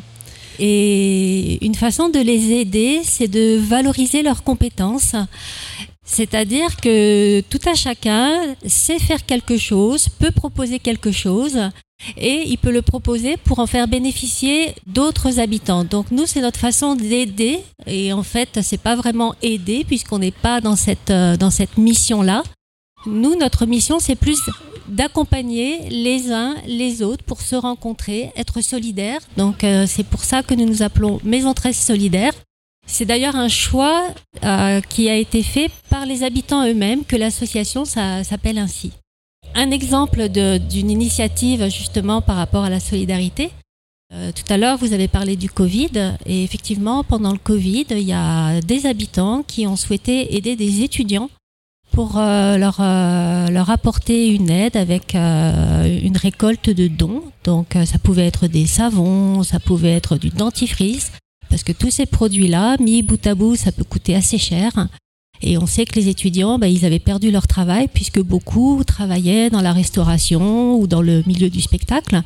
Et 0.58 1.64
une 1.64 1.74
façon 1.74 2.08
de 2.08 2.20
les 2.20 2.52
aider, 2.52 3.00
c'est 3.04 3.28
de 3.28 3.58
valoriser 3.58 4.22
leurs 4.22 4.42
compétences. 4.42 5.16
C'est-à-dire 6.04 6.76
que 6.76 7.40
tout 7.48 7.60
un 7.66 7.74
chacun 7.74 8.54
sait 8.66 8.98
faire 8.98 9.24
quelque 9.24 9.56
chose, 9.56 10.08
peut 10.08 10.30
proposer 10.30 10.78
quelque 10.78 11.10
chose, 11.12 11.58
et 12.16 12.44
il 12.46 12.58
peut 12.58 12.72
le 12.72 12.82
proposer 12.82 13.36
pour 13.36 13.58
en 13.58 13.66
faire 13.66 13.88
bénéficier 13.88 14.74
d'autres 14.86 15.40
habitants. 15.40 15.84
Donc 15.84 16.10
nous, 16.10 16.26
c'est 16.26 16.40
notre 16.40 16.58
façon 16.58 16.94
d'aider, 16.94 17.60
et 17.86 18.12
en 18.12 18.22
fait, 18.22 18.60
c'est 18.62 18.80
pas 18.80 18.96
vraiment 18.96 19.34
aider 19.42 19.84
puisqu'on 19.84 20.18
n'est 20.18 20.30
pas 20.30 20.60
dans 20.60 20.76
cette 20.76 21.10
euh, 21.10 21.36
dans 21.36 21.50
cette 21.50 21.78
mission-là. 21.78 22.42
Nous, 23.06 23.36
notre 23.36 23.66
mission, 23.66 23.98
c'est 23.98 24.14
plus 24.14 24.40
d'accompagner 24.88 25.88
les 25.90 26.32
uns 26.32 26.54
les 26.66 27.02
autres 27.02 27.24
pour 27.24 27.40
se 27.40 27.56
rencontrer, 27.56 28.32
être 28.36 28.60
solidaires. 28.60 29.20
Donc 29.36 29.64
euh, 29.64 29.86
c'est 29.86 30.06
pour 30.06 30.24
ça 30.24 30.42
que 30.42 30.54
nous 30.54 30.66
nous 30.66 30.82
appelons 30.82 31.20
Maison 31.24 31.54
13 31.54 31.76
Solidaire. 31.76 32.32
C'est 32.86 33.04
d'ailleurs 33.04 33.36
un 33.36 33.48
choix 33.48 34.08
euh, 34.44 34.80
qui 34.80 35.08
a 35.08 35.16
été 35.16 35.42
fait 35.42 35.70
par 35.88 36.04
les 36.04 36.24
habitants 36.24 36.66
eux-mêmes 36.66 37.04
que 37.04 37.16
l'association 37.16 37.84
s'appelle 37.84 38.58
ainsi. 38.58 38.92
Un 39.54 39.70
exemple 39.70 40.28
d'une 40.28 40.90
initiative 40.90 41.68
justement 41.68 42.22
par 42.22 42.36
rapport 42.36 42.64
à 42.64 42.70
la 42.70 42.80
solidarité. 42.80 43.50
Euh, 44.14 44.30
tout 44.32 44.50
à 44.52 44.56
l'heure, 44.56 44.76
vous 44.78 44.92
avez 44.92 45.08
parlé 45.08 45.36
du 45.36 45.48
Covid 45.48 46.16
et 46.26 46.44
effectivement, 46.44 47.02
pendant 47.04 47.32
le 47.32 47.38
Covid, 47.38 47.86
il 47.90 48.00
y 48.00 48.12
a 48.12 48.60
des 48.60 48.86
habitants 48.86 49.42
qui 49.42 49.66
ont 49.66 49.76
souhaité 49.76 50.36
aider 50.36 50.56
des 50.56 50.82
étudiants 50.82 51.30
pour 51.92 52.18
euh, 52.18 52.56
leur, 52.56 52.78
euh, 52.80 53.48
leur 53.48 53.70
apporter 53.70 54.28
une 54.28 54.50
aide 54.50 54.76
avec 54.76 55.14
une 55.14 56.16
récolte 56.16 56.70
de 56.70 56.88
dons. 56.88 57.22
Donc 57.44 57.76
ça 57.84 57.98
pouvait 57.98 58.26
être 58.26 58.46
des 58.46 58.66
savons, 58.66 59.42
ça 59.42 59.60
pouvait 59.60 59.92
être 59.92 60.16
du 60.16 60.30
dentifrice, 60.30 61.12
parce 61.50 61.62
que 61.62 61.72
tous 61.72 61.90
ces 61.90 62.06
produits-là, 62.06 62.76
mis 62.78 63.02
bout 63.02 63.26
à 63.26 63.34
bout, 63.34 63.56
ça 63.56 63.72
peut 63.72 63.84
coûter 63.84 64.14
assez 64.14 64.38
cher. 64.38 64.72
Et 65.42 65.58
on 65.58 65.66
sait 65.66 65.84
que 65.84 65.96
les 65.98 66.08
étudiants, 66.08 66.58
bah, 66.58 66.68
ils 66.68 66.84
avaient 66.84 66.98
perdu 66.98 67.30
leur 67.30 67.46
travail 67.46 67.88
puisque 67.92 68.20
beaucoup 68.20 68.82
travaillaient 68.86 69.50
dans 69.50 69.60
la 69.60 69.72
restauration 69.72 70.76
ou 70.76 70.86
dans 70.86 71.02
le 71.02 71.22
milieu 71.26 71.50
du 71.50 71.60
spectacle. 71.60 72.22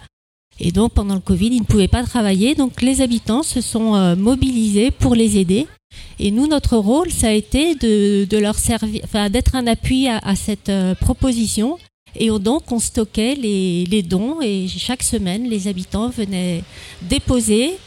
Et 0.60 0.72
donc 0.72 0.92
pendant 0.92 1.14
le 1.14 1.20
Covid, 1.20 1.48
ils 1.48 1.60
ne 1.60 1.64
pouvaient 1.64 1.88
pas 1.88 2.02
travailler. 2.02 2.54
Donc 2.54 2.82
les 2.82 3.00
habitants 3.00 3.42
se 3.42 3.60
sont 3.60 3.94
euh, 3.94 4.16
mobilisés 4.16 4.90
pour 4.90 5.14
les 5.14 5.38
aider. 5.38 5.66
Et 6.18 6.30
nous, 6.30 6.46
notre 6.46 6.76
rôle, 6.76 7.10
ça 7.10 7.28
a 7.28 7.32
été 7.32 7.74
de, 7.74 8.26
leur 8.38 8.56
servir, 8.58 9.00
enfin, 9.04 9.30
d'être 9.30 9.54
un 9.54 9.66
appui 9.66 10.08
à, 10.08 10.36
cette 10.36 10.68
euh, 10.68 10.94
proposition. 10.94 11.78
Et 12.18 12.30
on- 12.30 12.38
donc, 12.38 12.70
on 12.70 12.78
stockait 12.78 13.34
les 13.34 14.02
dons 14.02 14.42
et 14.42 14.66
chaque 14.68 15.02
semaine, 15.02 15.48
les 15.48 15.68
habitants 15.68 16.10
venaient 16.10 16.62
déposer 17.02 17.78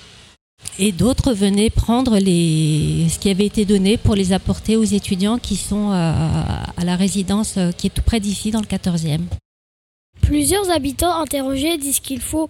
et 0.78 0.92
d'autres 0.92 1.34
venaient 1.34 1.70
prendre 1.70 2.18
les, 2.20 3.08
ce 3.10 3.20
qui 3.20 3.30
avait 3.30 3.46
été 3.46 3.66
donné 3.66 3.98
pour 3.98 4.16
les 4.16 4.34
apporter 4.34 4.76
aux 4.78 4.84
étudiants 4.84 5.38
qui 5.38 5.56
sont 5.56 5.92
euh, 5.92 5.94
à 5.94 6.86
la 6.86 6.96
résidence 6.96 7.56
euh, 7.58 7.72
qui 7.72 7.88
est 7.88 7.90
tout 7.90 8.02
près 8.02 8.20
d'ici, 8.20 8.52
dans 8.52 8.62
le 8.62 8.66
14e. 8.66 9.22
Plusieurs 10.22 10.70
habitants 10.72 11.20
interrogés 11.22 11.78
disent 11.78 12.00
qu'il 12.00 12.22
faut 12.22 12.50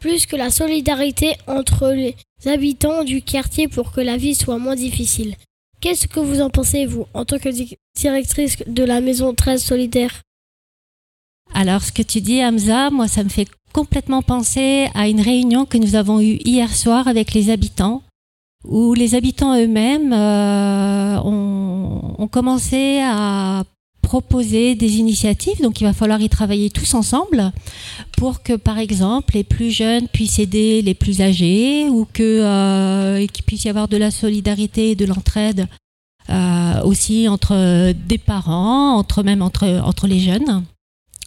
plus 0.00 0.26
que 0.26 0.36
la 0.36 0.50
solidarité 0.50 1.34
entre 1.46 1.88
les 1.88 2.14
habitants 2.46 3.04
du 3.04 3.22
quartier 3.22 3.68
pour 3.68 3.92
que 3.92 4.00
la 4.00 4.16
vie 4.16 4.34
soit 4.34 4.58
moins 4.58 4.76
difficile. 4.76 5.34
Qu'est-ce 5.80 6.06
que 6.06 6.20
vous 6.20 6.40
en 6.40 6.50
pensez, 6.50 6.86
vous, 6.86 7.06
en 7.14 7.24
tant 7.24 7.38
que 7.38 7.48
di- 7.48 7.76
directrice 7.98 8.56
de 8.66 8.84
la 8.84 9.00
maison 9.00 9.34
13 9.34 9.62
solidaire? 9.62 10.22
Alors, 11.54 11.82
ce 11.82 11.92
que 11.92 12.02
tu 12.02 12.20
dis, 12.20 12.44
Hamza, 12.44 12.90
moi, 12.90 13.08
ça 13.08 13.24
me 13.24 13.28
fait 13.28 13.48
complètement 13.72 14.22
penser 14.22 14.88
à 14.94 15.08
une 15.08 15.20
réunion 15.20 15.66
que 15.66 15.78
nous 15.78 15.96
avons 15.96 16.20
eue 16.20 16.38
hier 16.44 16.74
soir 16.74 17.08
avec 17.08 17.34
les 17.34 17.50
habitants, 17.50 18.02
où 18.64 18.94
les 18.94 19.14
habitants 19.14 19.54
eux-mêmes 19.54 20.12
euh, 20.12 21.18
ont, 21.22 22.28
commencé 22.30 23.00
à 23.02 23.64
proposer 24.02 24.74
des 24.74 24.96
initiatives. 24.96 25.62
Donc, 25.62 25.80
il 25.80 25.84
va 25.84 25.92
falloir 25.92 26.20
y 26.20 26.28
travailler 26.28 26.70
tous 26.70 26.94
ensemble 26.94 27.52
pour 28.16 28.42
que, 28.42 28.54
par 28.54 28.78
exemple, 28.78 29.34
les 29.34 29.44
plus 29.44 29.70
jeunes 29.70 30.08
puissent 30.08 30.38
aider 30.38 30.82
les 30.82 30.94
plus 30.94 31.20
âgés 31.20 31.88
ou 31.88 32.06
que 32.12 32.40
euh, 32.42 33.26
qu'il 33.26 33.44
puisse 33.44 33.64
y 33.64 33.68
avoir 33.68 33.88
de 33.88 33.96
la 33.96 34.10
solidarité 34.10 34.90
et 34.90 34.94
de 34.94 35.06
l'entraide 35.06 35.68
euh, 36.28 36.82
aussi 36.82 37.28
entre 37.28 37.92
des 37.92 38.18
parents, 38.18 38.96
entre 38.96 39.22
même 39.22 39.42
entre 39.42 39.66
entre 39.84 40.06
les 40.06 40.18
jeunes. 40.18 40.64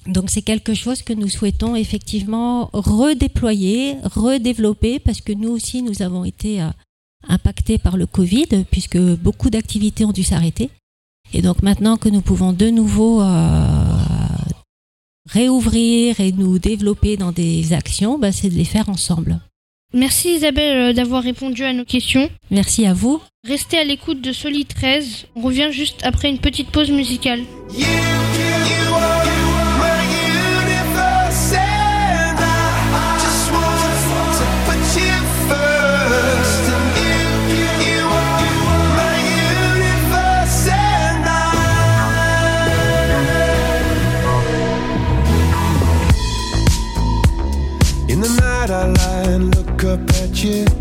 Donc 0.07 0.29
c'est 0.29 0.41
quelque 0.41 0.73
chose 0.73 1.01
que 1.01 1.13
nous 1.13 1.27
souhaitons 1.27 1.75
effectivement 1.75 2.69
redéployer, 2.73 3.97
redévelopper, 4.03 4.99
parce 4.99 5.21
que 5.21 5.33
nous 5.33 5.49
aussi, 5.49 5.81
nous 5.81 6.01
avons 6.01 6.23
été 6.23 6.61
euh, 6.61 6.69
impactés 7.27 7.77
par 7.77 7.97
le 7.97 8.05
Covid, 8.05 8.65
puisque 8.71 8.97
beaucoup 8.97 9.49
d'activités 9.49 10.05
ont 10.05 10.11
dû 10.11 10.23
s'arrêter. 10.23 10.69
Et 11.33 11.41
donc 11.41 11.61
maintenant 11.61 11.97
que 11.97 12.09
nous 12.09 12.21
pouvons 12.21 12.53
de 12.53 12.69
nouveau 12.69 13.21
euh, 13.21 13.97
réouvrir 15.29 16.19
et 16.19 16.31
nous 16.31 16.59
développer 16.59 17.17
dans 17.17 17.31
des 17.31 17.73
actions, 17.73 18.17
bah, 18.17 18.31
c'est 18.31 18.49
de 18.49 18.55
les 18.55 18.65
faire 18.65 18.89
ensemble. 18.89 19.39
Merci 19.93 20.35
Isabelle 20.35 20.77
euh, 20.77 20.93
d'avoir 20.93 21.23
répondu 21.23 21.63
à 21.63 21.73
nos 21.73 21.85
questions. 21.85 22.29
Merci 22.51 22.85
à 22.85 22.93
vous. 22.93 23.21
Restez 23.47 23.77
à 23.77 23.83
l'écoute 23.83 24.21
de 24.21 24.31
Soli 24.31 24.65
13. 24.65 25.27
On 25.35 25.41
revient 25.41 25.69
juste 25.71 26.01
après 26.03 26.29
une 26.29 26.39
petite 26.39 26.69
pause 26.69 26.91
musicale. 26.91 27.41
When 50.39 50.79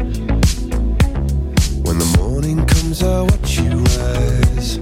the 1.99 2.17
morning 2.17 2.65
comes, 2.65 3.03
I 3.03 3.23
watch 3.23 3.59
you 3.59 3.83
rise. 3.99 4.79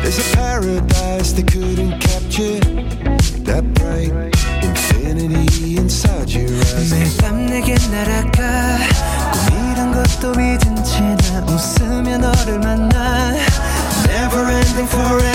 There's 0.00 0.18
a 0.18 0.36
paradise 0.36 1.32
they 1.32 1.42
couldn't 1.42 2.00
capture. 2.00 2.60
That 3.44 3.64
bright 3.74 4.32
infinity 4.64 5.76
inside 5.76 6.30
your 6.30 6.48
eyes. 6.48 7.20
forever. 14.86 15.29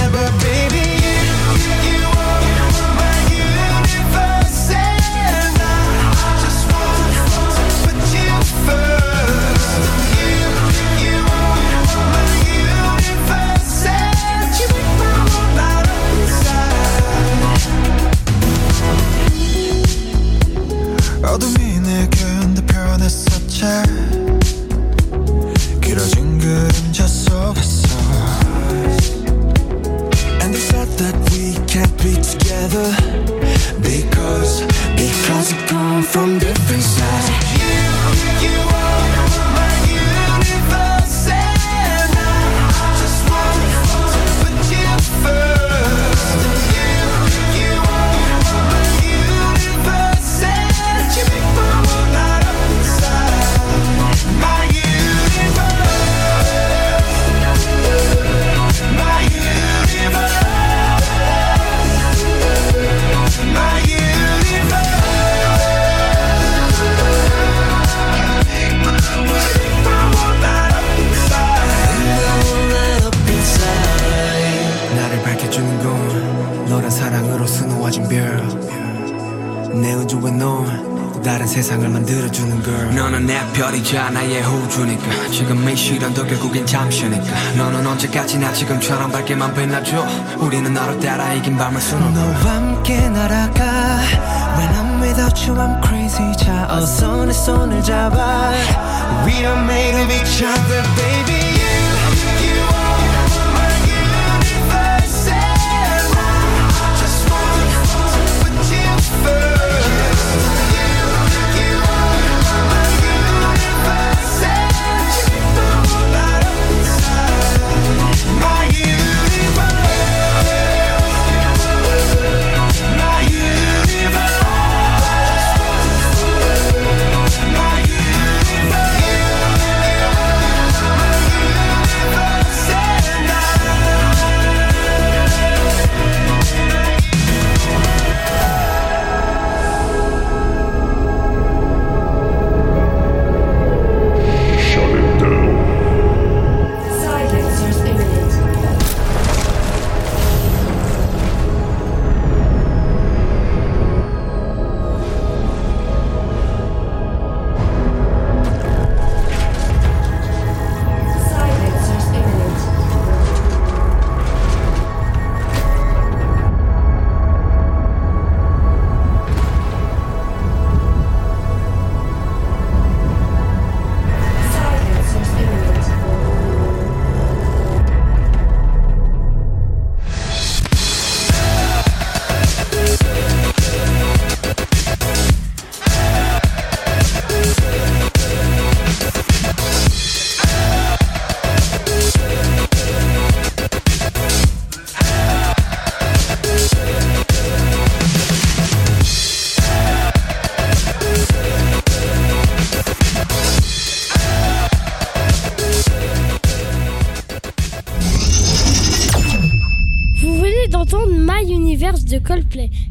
지금처럼 88.66 89.12
밝게만 89.12 89.54
빛나줘. 89.54 90.06
우리는 90.40 90.74
너를 90.74 91.00
따라 91.00 91.34
이긴 91.34 91.56
밤을 91.56 91.80
수놓아 91.80 92.34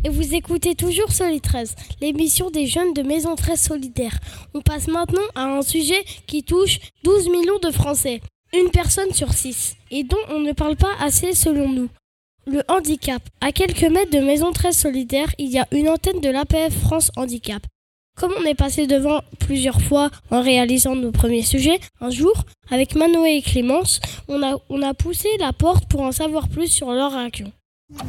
Et 0.05 0.09
vous 0.09 0.35
écoutez 0.35 0.75
toujours 0.75 1.11
Solid 1.11 1.41
13, 1.41 1.75
l'émission 2.01 2.51
des 2.51 2.67
jeunes 2.67 2.93
de 2.93 3.03
Maison 3.03 3.35
13 3.35 3.61
Solidaire. 3.61 4.19
On 4.53 4.61
passe 4.61 4.89
maintenant 4.89 5.23
à 5.35 5.45
un 5.45 5.63
sujet 5.63 6.03
qui 6.27 6.43
touche 6.43 6.79
12 7.03 7.29
millions 7.31 7.59
de 7.63 7.71
Français, 7.71 8.21
une 8.53 8.71
personne 8.71 9.13
sur 9.13 9.33
six, 9.33 9.77
et 9.91 10.05
dont 10.05 10.17
on 10.29 10.41
ne 10.41 10.53
parle 10.53 10.77
pas 10.77 10.95
assez 11.01 11.35
selon 11.35 11.69
nous. 11.69 11.89
Le 12.47 12.63
handicap. 12.69 13.23
À 13.41 13.53
quelques 13.53 13.85
mètres 13.85 14.11
de 14.11 14.21
Maison 14.21 14.53
13 14.53 14.77
Solidaire, 14.77 15.35
il 15.39 15.51
y 15.51 15.59
a 15.59 15.67
une 15.73 15.89
antenne 15.89 16.21
de 16.21 16.29
l'APF 16.29 16.79
France 16.81 17.11
Handicap. 17.17 17.63
Comme 18.17 18.35
on 18.39 18.45
est 18.45 18.55
passé 18.55 18.87
devant 18.87 19.23
plusieurs 19.41 19.81
fois 19.81 20.11
en 20.31 20.43
réalisant 20.43 20.95
nos 20.95 21.11
premiers 21.11 21.43
sujets, 21.43 21.81
un 22.01 22.11
jour, 22.11 22.45
avec 22.71 22.95
Manoé 22.95 23.39
et 23.39 23.43
Clémence, 23.43 24.01
on 24.29 24.43
a, 24.43 24.57
on 24.69 24.83
a 24.83 24.95
poussé 24.95 25.29
la 25.41 25.53
porte 25.53 25.89
pour 25.89 26.03
en 26.03 26.13
savoir 26.13 26.49
plus 26.49 26.69
sur 26.69 26.93
leur 26.93 27.17
action. 27.17 27.51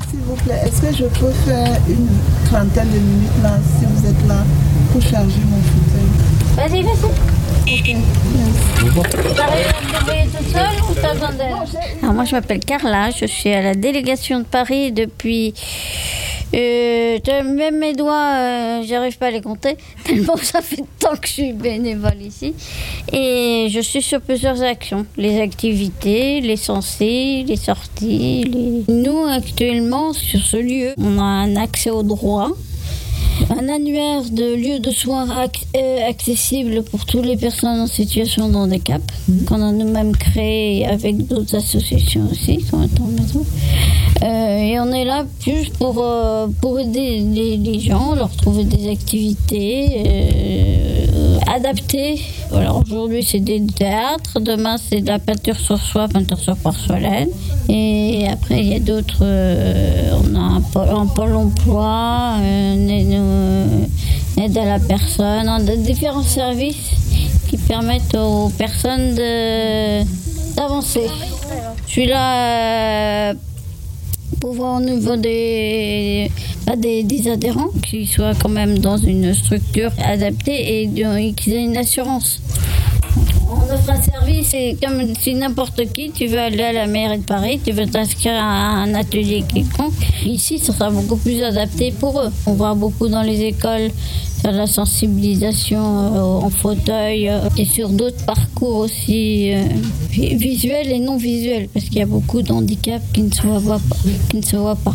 S'il 0.10 0.20
vous 0.22 0.36
plaît, 0.36 0.62
est-ce 0.66 0.82
que 0.82 0.92
je 0.92 1.06
peux 1.20 1.32
faire 1.46 1.78
une 1.88 2.08
trentaine 2.46 2.90
de 2.90 2.98
minutes 2.98 3.44
là, 3.44 3.58
si 3.78 3.86
vous 3.86 4.06
êtes 4.08 4.28
là, 4.28 4.44
pour 4.92 5.02
charger 5.02 5.42
mon 5.48 5.62
fauteuil? 5.62 6.10
Vas-y, 6.56 6.84
vas-y. 6.84 7.35
Alors 12.02 12.14
moi 12.14 12.26
je 12.26 12.32
m'appelle 12.36 12.60
Carla, 12.60 13.10
je 13.10 13.26
suis 13.26 13.50
à 13.50 13.62
la 13.62 13.74
délégation 13.74 14.40
de 14.40 14.46
Paris 14.46 14.92
depuis... 14.92 15.54
Euh, 16.54 17.18
même 17.44 17.80
mes 17.80 17.94
doigts, 17.94 18.34
euh, 18.36 18.84
j'arrive 18.86 19.18
pas 19.18 19.28
à 19.28 19.32
les 19.32 19.42
compter, 19.42 19.78
tellement 20.04 20.38
ça 20.38 20.62
fait 20.62 20.84
tant 21.00 21.16
que 21.16 21.28
je 21.28 21.34
suis 21.34 21.54
bénévole 21.54 22.22
ici. 22.22 22.54
Et 23.12 23.68
je 23.70 23.80
suis 23.80 24.02
sur 24.02 24.22
plusieurs 24.22 24.62
actions, 24.62 25.06
les 25.18 25.42
activités, 25.42 26.42
les 26.42 26.56
censés, 26.56 27.44
les 27.48 27.58
sorties. 27.58 28.86
Nous 28.88 29.26
actuellement 29.26 30.14
sur 30.14 30.40
ce 30.40 30.58
lieu, 30.58 30.94
on 30.98 31.18
a 31.18 31.24
un 31.24 31.56
accès 31.56 31.90
au 31.90 32.04
droit. 32.04 32.52
Un 33.58 33.70
annuaire 33.70 34.24
de 34.32 34.56
lieux 34.56 34.80
de 34.80 34.92
soins 34.92 35.28
ac- 35.28 35.66
euh, 35.78 36.10
accessibles 36.10 36.84
pour 36.84 37.06
toutes 37.06 37.26
les 37.26 37.38
personnes 37.38 37.80
en 37.80 37.88
situation 37.88 38.50
de 38.50 38.56
handicap, 38.56 39.02
qu'on 39.48 39.62
a 39.62 39.72
nous-mêmes 39.72 40.16
créé 40.16 40.86
avec 40.86 41.26
d'autres 41.28 41.56
associations 41.56 42.28
aussi, 42.32 42.58
qui 42.58 42.74
ont 42.74 42.84
été 42.84 43.02
en 43.02 43.08
maison. 43.08 43.46
Euh, 44.24 44.58
et 44.58 44.80
on 44.80 44.92
est 44.92 45.06
là 45.06 45.26
juste 45.46 45.78
pour, 45.78 45.96
euh, 46.00 46.48
pour 46.62 46.80
aider 46.80 47.20
les, 47.20 47.58
les 47.58 47.80
gens, 47.80 48.16
leur 48.16 48.30
trouver 48.36 48.64
des 48.66 48.90
activités 48.90 50.04
euh, 50.06 51.06
Voilà, 52.50 52.74
aujourd'hui 52.74 53.24
c'est 53.24 53.40
des 53.40 53.66
théâtres, 53.66 54.40
demain 54.40 54.78
c'est 54.78 55.02
de 55.02 55.08
la 55.08 55.20
peinture 55.20 55.60
sur 55.60 55.78
soie, 55.78 56.08
peinture 56.08 56.40
sur 56.40 56.58
porcelaine. 56.58 57.30
Et 57.70 58.28
après 58.30 58.60
il 58.60 58.68
y 58.68 58.76
a 58.76 58.80
d'autres, 58.80 59.20
euh, 59.22 60.12
on 60.24 60.36
a 60.36 60.92
un 60.92 61.06
pôle, 61.08 61.34
emploi, 61.34 62.36
une 62.40 62.90
aide, 62.90 63.14
euh, 63.14 63.86
aide 64.38 64.58
à 64.58 64.66
la 64.66 64.80
personne, 64.80 65.48
on 65.48 65.68
a 65.68 65.76
différents 65.76 66.24
services 66.24 66.92
qui 67.48 67.58
permettent 67.58 68.16
aux 68.16 68.50
personnes 68.50 69.16
d'avancer. 70.56 71.08
Je 71.86 71.92
suis 71.92 72.06
là 72.08 73.32
euh, 73.32 73.34
pour 74.40 74.54
voir 74.54 74.82
au 74.82 74.84
niveau 74.84 75.16
des, 75.16 76.32
des, 76.78 77.30
adhérents 77.30 77.70
qu'ils 77.84 78.08
soient 78.08 78.34
quand 78.42 78.50
même 78.50 78.80
dans 78.80 78.98
une 78.98 79.34
structure 79.34 79.92
adaptée 80.04 80.82
et 80.82 80.84
et 80.84 81.34
qu'ils 81.34 81.54
aient 81.54 81.64
une 81.64 81.78
assurance. 81.78 82.42
On 83.50 83.74
offre 83.74 83.90
un 83.90 84.02
service 84.02 84.54
et 84.54 84.78
comme 84.84 85.02
si 85.16 85.34
n'importe 85.36 85.82
qui, 85.94 86.12
tu 86.12 86.28
veux 86.28 86.40
aller 86.40 86.64
à 86.64 86.74
la 86.74 86.88
mairie 86.88 87.20
de 87.20 87.24
Paris, 87.24 87.60
tu 87.64 87.72
veux 87.72 87.86
t'inscrire 87.86 88.34
à 88.34 88.82
un 88.84 88.94
atelier 88.94 89.44
quelconque, 89.52 89.94
ici 90.26 90.60
ce 90.60 90.72
sera 90.72 90.90
beaucoup 90.90 91.18
plus 91.18 91.42
adapté 91.44 91.92
pour 91.92 92.20
eux. 92.22 92.32
On 92.46 92.54
voit 92.54 92.74
beaucoup 92.74 93.08
dans 93.08 93.22
les 93.22 93.42
écoles 93.42 93.92
faire 94.42 94.52
la 94.52 94.68
sensibilisation 94.68 95.80
euh, 95.80 96.46
en 96.46 96.50
fauteuil 96.50 97.30
euh, 97.30 97.40
et 97.58 97.66
sur 97.66 97.90
d'autres 97.90 98.24
parcours 98.26 98.78
aussi 98.78 99.54
euh, 99.54 99.64
vi- 100.12 100.36
visuels 100.36 100.92
et 100.92 101.00
non 101.00 101.18
visuels 101.18 101.68
parce 101.74 101.86
qu'il 101.86 101.98
y 101.98 102.02
a 102.02 102.06
beaucoup 102.06 102.42
de 102.42 102.52
handicaps 102.52 103.04
qui. 103.14 103.22
Qui 104.30 104.38
ne 104.38 104.42
se 104.44 104.56
voient 104.58 104.76
pas. 104.76 104.94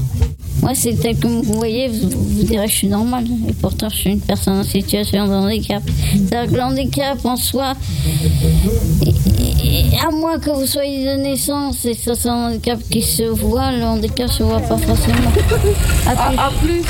Moi, 0.63 0.73
c'est 0.75 0.95
tel 0.95 1.17
que 1.19 1.27
vous 1.27 1.43
voyez, 1.43 1.89
vous, 1.89 2.11
vous 2.11 2.43
direz 2.45 2.67
que 2.67 2.71
je 2.71 2.77
suis 2.77 2.89
normale. 2.89 3.25
Et 3.49 3.53
pourtant, 3.55 3.89
je 3.89 3.97
suis 3.97 4.11
une 4.11 4.21
personne 4.21 4.59
en 4.59 4.65
situation 4.65 5.27
de 5.27 5.33
handicap. 5.33 5.83
C'est-à-dire 6.13 6.51
que 6.53 6.57
le 6.57 6.63
handicap 6.63 7.25
en 7.25 7.37
soi, 7.37 7.75
et- 9.07 9.09
et- 9.65 9.99
à 10.07 10.11
moins 10.11 10.39
que 10.39 10.51
vous 10.51 10.67
soyez 10.67 11.05
de 11.07 11.23
naissance 11.23 11.85
et 11.85 11.95
ça 11.95 12.15
c'est 12.15 12.29
un 12.29 12.49
handicap 12.51 12.79
qui 12.91 13.03
se 13.03 13.23
voit, 13.23 13.73
le 13.73 13.83
handicap 13.85 14.31
se 14.31 14.43
voit 14.43 14.61
pas 14.61 14.77
forcément. 14.77 15.31
À 16.07 16.51
plus. 16.63 16.83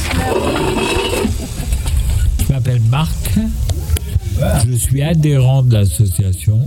Je 2.47 2.53
m'appelle 2.53 2.81
Marc, 2.91 3.39
je 4.67 4.73
suis 4.75 5.03
adhérent 5.03 5.63
de 5.63 5.75
l'association 5.75 6.61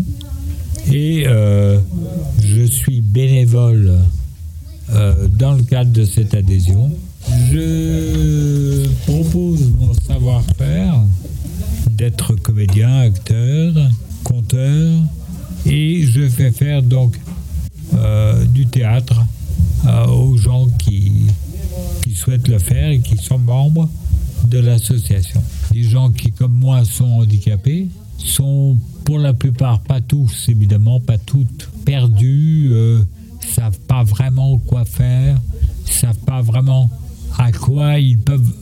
et 0.92 1.24
euh, 1.28 1.80
je 2.42 2.64
suis 2.64 3.02
bénévole 3.02 3.98
euh, 4.94 5.28
dans 5.28 5.54
le 5.54 5.64
cadre 5.64 5.92
de 5.92 6.06
cette 6.06 6.34
adhésion. 6.34 6.92
Je 7.52 8.88
propose 9.08 9.72
mon 9.80 9.94
savoir-faire 9.94 11.02
d'être 11.90 12.36
comédien, 12.36 13.00
acteur, 13.00 13.74
conteur 14.24 14.92
et 15.66 16.04
je 16.04 16.28
fais 16.30 16.52
faire 16.52 16.84
donc 16.84 17.20
euh, 17.96 18.46
du 18.46 18.68
théâtre 18.68 19.22
euh, 19.88 20.06
aux 20.08 20.38
gens 20.38 20.68
qui, 20.78 21.28
qui 22.04 22.14
souhaitent 22.14 22.48
le 22.48 22.60
faire 22.60 22.90
et 22.90 23.00
qui 23.00 23.18
sont 23.18 23.40
membres 23.40 23.90
de 24.46 24.60
l'association. 24.60 25.42
Les 25.74 25.84
gens 25.84 26.12
qui, 26.12 26.32
comme 26.32 26.54
moi, 26.54 26.86
sont 26.86 27.22
handicapés 27.22 27.88
sont 28.18 28.78
pour 29.06 29.18
la 29.18 29.34
plupart, 29.34 29.80
pas 29.80 30.02
tous 30.02 30.50
évidemment, 30.50 31.00
pas 31.00 31.18
toutes, 31.18 31.70
perdus, 31.84 32.72
savent 33.48 33.80
pas 33.88 34.04
vraiment 34.04 34.58
quoi 34.60 34.86
faire, 34.86 35.40
savent 35.86 36.18
pas 36.26 36.42
vraiment 36.42 36.90
à 37.38 37.52
quoi 37.52 38.00
ils 38.00 38.18
peuvent 38.18 38.54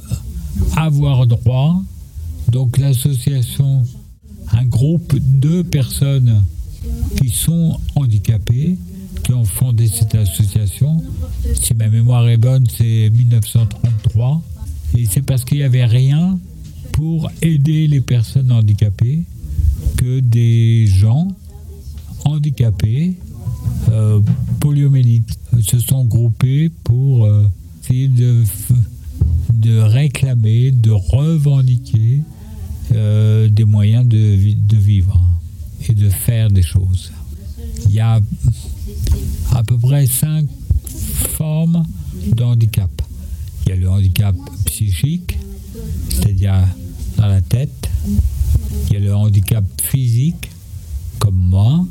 avoir 0.76 1.28
droit. 1.28 1.82
Donc 2.50 2.78
l'association, 2.78 3.84
un 4.52 4.66
groupe 4.66 5.16
de 5.18 5.62
personnes 5.62 6.44
qui 7.18 7.30
sont 7.30 7.80
handicapées, 7.96 8.78
qui 9.24 9.34
ont 9.34 9.46
fondé 9.46 9.88
cette 9.88 10.16
association. 10.16 11.02
Si 11.54 11.74
ma 11.74 11.88
mémoire 11.88 12.28
est 12.28 12.38
bonne, 12.38 12.66
c'est 12.68 13.10
1933. 13.10 14.42
Et 14.98 15.06
c'est 15.06 15.22
parce 15.22 15.46
qu'il 15.46 15.58
n'y 15.58 15.64
avait 15.64 15.86
rien 15.86 16.40
pour 16.92 17.32
aider 17.42 17.88
les 17.88 18.02
personnes 18.02 18.52
handicapées 18.52 19.24
que 19.98 20.20
des 20.20 20.88
gens 20.88 21.28
handicapés, 22.26 23.16
euh, 23.92 24.20
poliomyélites, 24.60 25.38
se 25.62 25.80
sont 25.80 26.06
groupés 26.06 26.72
pour 26.84 27.26
euh, 27.26 27.46
essayer 27.84 28.08
de, 28.08 28.44
de 29.54 29.78
réclamer, 29.80 30.72
de 30.72 30.92
revendiquer 30.92 32.22
euh, 32.94 33.50
des 33.50 33.66
moyens 33.66 34.06
de, 34.08 34.54
de 34.54 34.78
vivre 34.78 35.20
et 35.88 35.94
de 35.94 36.10
faire 36.10 36.50
des 36.50 36.64
choses. 36.64 37.12
Il 37.88 37.96
y 37.96 38.00
a 38.00 38.20
à 39.52 39.64
peu 39.64 39.78
près 39.78 40.06
cinq 40.08 40.48
formes 41.38 41.86
de 42.36 42.44
handicap. 42.44 42.90
Il 43.66 43.70
y 43.70 43.72
a 43.74 43.76
le 43.76 43.90
handicap 43.90 44.36
psychique, 44.66 45.38
c'est-à-dire 46.10 46.68
dans 47.18 47.28
la 47.28 47.42
tête. 47.42 47.90
Il 48.88 48.94
y 48.94 48.98
a 48.98 49.00
le 49.00 49.16
handicap 49.16 49.64
physique, 49.82 50.50
comme 51.20 51.36
moi, 51.36 51.86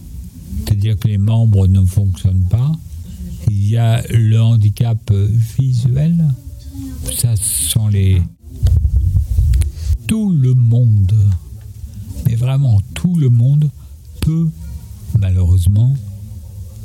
c'est-à-dire 0.65 0.99
que 0.99 1.09
les 1.09 1.19
membres 1.19 1.67
ne 1.67 1.85
fonctionnent 1.85 2.47
pas. 2.49 2.73
Il 3.49 3.69
y 3.69 3.77
a 3.77 4.03
le 4.11 4.41
handicap 4.41 4.99
euh, 5.11 5.29
visuel, 5.59 6.25
ça 7.17 7.35
sont 7.37 7.89
les... 7.89 8.23
Tout 10.07 10.31
le 10.31 10.55
monde, 10.55 11.15
mais 12.27 12.35
vraiment 12.35 12.81
tout 12.95 13.15
le 13.15 13.31
monde 13.31 13.71
peut 14.21 14.49
malheureusement 15.19 15.95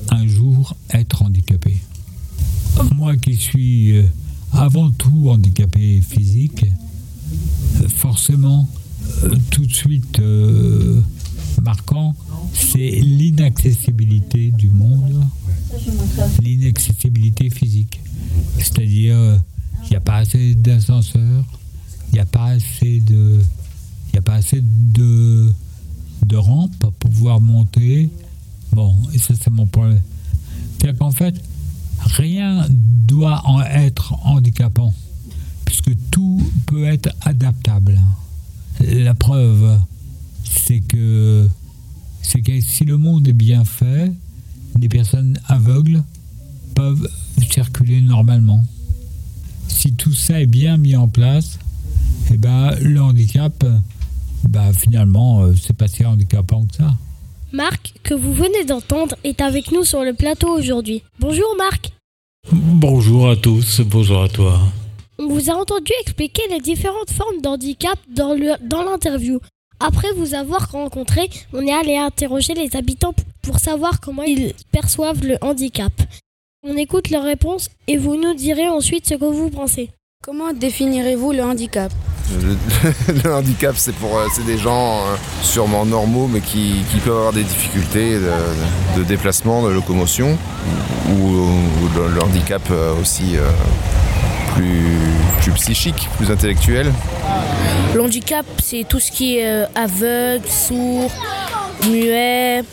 un 0.09 0.28
jour 0.28 0.76
être 0.91 1.23
handicapé. 1.23 1.78
Moi 2.95 3.17
qui 3.17 3.36
suis 3.36 3.97
euh, 3.97 4.03
avant 4.51 4.91
tout 4.91 5.30
handicapé 5.30 6.01
physique, 6.01 6.65
euh, 7.82 7.88
forcément, 7.89 8.69
tout 9.49 9.65
de 9.65 9.73
suite 9.73 10.19
marquant, 11.62 12.16
c'est 12.53 12.99
l'inaccessibilité 13.01 14.51
du 14.51 14.70
monde, 14.70 15.24
l'inaccessibilité 16.41 17.49
physique. 17.49 17.99
C'est-à-dire, 18.58 19.41
il 19.84 19.89
n'y 19.89 19.95
a 19.95 20.01
pas 20.01 20.18
assez 20.18 20.56
d'ascenseurs, 20.56 21.45
il 22.10 22.14
n'y 22.14 22.20
a 22.20 22.26
pas 22.26 22.45
assez 22.45 22.99
de, 23.01 23.41
il 24.14 24.20
a 24.20 24.22
pas 24.22 24.36
assez 24.36 24.62
de 24.62 25.53
rampes 26.36 26.76
pour 26.80 26.93
pouvoir 26.93 27.39
monter. 27.41 28.10
Bon, 28.72 28.95
et 29.14 29.20
ça 29.20 29.34
c'est 29.39 29.49
mon 29.49 29.66
problème. 29.66 30.01
C'est-à-dire 30.78 30.99
qu'en 30.99 31.12
fait, 31.12 31.36
rien 31.99 32.66
doit 32.70 33.41
en 33.45 33.62
être 33.62 34.14
handicapant, 34.26 34.93
puisque 35.66 35.91
tout 36.12 36.41
peut 36.66 36.86
être 36.86 37.10
adaptable. 37.22 38.01
La 38.82 39.14
preuve, 39.14 39.80
c'est 40.46 40.80
que, 40.82 41.48
c'est 42.22 42.41
que 42.41 42.60
si 42.62 42.86
le 42.86 42.98
monde 42.98 43.28
est 43.28 43.34
bien 43.34 43.66
fait, 43.66 44.12
des 44.76 44.89
personnes 44.89 45.39
aveugles 45.48 46.04
peuvent 46.76 47.10
circuler 47.52 48.02
normalement. 48.02 48.64
Si 49.68 49.93
tout 49.93 50.14
ça 50.14 50.41
est 50.41 50.46
bien 50.48 50.78
mis 50.78 50.96
en 50.96 51.08
place, 51.08 51.60
eh 52.32 52.38
ben, 52.38 52.72
le 52.82 53.02
handicap, 53.02 53.64
bah, 54.48 54.74
finalement, 54.74 55.41
euh, 55.43 55.54
c'est 55.62 55.76
pas 55.76 55.88
si 55.88 56.06
handicapant 56.06 56.66
que 56.66 56.76
ça. 56.76 56.93
Marc, 57.54 57.93
que 58.04 58.14
vous 58.14 58.34
venez 58.34 58.66
d'entendre, 58.68 59.16
est 59.24 59.39
avec 59.41 59.72
nous 59.72 59.84
sur 59.86 60.04
le 60.04 60.14
plateau 60.14 60.50
aujourd'hui. 60.50 61.04
Bonjour 61.20 61.48
Marc. 61.58 61.91
Bonjour 62.52 63.30
à 63.30 63.36
tous, 63.36 63.82
bonjour 63.82 64.24
à 64.24 64.30
toi. 64.30 64.60
On 65.18 65.28
vous 65.30 65.50
a 65.50 65.54
entendu 65.54 65.91
expliquer 66.02 66.41
les 66.52 66.60
différentes 66.60 67.12
formes 67.12 67.41
d'handicap 67.41 67.98
dans 68.14 68.34
le- 68.34 68.58
dans 68.68 68.84
l'interview. 68.84 69.39
Après 69.80 70.07
vous 70.17 70.34
avoir 70.34 70.71
rencontré, 70.71 71.30
on 71.53 71.61
est 71.65 71.73
allé 71.73 71.97
interroger 71.97 72.53
les 72.53 72.76
habitants 72.76 73.13
pour 73.41 73.59
savoir 73.59 73.99
comment 73.99 74.23
ils 74.23 74.53
perçoivent 74.71 75.23
le 75.23 75.38
handicap. 75.41 75.91
On 76.67 76.78
écoute 76.78 77.09
leurs 77.09 77.23
réponses 77.23 77.69
et 77.88 77.97
vous 77.97 78.15
nous 78.15 78.34
direz 78.34 78.67
ensuite 78.69 79.07
ce 79.07 79.15
que 79.15 79.26
vous 79.26 79.49
pensez. 79.49 79.89
Comment 80.23 80.53
définirez-vous 80.53 81.34
le 81.34 81.43
handicap? 81.43 81.91
Le, 82.41 82.57
le 83.23 83.36
handicap, 83.36 83.76
c'est 83.78 83.93
pour 83.95 84.17
euh, 84.17 84.26
c'est 84.34 84.45
des 84.45 84.57
gens 84.57 85.01
euh, 85.01 85.15
sûrement 85.43 85.86
normaux, 85.86 86.28
mais 86.28 86.39
qui, 86.41 86.73
qui 86.91 86.97
peuvent 86.97 87.17
avoir 87.17 87.34
des 87.34 87.43
difficultés 87.43 88.15
de, 88.15 88.32
de 88.97 89.03
déplacement, 89.03 89.61
de 89.67 89.69
locomotion, 89.69 90.36
ou, 91.11 91.21
ou 91.21 91.89
le, 91.95 92.07
le 92.15 92.23
handicap 92.23 92.63
euh, 92.71 92.99
aussi 92.99 93.38
euh, 93.38 93.47
plus, 94.56 94.97
plus 95.41 95.51
psychique, 95.51 96.10
plus 96.18 96.32
intellectuel. 96.32 96.91
Le 97.93 98.01
handicap, 98.01 98.45
c'est 98.64 98.86
tout 98.88 98.99
ce 98.99 99.12
qui 99.12 99.38
est 99.38 99.47
euh, 99.47 99.66
aveugle, 99.76 100.47
sourd, 100.47 101.12
muet, 101.89 102.64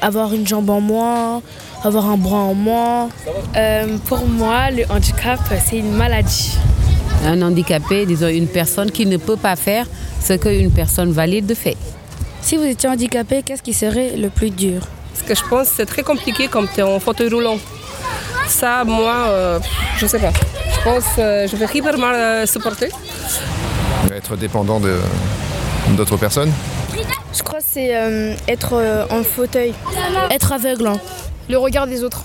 avoir 0.00 0.32
une 0.32 0.46
jambe 0.46 0.70
en 0.70 0.80
moins, 0.80 1.42
avoir 1.84 2.06
un 2.10 2.16
bras 2.16 2.38
en 2.38 2.54
moins. 2.54 3.08
Euh, 3.56 3.96
pour 4.06 4.26
moi, 4.26 4.70
le 4.70 4.84
handicap, 4.90 5.40
c'est 5.64 5.78
une 5.78 5.92
maladie. 5.92 6.56
Un 7.24 7.42
handicapé, 7.42 8.06
disons 8.06 8.28
une 8.28 8.48
personne 8.48 8.90
qui 8.90 9.06
ne 9.06 9.16
peut 9.16 9.36
pas 9.36 9.56
faire 9.56 9.86
ce 10.22 10.34
qu'une 10.34 10.70
personne 10.70 11.12
valide 11.12 11.54
fait. 11.54 11.76
Si 12.40 12.56
vous 12.56 12.64
étiez 12.64 12.88
handicapé, 12.88 13.42
qu'est-ce 13.44 13.62
qui 13.62 13.72
serait 13.72 14.16
le 14.16 14.30
plus 14.30 14.50
dur? 14.50 14.82
Ce 15.14 15.24
que 15.24 15.34
je 15.34 15.42
pense, 15.48 15.68
c'est 15.68 15.86
très 15.86 16.02
compliqué 16.02 16.46
comme 16.48 16.68
tu 16.72 16.80
es 16.80 16.82
en 16.82 17.00
fauteuil 17.00 17.28
roulant. 17.28 17.58
Ça, 18.48 18.84
moi, 18.84 19.26
euh, 19.28 19.58
je 19.98 20.06
sais 20.06 20.18
pas. 20.18 20.30
Je 20.30 20.82
pense 20.84 21.04
que 21.16 21.46
je 21.50 21.56
vais 21.56 21.66
hyper 21.74 21.98
mal 21.98 22.14
euh, 22.14 22.46
supporter. 22.46 22.88
Être 24.14 24.36
dépendant 24.36 24.80
de- 24.80 25.00
d'autres 25.96 26.16
personnes? 26.16 26.52
Je 27.34 27.42
crois 27.42 27.58
que 27.58 27.64
c'est 27.68 27.94
euh, 27.96 28.34
être 28.48 28.74
euh, 28.74 29.04
en 29.10 29.22
fauteuil, 29.22 29.74
être 30.30 30.52
aveugle. 30.52 30.86
hein. 30.86 30.96
Le 31.48 31.58
regard 31.58 31.86
des 31.86 32.02
autres. 32.02 32.24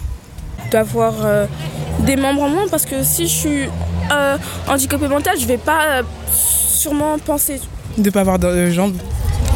D'avoir 0.72 1.13
euh, 1.26 1.45
des 2.01 2.15
membres 2.15 2.43
en 2.43 2.49
moins 2.49 2.67
parce 2.69 2.86
que 2.86 3.03
si 3.03 3.28
je 3.28 3.34
suis 3.34 3.69
euh, 4.11 4.38
handicapé 4.69 5.07
mental, 5.09 5.36
je 5.39 5.45
vais 5.45 5.57
pas 5.57 5.82
euh, 5.88 6.03
sûrement 6.34 7.17
penser. 7.19 7.59
de 7.97 8.09
pas 8.09 8.22
avoir 8.22 8.39
de 8.39 8.69
jambes. 8.69 8.95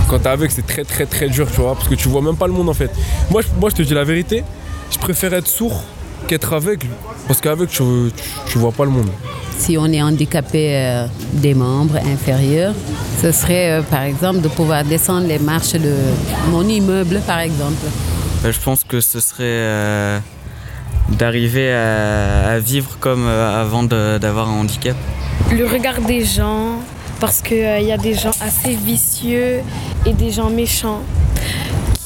Quand 0.10 0.20
t'es 0.20 0.28
aveugle, 0.30 0.52
c'est 0.52 0.68
très 0.68 0.84
très 0.84 1.06
très 1.06 1.30
dur, 1.30 1.48
tu 1.50 1.62
vois, 1.62 1.74
parce 1.76 1.88
que 1.88 1.96
tu 1.96 2.10
vois 2.10 2.22
même 2.22 2.36
pas 2.36 2.48
le 2.48 2.54
monde 2.54 2.68
en 2.70 2.74
fait. 2.74 2.92
Moi, 3.32 3.42
je, 3.42 3.48
moi, 3.60 3.70
je 3.70 3.76
te 3.76 3.82
dis 3.82 3.94
la 3.94 4.04
vérité, 4.04 4.44
je 4.92 4.98
préfère 4.98 5.34
être 5.34 5.48
sourd 5.48 5.84
qu'être 6.28 6.54
aveugle, 6.54 6.88
parce 7.28 7.40
qu'aveugle, 7.42 7.70
tu, 7.72 7.84
tu, 8.16 8.24
tu 8.52 8.58
vois 8.58 8.72
pas 8.72 8.86
le 8.86 8.92
monde. 8.92 9.10
Si 9.58 9.78
on 9.78 9.86
est 9.88 10.02
handicapé 10.02 10.72
euh, 10.76 11.08
des 11.34 11.54
membres 11.54 11.98
inférieurs, 11.98 12.74
ce 13.22 13.32
serait 13.32 13.70
euh, 13.72 13.82
par 13.84 14.02
exemple 14.04 14.42
de 14.42 14.50
pouvoir 14.50 14.84
descendre 14.84 15.28
les 15.28 15.40
marches 15.40 15.74
de 15.74 15.96
mon 16.52 16.68
immeuble, 16.68 17.22
par 17.26 17.40
exemple. 17.40 17.86
Euh, 18.44 18.52
Je 18.52 18.60
pense 18.60 18.84
que 18.84 19.00
ce 19.00 19.20
serait 19.22 19.44
euh, 19.44 20.20
d'arriver 21.18 21.72
à, 21.72 22.50
à 22.50 22.60
vivre 22.60 22.98
comme 23.00 23.26
euh, 23.26 23.62
avant 23.62 23.84
d'avoir 23.84 24.50
un 24.50 24.60
handicap. 24.60 24.98
Le 25.52 25.66
regard 25.66 26.02
des 26.02 26.26
gens, 26.26 26.80
parce 27.20 27.42
qu'il 27.42 27.84
y 27.84 27.92
a 27.94 27.98
des 27.98 28.14
gens 28.14 28.36
assez 28.42 28.74
vicieux 28.76 29.62
et 30.06 30.14
des 30.14 30.32
gens 30.32 30.50
méchants 30.50 31.02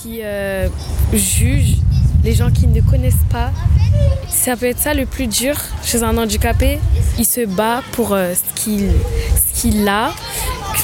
qui 0.02 0.20
euh, 0.24 0.68
jugent 1.14 1.78
les 2.24 2.34
gens 2.36 2.52
qui 2.52 2.68
ne 2.68 2.82
connaissent 2.82 3.26
pas. 3.32 3.50
Ça 4.28 4.56
peut 4.56 4.68
être 4.68 4.80
ça 4.80 4.94
le 4.94 5.06
plus 5.06 5.28
dur 5.28 5.56
chez 5.84 6.04
un 6.04 6.18
handicapé. 6.18 6.80
Il 7.18 7.26
se 7.26 7.46
bat 7.46 7.84
pour 7.92 8.14
euh, 8.14 8.34
ce 8.34 8.62
qu'il 8.62 8.92
ce 9.36 9.62
qu'il 9.62 9.88
a, 9.88 10.14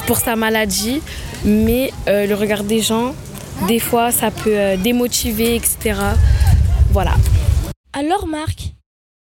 pour 0.06 0.18
sa 0.18 0.36
maladie, 0.36 1.00
mais 1.44 1.92
euh, 2.08 2.26
le 2.26 2.34
regard 2.34 2.64
des 2.64 2.80
gens, 2.80 3.14
des 3.66 3.78
fois, 3.78 4.12
ça 4.12 4.30
peut 4.30 4.58
euh, 4.58 4.76
démotiver, 4.76 5.56
etc. 5.56 5.98
Voilà. 6.90 7.14
Alors 7.92 8.26
Marc, 8.26 8.72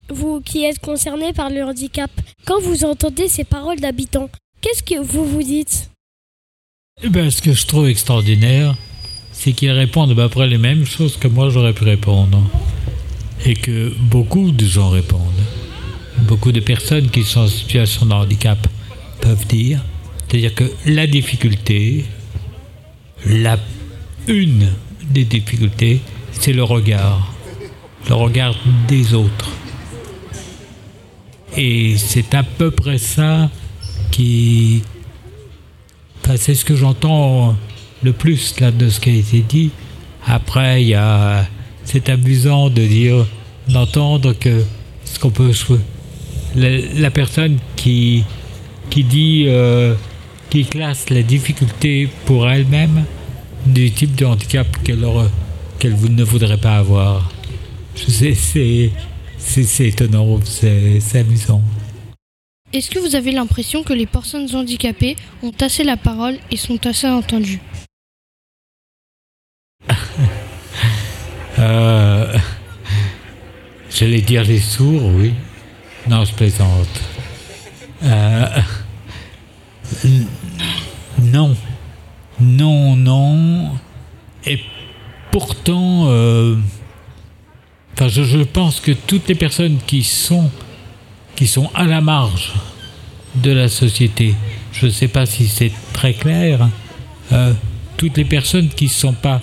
vous 0.08 0.40
qui 0.40 0.64
êtes 0.64 0.78
concerné 0.78 1.32
par 1.32 1.50
le 1.50 1.62
handicap, 1.62 2.10
quand 2.46 2.60
vous 2.60 2.84
entendez 2.84 3.28
ces 3.28 3.44
paroles 3.44 3.80
d'habitants, 3.80 4.30
qu'est-ce 4.60 4.82
que 4.82 5.00
vous 5.00 5.24
vous 5.24 5.42
dites? 5.42 5.90
Eh 7.02 7.08
ben, 7.08 7.30
ce 7.30 7.42
que 7.42 7.52
je 7.52 7.66
trouve 7.66 7.88
extraordinaire, 7.88 8.74
c'est 9.32 9.52
qu'ils 9.52 9.70
répondent 9.72 10.12
à 10.12 10.14
peu 10.14 10.28
près 10.28 10.46
les 10.46 10.58
mêmes 10.58 10.84
choses 10.84 11.16
que 11.16 11.28
moi 11.28 11.50
j'aurais 11.50 11.72
pu 11.72 11.84
répondre. 11.84 12.42
Et 13.44 13.54
que 13.54 13.92
beaucoup 13.98 14.50
de 14.52 14.64
gens 14.64 14.90
répondent. 14.90 15.20
Beaucoup 16.22 16.52
de 16.52 16.60
personnes 16.60 17.10
qui 17.10 17.24
sont 17.24 17.40
en 17.40 17.48
situation 17.48 18.06
de 18.06 18.12
handicap 18.12 18.66
peuvent 19.20 19.46
dire. 19.46 19.84
C'est-à-dire 20.28 20.54
que 20.54 20.64
la 20.86 21.06
difficulté, 21.06 22.04
la, 23.26 23.58
une 24.28 24.68
des 25.10 25.24
difficultés, 25.24 26.00
c'est 26.32 26.52
le 26.52 26.62
regard. 26.62 27.32
Le 28.08 28.14
regard 28.14 28.54
des 28.88 29.14
autres. 29.14 29.50
Et 31.56 31.96
c'est 31.98 32.34
à 32.34 32.42
peu 32.42 32.70
près 32.70 32.98
ça 32.98 33.50
qui, 34.10 34.82
Enfin, 36.24 36.36
c'est 36.36 36.54
ce 36.54 36.64
que 36.64 36.76
j'entends 36.76 37.56
le 38.02 38.12
plus 38.12 38.58
là 38.60 38.70
de 38.70 38.88
ce 38.88 39.00
qui 39.00 39.10
a 39.10 39.14
été 39.14 39.40
dit. 39.40 39.70
Après, 40.26 40.82
il 40.82 40.88
y 40.88 40.94
a, 40.94 41.44
c'est 41.92 42.08
amusant 42.08 42.70
de 42.70 42.82
dire, 42.86 43.26
d'entendre 43.68 44.32
que 44.32 44.64
ce 45.04 45.18
qu'on 45.18 45.30
peut 45.30 45.52
la, 46.56 46.70
la 46.94 47.10
personne 47.10 47.58
qui 47.76 48.24
qui 48.90 49.04
dit, 49.04 49.44
euh, 49.46 49.94
qui 50.50 50.64
classe 50.64 51.08
la 51.10 51.22
difficulté 51.22 52.08
pour 52.26 52.48
elle-même 52.48 53.04
du 53.66 53.90
type 53.90 54.14
de 54.16 54.24
handicap 54.26 54.66
qu'elle 54.82 55.94
vou- 55.94 56.08
ne 56.08 56.24
voudrait 56.24 56.58
pas 56.58 56.76
avoir. 56.78 57.30
C'est 57.94 58.34
étonnant, 59.86 60.38
c'est 60.44 61.18
amusant. 61.18 61.62
Est-ce 62.72 62.90
que 62.90 62.98
vous 62.98 63.14
avez 63.16 63.32
l'impression 63.32 63.82
que 63.82 63.92
les 63.92 64.06
personnes 64.06 64.48
handicapées 64.54 65.16
ont 65.42 65.52
assez 65.60 65.84
la 65.84 65.96
parole 65.96 66.36
et 66.50 66.56
sont 66.56 66.84
assez 66.86 67.06
entendues? 67.08 67.60
Euh, 71.62 72.38
J'allais 73.90 74.20
dire 74.20 74.44
les 74.44 74.58
sourds, 74.58 75.06
oui. 75.14 75.34
Non, 76.08 76.24
je 76.24 76.32
plaisante. 76.32 77.00
Euh, 78.02 78.46
non. 81.22 81.54
Non, 82.40 82.96
non. 82.96 83.70
Et 84.44 84.58
pourtant, 85.30 86.06
euh, 86.08 86.56
je, 88.00 88.42
pense 88.42 88.80
que 88.80 88.92
toutes 88.92 89.28
les 89.28 89.34
personnes 89.36 89.78
qui 89.86 90.02
sont, 90.02 90.50
qui 91.36 91.46
sont 91.46 91.70
à 91.74 91.84
la 91.84 92.00
marge 92.00 92.52
de 93.36 93.52
la 93.52 93.68
société, 93.68 94.34
je 94.72 94.86
ne 94.86 94.90
sais 94.90 95.08
pas 95.08 95.26
si 95.26 95.46
c'est 95.46 95.72
très 95.92 96.14
clair, 96.14 96.68
toutes 97.96 98.16
les 98.16 98.24
personnes 98.24 98.68
qui 98.68 98.86
ne 98.86 98.90
sont 98.90 99.12
pas 99.12 99.40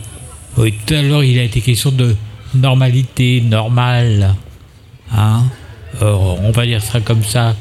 oui, 0.59 0.73
tout 0.85 0.93
à 0.93 1.01
l'heure, 1.01 1.23
il 1.23 1.39
a 1.39 1.43
été 1.43 1.61
question 1.61 1.91
de 1.91 2.15
normalité, 2.53 3.41
normale. 3.41 4.35
Hein 5.11 5.45
on 6.01 6.51
va 6.51 6.65
dire 6.65 6.81
ça 6.81 7.01
comme 7.01 7.23
ça, 7.23 7.55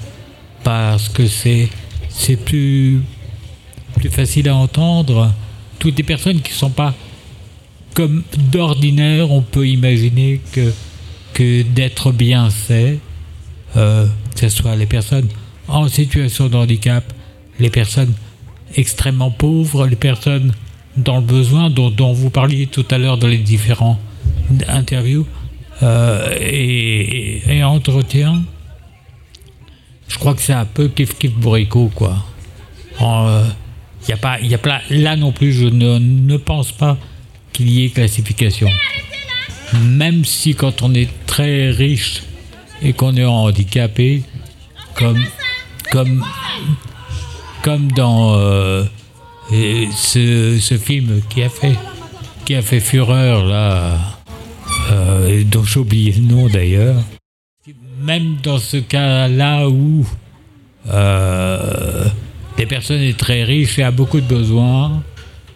parce 0.65 1.09
que 1.09 1.27
c'est, 1.27 1.69
plus, 2.45 3.01
plus 3.97 4.11
facile 4.11 4.49
à 4.49 4.57
entendre. 4.57 5.33
Toutes 5.79 5.97
les 5.97 6.03
personnes 6.03 6.41
qui 6.41 6.53
ne 6.53 6.57
sont 6.57 6.71
pas 6.71 6.95
comme 7.95 8.23
d'ordinaire, 8.37 9.31
on 9.31 9.43
peut 9.43 9.67
imaginer 9.67 10.41
que, 10.53 10.73
que 11.35 11.63
d'être 11.63 12.13
bien 12.13 12.51
c'est, 12.51 12.99
euh, 13.77 14.07
que 14.35 14.41
ce 14.41 14.49
soit 14.49 14.77
les 14.77 14.87
personnes 14.87 15.29
en 15.67 15.89
situation 15.89 16.49
de 16.49 16.57
handicap, 16.57 17.05
les 17.59 17.71
personnes 17.71 18.13
extrêmement 18.77 19.31
pauvres, 19.31 19.87
les 19.87 19.97
personnes 19.97 20.53
dans 20.99 21.17
le 21.17 21.23
besoin 21.23 21.71
dont, 21.71 22.13
vous 22.13 22.31
parliez 22.31 22.67
tout 22.67 22.87
à 22.91 22.99
l'heure 22.99 23.19
dans 23.19 23.27
les 23.27 23.39
différents 23.39 23.99
interviews 24.69 25.27
euh, 25.83 26.35
et, 26.41 27.43
et, 27.47 27.57
et 27.59 27.65
entretiens. 27.65 28.43
Je 30.09 30.19
crois 30.19 30.35
que 30.35 30.41
c'est 30.41 30.55
un 30.55 30.65
peu 30.65 30.89
kiff 30.89 31.19
kiff 31.19 31.33
bourrico 31.33 31.91
quoi. 31.95 32.17
Il 33.01 34.09
y 34.09 34.13
a 34.13 34.17
pas, 34.17 34.41
y 34.41 34.55
a 34.55 34.59
pas, 34.59 34.81
là 34.91 35.17
non 35.17 35.33
plus, 35.33 35.53
je 35.53 35.67
ne, 35.67 35.99
ne 35.99 36.37
pense 36.37 36.73
pas 36.73 36.97
qu'il 37.53 37.69
y 37.69 37.85
ait 37.85 37.91
classification. 37.91 38.69
Même 39.83 40.25
si 40.25 40.55
quand 40.55 40.83
on 40.83 40.95
est 40.95 41.11
très 41.27 41.71
riche 41.71 42.23
et 42.81 42.93
qu'on 42.93 43.17
est 43.17 43.25
handicapé, 43.25 44.23
comme, 44.95 45.23
comme, 45.93 46.25
comme 47.63 47.93
dans 47.93 48.35
euh, 48.35 48.85
ce, 49.51 50.79
film 50.81 51.21
qui 51.29 51.43
a 51.43 51.49
fait 51.49 51.77
qui 52.45 52.55
a 52.55 52.63
fait 52.63 52.81
fureur 52.81 53.45
là 53.45 53.99
euh, 54.91 55.43
dont 55.45 55.65
j'ai 55.65 55.81
oublié 55.81 56.13
le 56.13 56.23
nom 56.23 56.49
d'ailleurs. 56.49 57.03
Même 58.03 58.37
dans 58.43 58.59
ce 58.59 58.77
cas 58.79 59.29
là 59.29 59.69
où 59.69 60.07
euh, 60.89 62.05
les 62.57 62.67
personnes 62.67 63.01
est 63.01 63.19
très 63.19 63.45
riches 63.45 63.79
et 63.79 63.83
a 63.83 63.91
beaucoup 63.91 64.21
de 64.21 64.27
besoins 64.27 65.03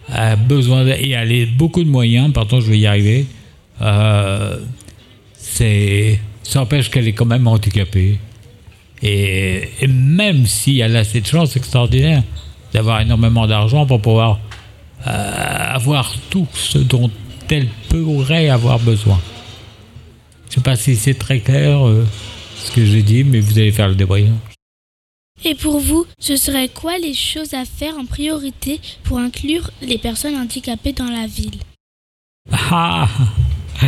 a 0.09 0.35
besoin 0.35 0.85
et 0.85 1.15
a 1.15 1.25
beaucoup 1.57 1.83
de 1.83 1.89
moyens 1.89 2.31
pardon 2.33 2.59
je 2.59 2.69
vais 2.69 2.79
y 2.79 2.85
arriver 2.85 3.25
euh, 3.81 4.57
ça 6.43 6.61
empêche 6.61 6.89
qu'elle 6.89 7.07
est 7.07 7.13
quand 7.13 7.25
même 7.25 7.47
handicapée. 7.47 8.17
Et 9.01 9.67
même 9.87 10.45
si 10.45 10.79
elle 10.79 10.95
a 10.95 11.03
cette 11.03 11.27
chance 11.27 11.55
extraordinaire 11.57 12.23
d'avoir 12.73 13.01
énormément 13.01 13.47
d'argent 13.47 13.85
pour 13.85 14.01
pouvoir 14.01 14.39
euh, 15.07 15.75
avoir 15.75 16.13
tout 16.29 16.47
ce 16.53 16.77
dont 16.77 17.09
elle 17.49 17.67
pourrait 17.89 18.49
avoir 18.49 18.79
besoin. 18.79 19.19
Je 20.49 20.51
ne 20.51 20.55
sais 20.55 20.61
pas 20.61 20.75
si 20.75 20.95
c'est 20.95 21.13
très 21.13 21.39
clair 21.39 21.85
euh, 21.87 22.07
ce 22.57 22.71
que 22.71 22.83
j'ai 22.85 23.03
dit, 23.03 23.23
mais 23.23 23.39
vous 23.39 23.57
allez 23.57 23.71
faire 23.71 23.87
le 23.89 23.95
débrayage. 23.95 24.31
Et 25.45 25.55
pour 25.55 25.79
vous, 25.79 26.05
ce 26.19 26.35
serait 26.35 26.69
quoi 26.69 26.97
les 26.97 27.13
choses 27.13 27.53
à 27.53 27.65
faire 27.65 27.95
en 27.97 28.05
priorité 28.05 28.79
pour 29.03 29.17
inclure 29.17 29.71
les 29.81 29.97
personnes 29.97 30.35
handicapées 30.35 30.93
dans 30.93 31.09
la 31.09 31.27
ville? 31.27 31.59
Ah 32.51 33.09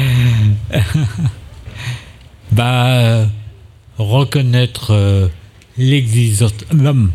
Bah, 2.51 2.87
euh, 2.87 3.25
reconnaître 3.97 5.29
l'existence, 5.77 6.53
l'homme, 6.71 7.11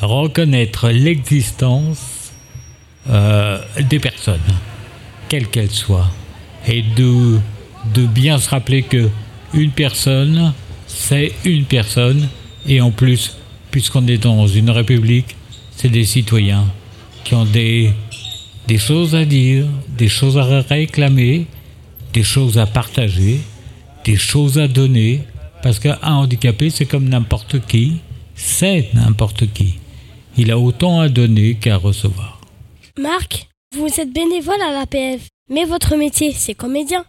reconnaître 0.00 0.90
l'existence 0.90 2.32
euh, 3.08 3.58
des 3.88 3.98
personnes, 3.98 4.40
quelles 5.28 5.48
qu'elles 5.48 5.70
soient, 5.70 6.10
et 6.66 6.82
de, 6.82 7.40
bien 8.06 8.38
se 8.38 8.48
rappeler 8.50 8.82
que 8.82 9.08
une 9.54 9.70
personne, 9.70 10.52
c'est 10.86 11.32
une 11.44 11.64
personne, 11.64 12.28
et 12.66 12.80
en 12.80 12.90
plus, 12.90 13.36
puisqu'on 13.70 14.06
est 14.06 14.18
dans 14.18 14.46
une 14.46 14.70
république, 14.70 15.36
c'est 15.76 15.88
des 15.88 16.04
citoyens 16.04 16.64
qui 17.24 17.34
ont 17.34 17.44
des, 17.44 17.92
des 18.68 18.78
choses 18.78 19.14
à 19.14 19.24
dire, 19.24 19.66
des 19.88 20.08
choses 20.08 20.38
à 20.38 20.60
réclamer, 20.60 21.46
des 22.12 22.22
choses 22.22 22.58
à 22.58 22.66
partager, 22.66 23.40
des 24.04 24.16
choses 24.16 24.58
à 24.58 24.68
donner, 24.68 25.22
parce 25.62 25.78
qu'un 25.78 25.98
handicapé, 26.02 26.70
c'est 26.70 26.86
comme 26.86 27.08
n'importe 27.08 27.66
qui, 27.66 27.98
c'est 28.34 28.90
n'importe 28.94 29.52
qui. 29.52 29.74
Il 30.36 30.50
a 30.50 30.58
autant 30.58 31.00
à 31.00 31.08
donner 31.08 31.56
qu'à 31.56 31.76
recevoir. 31.76 32.40
Marc, 32.98 33.48
vous 33.76 34.00
êtes 34.00 34.12
bénévole 34.12 34.60
à 34.62 34.72
l'APF, 34.72 35.28
mais 35.50 35.64
votre 35.64 35.96
métier, 35.96 36.32
c'est 36.32 36.54
comédien. 36.54 37.04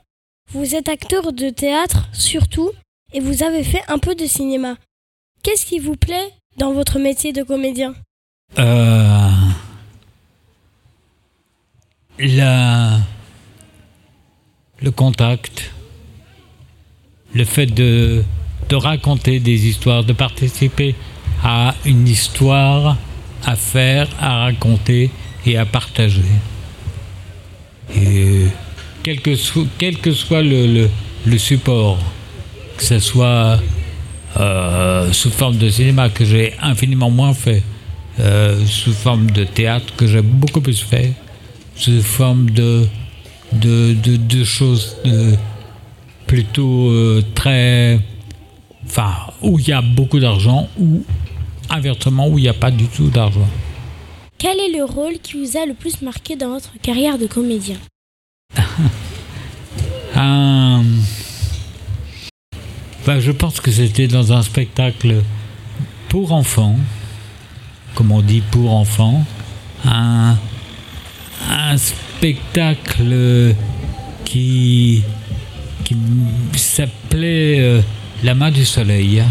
Vous 0.51 0.75
êtes 0.75 0.89
acteur 0.89 1.31
de 1.33 1.49
théâtre, 1.49 2.07
surtout, 2.13 2.71
et 3.13 3.19
vous 3.19 3.43
avez 3.43 3.63
fait 3.63 3.81
un 3.87 3.97
peu 3.97 4.15
de 4.15 4.25
cinéma. 4.25 4.75
Qu'est-ce 5.41 5.65
qui 5.65 5.79
vous 5.79 5.95
plaît 5.95 6.31
dans 6.57 6.73
votre 6.73 6.99
métier 6.99 7.33
de 7.33 7.43
comédien? 7.43 7.93
Euh, 8.59 9.29
la, 12.19 12.99
le 14.81 14.91
contact, 14.91 15.71
le 17.33 17.45
fait 17.45 17.65
de, 17.67 18.23
de 18.69 18.75
raconter 18.75 19.39
des 19.39 19.67
histoires, 19.67 20.03
de 20.03 20.13
participer 20.13 20.95
à 21.43 21.73
une 21.85 22.07
histoire 22.07 22.97
à 23.45 23.55
faire, 23.55 24.07
à 24.19 24.43
raconter 24.45 25.09
et 25.45 25.57
à 25.57 25.65
partager. 25.65 26.21
Et 27.95 28.47
quel 29.03 29.21
que, 29.21 29.31
quel 29.77 29.97
que 29.97 30.11
soit 30.11 30.41
le, 30.41 30.89
le, 31.25 31.37
support, 31.37 31.99
que 32.77 32.83
ce 32.83 32.99
soit 32.99 33.59
euh, 34.39 35.11
sous 35.11 35.29
forme 35.29 35.57
de 35.57 35.69
cinéma 35.69 36.09
que 36.09 36.25
j'ai 36.25 36.53
infiniment 36.61 37.09
moins 37.09 37.33
fait, 37.33 37.63
euh, 38.19 38.63
sous 38.65 38.93
forme 38.93 39.29
de 39.31 39.43
théâtre 39.43 39.93
que 39.95 40.07
j'ai 40.07 40.21
beaucoup 40.21 40.61
plus 40.61 40.81
fait, 40.81 41.13
sous 41.75 42.01
forme 42.01 42.49
de, 42.51 42.87
de, 43.51 43.93
de, 43.93 44.43
choses 44.43 44.97
de, 45.05 45.35
plutôt 46.27 46.89
euh, 46.89 47.23
très... 47.35 47.99
Enfin, 48.85 49.13
où 49.41 49.59
il 49.59 49.67
y 49.67 49.71
a 49.71 49.81
beaucoup 49.81 50.19
d'argent 50.19 50.67
ou 50.77 51.03
inversement 51.73 52.27
où 52.29 52.37
il 52.37 52.43
n'y 52.43 52.47
a 52.49 52.53
pas 52.53 52.71
du 52.71 52.85
tout 52.87 53.09
d'argent. 53.09 53.47
Quel 54.37 54.59
est 54.59 54.77
le 54.77 54.83
rôle 54.83 55.13
qui 55.21 55.41
vous 55.43 55.57
a 55.57 55.65
le 55.65 55.73
plus 55.73 56.01
marqué 56.01 56.35
dans 56.35 56.49
votre 56.49 56.71
carrière 56.81 57.17
de 57.17 57.27
comédien? 57.27 57.77
Un- 60.15 60.83
ben, 63.05 63.19
je 63.19 63.31
pense 63.31 63.59
que 63.59 63.71
c'était 63.71 64.07
dans 64.07 64.33
un 64.33 64.41
spectacle 64.41 65.21
pour 66.09 66.31
enfants, 66.31 66.77
comme 67.95 68.11
on 68.11 68.21
dit 68.21 68.41
pour 68.51 68.71
enfants, 68.73 69.23
un, 69.85 70.35
un 71.49 71.77
spectacle 71.77 73.55
qui, 74.25 75.03
qui 75.83 75.95
s'appelait 76.55 77.59
euh, 77.59 77.81
La 78.23 78.35
main 78.35 78.51
du 78.51 78.65
soleil. 78.65 79.23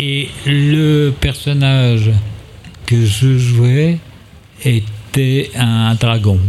Et 0.00 0.28
le 0.46 1.10
personnage 1.10 2.10
que 2.86 3.04
je 3.04 3.38
jouais 3.38 3.98
était 4.64 5.50
un 5.54 5.94
dragon. 5.94 6.40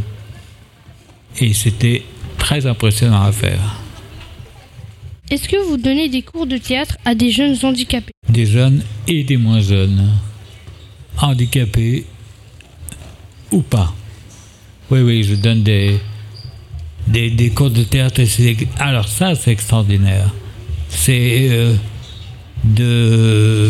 Et 1.39 1.53
c'était 1.53 2.03
très 2.37 2.65
impressionnant 2.65 3.21
à 3.21 3.31
faire. 3.31 3.79
Est-ce 5.29 5.47
que 5.47 5.57
vous 5.67 5.77
donnez 5.77 6.09
des 6.09 6.21
cours 6.21 6.45
de 6.45 6.57
théâtre 6.57 6.97
à 7.05 7.15
des 7.15 7.31
jeunes 7.31 7.55
handicapés? 7.63 8.11
Des 8.29 8.45
jeunes 8.45 8.83
et 9.07 9.23
des 9.23 9.37
moins 9.37 9.61
jeunes. 9.61 10.11
Handicapés 11.17 12.05
ou 13.51 13.61
pas. 13.61 13.93
Oui, 14.91 15.01
oui, 15.01 15.23
je 15.23 15.35
donne 15.35 15.63
des, 15.63 15.99
des, 17.07 17.29
des 17.29 17.49
cours 17.49 17.71
de 17.71 17.83
théâtre. 17.83 18.21
Alors 18.79 19.07
ça, 19.07 19.35
c'est 19.35 19.51
extraordinaire. 19.51 20.29
C'est 20.89 21.47
euh, 21.49 21.75
de, 22.63 23.69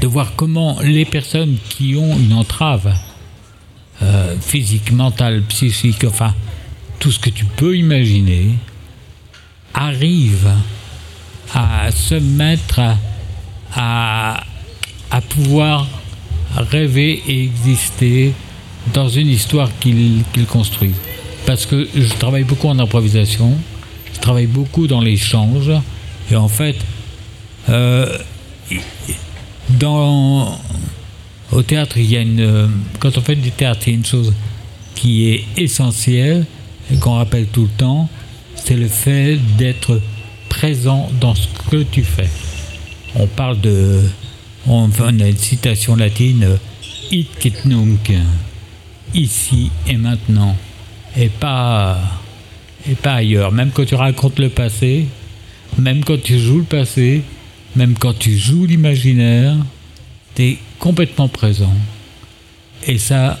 de 0.00 0.06
voir 0.06 0.34
comment 0.36 0.78
les 0.82 1.04
personnes 1.04 1.56
qui 1.68 1.96
ont 1.96 2.16
une 2.18 2.32
entrave 2.32 2.94
euh, 4.02 4.36
physique, 4.40 4.92
mentale, 4.92 5.42
psychique, 5.42 6.04
enfin, 6.04 6.34
tout 6.98 7.12
ce 7.12 7.18
que 7.18 7.30
tu 7.30 7.44
peux 7.44 7.76
imaginer, 7.76 8.54
arrivent 9.74 10.54
à 11.54 11.90
se 11.90 12.14
mettre 12.14 12.80
à, 13.74 14.42
à, 15.10 15.20
pouvoir 15.20 15.86
rêver 16.56 17.22
et 17.26 17.44
exister 17.44 18.32
dans 18.94 19.08
une 19.08 19.28
histoire 19.28 19.68
qu'ils 19.80 20.22
qu'ils 20.32 20.46
construisent. 20.46 21.00
Parce 21.46 21.66
que 21.66 21.88
je 21.94 22.14
travaille 22.14 22.44
beaucoup 22.44 22.68
en 22.68 22.78
improvisation, 22.78 23.56
je 24.14 24.20
travaille 24.20 24.46
beaucoup 24.46 24.86
dans 24.86 25.00
l'échange, 25.00 25.70
et 26.30 26.36
en 26.36 26.48
fait, 26.48 26.76
euh, 27.68 28.18
au 31.52 31.62
théâtre, 31.62 31.98
il 31.98 32.06
y 32.06 32.16
a 32.16 32.20
une, 32.20 32.70
quand 32.98 33.16
on 33.18 33.20
fait 33.20 33.36
du 33.36 33.50
théâtre, 33.50 33.80
il 33.86 33.90
y 33.90 33.92
a 33.92 33.98
une 33.98 34.06
chose 34.06 34.32
qui 34.94 35.30
est 35.30 35.44
essentielle 35.56 36.46
et 36.92 36.96
qu'on 36.96 37.14
rappelle 37.14 37.46
tout 37.46 37.62
le 37.62 37.68
temps, 37.68 38.08
c'est 38.54 38.76
le 38.76 38.88
fait 38.88 39.38
d'être 39.56 40.00
présent 40.48 41.10
dans 41.20 41.34
ce 41.34 41.46
que 41.70 41.82
tu 41.82 42.04
fais. 42.04 42.28
On 43.14 43.26
parle 43.26 43.60
de, 43.60 44.02
on, 44.66 44.90
a 45.00 45.08
une 45.08 45.36
citation 45.36 45.96
latine, 45.96 46.58
hic 47.10 47.46
et 47.46 47.52
nunc, 47.64 48.12
ici 49.14 49.70
et 49.86 49.96
maintenant, 49.96 50.56
et 51.16 51.28
pas, 51.28 51.98
et 52.88 52.94
pas 52.94 53.14
ailleurs. 53.14 53.52
Même 53.52 53.70
quand 53.72 53.84
tu 53.84 53.94
racontes 53.94 54.38
le 54.38 54.48
passé, 54.48 55.06
même 55.78 56.04
quand 56.04 56.20
tu 56.20 56.38
joues 56.38 56.58
le 56.58 56.64
passé, 56.64 57.22
même 57.76 57.94
quand 57.98 58.18
tu 58.18 58.36
joues 58.36 58.66
l'imaginaire, 58.66 59.56
tu 60.34 60.42
es 60.42 60.58
complètement 60.78 61.28
présent. 61.28 61.72
Et 62.86 62.98
ça, 62.98 63.38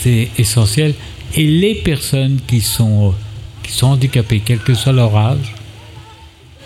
c'est 0.00 0.28
essentiel. 0.38 0.94
Et 1.34 1.46
les 1.46 1.74
personnes 1.76 2.40
qui 2.46 2.60
sont, 2.60 3.14
qui 3.62 3.72
sont 3.72 3.88
handicapées, 3.88 4.42
quel 4.44 4.58
que 4.58 4.74
soit 4.74 4.92
leur 4.92 5.16
âge, 5.16 5.54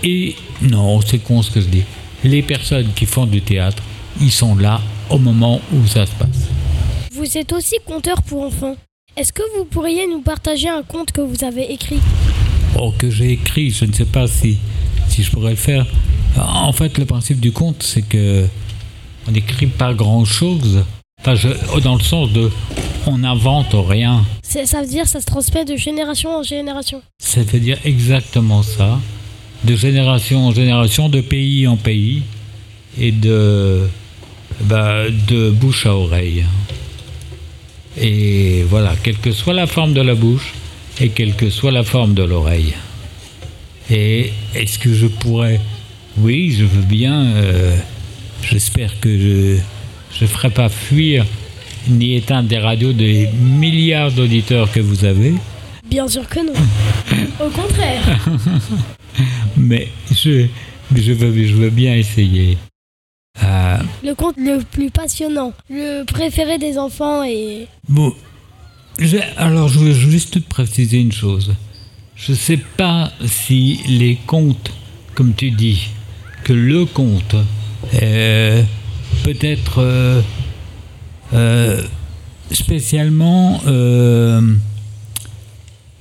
et 0.03 0.37
non, 0.63 1.01
c'est 1.01 1.19
con 1.19 1.43
ce 1.43 1.51
que 1.51 1.61
je 1.61 1.67
dis, 1.67 1.83
les 2.23 2.43
personnes 2.43 2.89
qui 2.95 3.07
font 3.07 3.27
du 3.27 3.41
théâtre, 3.41 3.83
ils 4.21 4.31
sont 4.31 4.55
là 4.57 4.81
au 5.11 5.19
moment 5.19 5.61
où 5.73 5.87
ça 5.87 6.07
se 6.07 6.13
passe. 6.13 6.49
Vous 7.13 7.37
êtes 7.37 7.53
aussi 7.53 7.77
conteur 7.85 8.23
pour 8.23 8.43
enfants. 8.43 8.77
Est-ce 9.17 9.33
que 9.33 9.43
vous 9.57 9.65
pourriez 9.65 10.07
nous 10.07 10.21
partager 10.21 10.69
un 10.69 10.83
conte 10.83 11.11
que 11.11 11.21
vous 11.21 11.43
avez 11.45 11.73
écrit? 11.73 11.99
Que 12.99 13.11
j'ai 13.11 13.33
écrit, 13.33 13.71
je 13.71 13.85
ne 13.85 13.93
sais 13.93 14.05
pas 14.05 14.27
si, 14.29 14.57
si 15.09 15.23
je 15.25 15.31
pourrais 15.31 15.51
le 15.51 15.57
faire. 15.57 15.85
En 16.39 16.73
fait, 16.73 16.97
le 16.99 17.05
principe 17.07 17.39
du 17.41 17.51
conte, 17.53 17.83
c'est 17.83 18.03
que 18.03 18.45
on 19.27 19.33
n'écrit 19.33 19.67
pas 19.67 19.95
grand-chose. 19.95 20.85
Enfin, 21.21 21.35
je- 21.35 21.81
dans 21.81 21.97
le 21.97 22.03
sens 22.03 22.33
de 22.33 22.51
on 23.07 23.19
n'invente 23.19 23.75
rien. 23.75 24.25
C'est- 24.43 24.67
Ça 24.67 24.81
veut 24.81 24.87
dire 24.89 25.07
ça 25.09 25.21
se 25.21 25.27
transmet 25.27 25.65
de 25.65 25.77
génération 25.77 26.31
en 26.39 26.43
génération. 26.45 27.03
Ça 27.21 27.43
veut 27.43 27.59
dire 27.61 27.79
exactement 27.85 28.63
ça. 28.63 28.99
De 29.65 29.75
génération 29.77 30.47
en 30.47 30.53
génération, 30.53 31.09
de 31.09 31.21
pays 31.21 31.67
en 31.67 31.77
pays, 31.77 32.23
et 32.99 33.11
de, 33.13 33.89
bah, 34.63 35.03
de 35.29 35.51
bouche 35.51 35.85
à 35.87 35.95
oreille. 35.95 36.45
Et 38.01 38.63
voilà, 38.69 38.95
quelle 39.03 39.19
que 39.19 39.33
soit 39.33 39.55
la 39.55 39.67
forme 39.67 39.93
de 39.95 40.01
la 40.01 40.15
bouche 40.15 40.55
et 41.01 41.11
quelle 41.11 41.35
que 41.35 41.51
soit 41.51 41.71
la 41.71 41.85
forme 41.85 42.15
de 42.15 42.23
l'oreille. 42.25 42.75
Et 43.91 44.33
est-ce 44.55 44.79
que 44.79 44.93
je 44.93 45.07
pourrais? 45.07 45.61
Oui, 46.19 46.55
je 46.59 46.65
veux 46.65 46.83
bien. 46.83 47.25
euh, 47.37 47.77
J'espère 48.43 48.99
que 49.01 49.09
je 49.19 49.59
ne 50.23 50.27
ferai 50.27 50.51
pas 50.51 50.69
fuir 50.69 51.25
ni 51.89 52.17
éteindre 52.17 52.49
des 52.49 52.59
radios 52.59 52.93
des 52.93 53.29
milliards 53.41 54.13
d'auditeurs 54.13 54.71
que 54.73 54.81
vous 54.81 55.05
avez. 55.05 55.35
Bien 55.89 56.07
sûr 56.07 56.29
que 56.29 56.41
non. 56.41 56.53
Au 57.47 57.49
contraire. 57.51 58.19
Mais 59.57 59.89
je, 60.13 60.47
je 60.95 61.13
veux, 61.13 61.47
je 61.47 61.55
veux 61.55 61.71
bien 61.71 61.95
essayer. 61.95 62.59
Euh, 63.43 63.79
Le 64.05 64.15
conte 64.15 64.37
le 64.37 64.59
plus 64.63 64.91
passionnant, 64.91 65.53
le 65.71 66.05
préféré 66.05 66.59
des 66.59 66.77
enfants 66.79 67.23
et... 67.25 67.67
Bon, 67.89 68.13
alors 69.37 69.69
je 69.69 69.79
veux 69.79 69.93
juste 69.93 70.35
te 70.35 70.39
préciser 70.39 71.01
une 71.01 71.13
chose. 71.13 71.55
Je 72.17 72.33
sais 72.33 72.57
pas 72.57 73.13
si 73.25 73.81
les 73.87 74.19
contes, 74.27 74.73
comme 75.15 75.35
tu 75.35 75.53
dis, 75.53 75.89
que 76.45 76.53
le 76.53 76.85
conte 76.85 77.37
peut 79.23 79.37
être 79.41 79.79
euh, 79.79 80.21
euh, 81.33 81.83
spécialement 82.51 83.61
euh, 83.67 84.41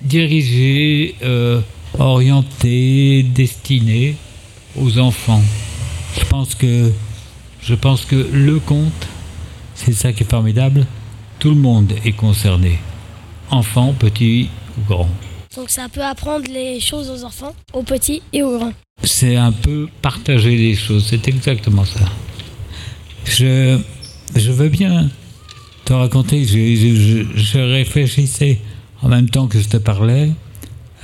dirigé, 0.01 1.15
orienté, 1.99 3.23
destiné 3.23 4.15
aux 4.75 4.97
enfants. 4.97 5.43
Je 6.19 6.25
pense 6.25 6.55
que 6.55 6.91
je 7.61 7.75
pense 7.75 8.05
que 8.05 8.15
le 8.31 8.59
conte, 8.59 9.07
c'est 9.75 9.93
ça 9.93 10.13
qui 10.13 10.23
est 10.23 10.29
formidable. 10.29 10.85
Tout 11.39 11.49
le 11.49 11.55
monde 11.55 11.93
est 12.03 12.13
concerné, 12.13 12.79
enfants, 13.51 13.93
petits 13.93 14.49
ou 14.77 14.81
grands. 14.93 15.09
Donc 15.55 15.69
ça 15.69 15.87
peut 15.89 16.03
apprendre 16.03 16.45
les 16.51 16.79
choses 16.79 17.09
aux 17.09 17.23
enfants, 17.23 17.53
aux 17.73 17.83
petits 17.83 18.21
et 18.33 18.43
aux 18.43 18.57
grands. 18.57 18.73
C'est 19.03 19.35
un 19.35 19.51
peu 19.51 19.87
partager 20.01 20.55
les 20.57 20.75
choses, 20.75 21.05
c'est 21.09 21.27
exactement 21.27 21.85
ça. 21.85 22.05
Je, 23.25 23.79
je 24.35 24.51
veux 24.51 24.69
bien 24.69 25.09
te 25.85 25.93
raconter, 25.93 26.43
je, 26.45 27.25
je- 27.35 27.59
réfléchissais 27.59 28.59
en 29.01 29.09
même 29.09 29.29
temps 29.29 29.47
que 29.47 29.59
je 29.59 29.67
te 29.67 29.77
parlais 29.77 30.31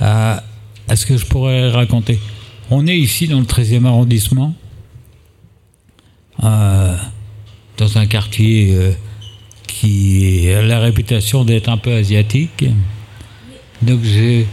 à, 0.00 0.42
à 0.88 0.96
ce 0.96 1.06
que 1.06 1.16
je 1.16 1.24
pourrais 1.26 1.70
raconter. 1.70 2.18
On 2.70 2.86
est 2.86 2.96
ici 2.98 3.28
dans 3.28 3.38
le 3.38 3.46
13e 3.46 3.86
arrondissement, 3.86 4.54
euh, 6.42 6.96
dans 7.78 7.98
un 7.98 8.06
quartier 8.06 8.74
euh, 8.74 8.92
qui 9.84 10.50
a 10.50 10.62
la 10.62 10.78
réputation 10.80 11.44
d'être 11.44 11.68
un 11.68 11.76
peu 11.76 11.92
asiatique. 11.92 12.64
Donc 13.82 14.00
je, 14.02 14.44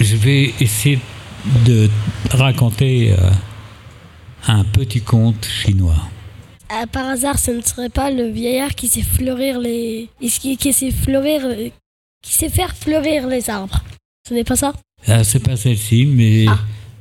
je- 0.00 0.16
vais 0.16 0.54
essayer 0.60 0.98
de 1.66 1.90
raconter 2.30 3.12
euh, 3.12 3.30
un 4.46 4.64
petit 4.64 5.02
conte 5.02 5.44
chinois. 5.46 6.02
Euh, 6.72 6.86
par 6.86 7.06
hasard, 7.08 7.38
ce 7.38 7.50
ne 7.50 7.60
serait 7.60 7.90
pas 7.90 8.10
le 8.10 8.28
vieillard 8.30 8.74
qui 8.74 8.88
sait 8.88 9.02
fleurir 9.02 9.58
les... 9.60 10.08
Qui, 10.20 10.56
qui 10.56 10.72
sait 10.72 10.90
fleurir... 10.92 11.42
Qui 12.22 12.32
sait 12.32 12.48
faire 12.48 12.74
fleurir 12.74 13.26
les 13.26 13.50
arbres. 13.50 13.82
Ce 14.28 14.32
n'est 14.34 14.44
pas 14.44 14.56
ça? 14.56 14.72
Ah, 15.06 15.24
c'est 15.24 15.40
pas 15.42 15.56
celle-ci, 15.56 16.06
mais 16.06 16.46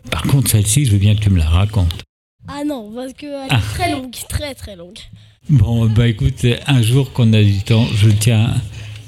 par 0.10 0.24
contre 0.24 0.50
celle-ci, 0.52 0.86
je 0.86 0.91
veux 0.91 0.97
bien 0.97 1.16
que 1.16 1.20
tu 1.22 1.30
me 1.30 1.38
la 1.38 1.47
racontes. 1.47 2.04
Ah 2.47 2.64
non, 2.66 2.91
parce 2.95 3.14
qu'elle 3.14 3.30
est 3.30 3.47
Ah. 3.50 3.62
très 3.76 3.91
longue, 3.91 4.12
très 4.28 4.54
très 4.56 4.76
longue. 4.76 4.97
Bon, 5.48 5.88
bah 5.88 6.08
écoute, 6.08 6.46
un 6.68 6.82
jour 6.82 7.14
qu'on 7.14 7.34
a 7.34 7.42
du 7.42 7.64
temps, 7.64 7.86
je 7.96 8.10
tiens, 8.10 8.54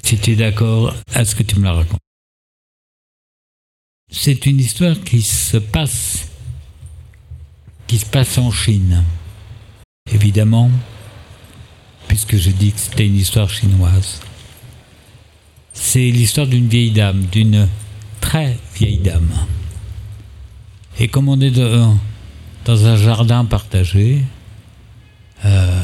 si 0.04 0.18
tu 0.18 0.32
es 0.32 0.36
d'accord, 0.36 0.96
à 1.14 1.26
ce 1.26 1.36
que 1.36 1.44
tu 1.44 1.60
me 1.60 1.66
la 1.66 1.74
racontes. 1.74 2.00
C'est 4.10 4.46
une 4.46 4.60
histoire 4.60 5.00
qui 5.02 5.22
se 5.22 5.58
passe, 5.58 6.30
qui 7.88 7.98
se 8.00 8.06
passe 8.06 8.38
en 8.38 8.52
Chine. 8.52 9.04
Évidemment, 10.12 10.72
puisque 12.08 12.38
je 12.38 12.50
dis 12.50 12.72
que 12.72 12.80
c'était 12.80 13.06
une 13.06 13.16
histoire 13.16 13.50
chinoise. 13.50 14.22
C'est 15.74 16.10
l'histoire 16.12 16.48
d'une 16.48 16.68
vieille 16.68 16.92
dame, 16.92 17.26
d'une 17.32 17.68
très 18.20 18.58
vieille 18.76 18.98
dame. 18.98 19.32
Et 21.00 21.08
comme 21.08 21.30
on 21.30 21.40
est 21.40 21.52
dans, 21.52 21.98
un 22.68 22.96
jardin 22.96 23.46
partagé, 23.46 24.24
euh, 25.46 25.82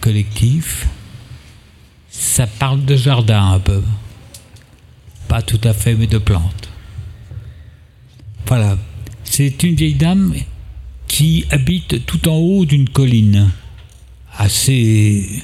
collectif, 0.00 0.86
ça 2.10 2.46
parle 2.46 2.84
de 2.84 2.96
jardin 2.96 3.52
un 3.52 3.60
peu. 3.60 3.82
Pas 5.28 5.42
tout 5.42 5.60
à 5.64 5.72
fait, 5.72 5.94
mais 5.94 6.06
de 6.06 6.18
plantes. 6.18 6.68
Voilà. 8.46 8.78
C'est 9.24 9.62
une 9.62 9.74
vieille 9.74 9.94
dame 9.94 10.34
qui 11.06 11.44
habite 11.50 12.06
tout 12.06 12.28
en 12.28 12.36
haut 12.36 12.64
d'une 12.64 12.88
colline, 12.88 13.50
assez 14.36 15.42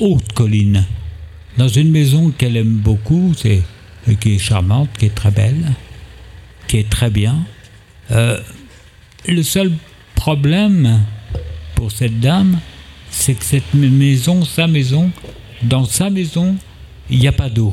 haute 0.00 0.32
colline, 0.32 0.84
dans 1.56 1.68
une 1.68 1.90
maison 1.90 2.30
qu'elle 2.30 2.56
aime 2.56 2.76
beaucoup, 2.76 3.32
qui 3.36 3.62
est 4.08 4.38
charmante, 4.38 4.90
qui 4.98 5.06
est 5.06 5.14
très 5.14 5.30
belle, 5.30 5.72
qui 6.68 6.78
est 6.78 6.88
très 6.88 7.10
bien. 7.10 7.44
Euh, 8.10 8.40
le 9.26 9.42
seul 9.42 9.72
problème 10.14 11.02
pour 11.74 11.90
cette 11.90 12.20
dame, 12.20 12.60
c'est 13.16 13.34
que 13.34 13.44
cette 13.44 13.72
maison, 13.74 14.44
sa 14.44 14.66
maison, 14.66 15.10
dans 15.62 15.86
sa 15.86 16.10
maison, 16.10 16.54
il 17.08 17.18
n'y 17.18 17.26
a 17.26 17.32
pas 17.32 17.48
d'eau. 17.48 17.72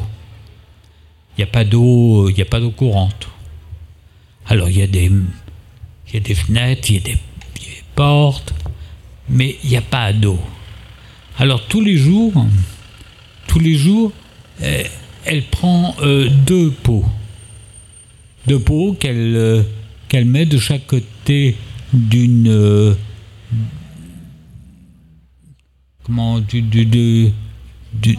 Il 1.38 1.42
n'y 1.42 1.44
a 1.44 1.52
pas 1.52 1.66
d'eau, 1.66 2.30
il 2.30 2.42
a 2.42 2.46
pas 2.46 2.62
d'eau 2.62 2.72
courante. 2.72 3.28
Alors 4.48 4.70
il 4.70 4.78
y 4.78 4.82
a 4.82 4.88
des, 4.88 5.12
il 6.08 6.14
y 6.14 6.18
a 6.18 6.20
des 6.22 6.34
fenêtres, 6.34 6.90
il 6.90 6.96
y 6.96 7.00
a 7.00 7.02
des, 7.02 7.18
portes, 7.94 8.56
mais 9.30 9.58
il 9.64 9.70
n'y 9.70 9.78
a 9.78 9.82
pas 9.82 10.12
d'eau. 10.14 10.40
Alors 11.38 11.68
tous 11.68 11.82
les 11.82 11.98
jours, 11.98 12.34
tous 13.46 13.60
les 13.60 13.76
jours, 13.76 14.12
euh, 14.62 14.84
elle 15.26 15.44
prend 15.44 15.96
euh, 16.02 16.30
deux 16.30 16.72
pots, 16.72 17.06
deux 18.48 18.60
pots 18.60 18.96
qu'elle 19.00 19.36
euh, 19.36 19.62
qu'elle 20.08 20.26
met 20.26 20.46
de 20.46 20.58
chaque 20.58 20.88
côté 20.88 21.56
d'une 21.94 22.96
comment 26.04 26.40
du, 26.40 26.62
du- 26.62 26.86
du- 26.86 27.32
du- 27.94 28.18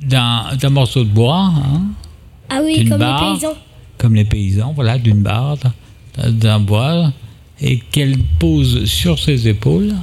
d'un 0.00 0.54
d'un 0.56 0.70
morceau 0.70 1.04
de 1.04 1.08
bois 1.10 1.52
hein, 1.56 1.82
Ah 2.50 2.60
oui, 2.64 2.84
comme 2.88 2.98
barre. 2.98 3.34
les 3.34 3.40
paysans. 3.40 3.56
comme 3.98 4.14
les 4.14 4.24
paysans 4.24 4.72
voilà 4.74 4.98
d'une 4.98 5.22
barre 5.22 5.56
d'un- 6.18 6.60
bois 6.60 7.12
et 7.60 7.78
qu'elle 7.78 8.18
pose 8.38 8.84
sur 8.84 9.18
ses 9.18 9.48
épaules 9.48 9.94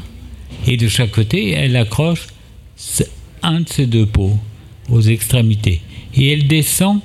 et 0.65 0.77
de 0.77 0.87
chaque 0.87 1.11
côté 1.11 1.51
elle 1.51 1.75
accroche 1.75 2.27
un 3.43 3.61
de 3.61 3.69
ces 3.69 3.85
deux 3.85 4.05
pots 4.05 4.37
aux 4.89 5.01
extrémités 5.01 5.81
et 6.15 6.31
elle 6.33 6.47
descend 6.47 6.99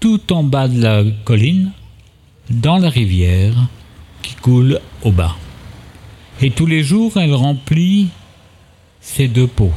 tout 0.00 0.32
en 0.32 0.42
bas 0.42 0.66
de 0.68 0.80
la 0.82 1.04
colline 1.24 1.72
dans 2.48 2.78
la 2.78 2.88
rivière 2.88 3.54
qui 4.22 4.34
coule 4.34 4.80
au 5.02 5.12
bas. 5.12 5.36
Et 6.42 6.50
tous 6.50 6.66
les 6.66 6.82
jours, 6.82 7.12
elle 7.16 7.34
remplit 7.34 8.08
ces 9.00 9.28
deux 9.28 9.46
pots. 9.46 9.72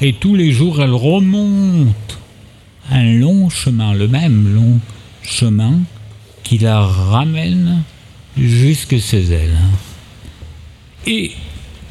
Et 0.00 0.12
tous 0.12 0.34
les 0.34 0.52
jours, 0.52 0.80
elle 0.82 0.92
remonte 0.92 2.18
un 2.90 3.04
long 3.04 3.48
chemin, 3.48 3.92
le 3.92 4.08
même 4.08 4.54
long 4.54 4.80
chemin 5.22 5.80
qui 6.42 6.58
la 6.58 6.80
ramène 6.80 7.82
jusque 8.36 8.98
chez 8.98 9.24
elle. 9.24 9.56
Et 11.06 11.32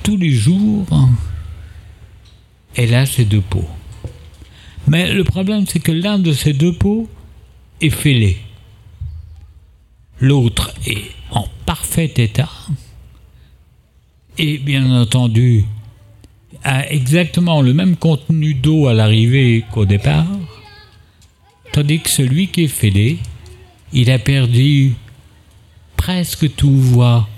tous 0.04 0.18
les 0.18 0.32
jours, 0.32 0.88
elle 2.76 2.94
a 2.94 3.06
ces 3.06 3.26
deux 3.26 3.42
pots. 3.42 3.70
Mais 4.88 5.14
le 5.14 5.24
problème, 5.24 5.66
c'est 5.68 5.80
que 5.80 5.92
l'un 5.92 6.18
de 6.18 6.32
ces 6.32 6.54
deux 6.54 6.74
pots 6.74 7.10
est 7.82 7.90
fêlé. 7.90 8.38
L'autre 10.20 10.74
est 10.86 11.12
en 11.32 11.46
parfait 11.66 12.14
état. 12.18 12.50
Et 14.38 14.58
bien 14.60 14.90
entendu, 14.92 15.66
a 16.64 16.90
exactement 16.92 17.62
le 17.62 17.74
même 17.74 17.96
contenu 17.96 18.54
d'eau 18.54 18.88
à 18.88 18.94
l'arrivée 18.94 19.64
qu'au 19.72 19.86
départ. 19.86 20.28
Tandis 21.72 22.00
que 22.00 22.10
celui 22.10 22.48
qui 22.48 22.64
est 22.64 22.68
fêlé, 22.68 23.20
il 23.94 24.12
a 24.12 24.20
perdu 24.20 24.94
presque 25.96 26.56
tout, 26.56 26.76
voire 26.76 27.30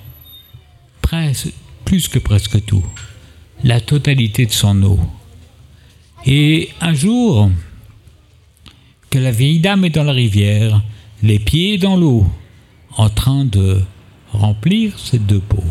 presque, 1.01 1.53
plus 1.86 2.07
que 2.07 2.20
presque 2.20 2.63
tout, 2.65 2.86
la 3.63 3.82
totalité 3.82 4.45
de 4.45 4.51
son 4.51 4.82
eau. 4.84 4.99
Et 6.26 6.70
un 6.82 6.93
jour, 6.93 7.49
que 9.09 9.17
la 9.17 9.32
vieille 9.32 9.59
dame 9.59 9.86
est 9.86 9.89
dans 9.89 10.03
la 10.03 10.13
rivière, 10.13 10.82
les 11.24 11.39
pieds 11.39 11.78
dans 11.78 11.95
l'eau, 11.95 12.28
en 12.95 13.09
train 13.09 13.45
de 13.45 13.82
remplir 14.32 14.99
ses 14.99 15.20
deux 15.20 15.39
pots. 15.39 15.63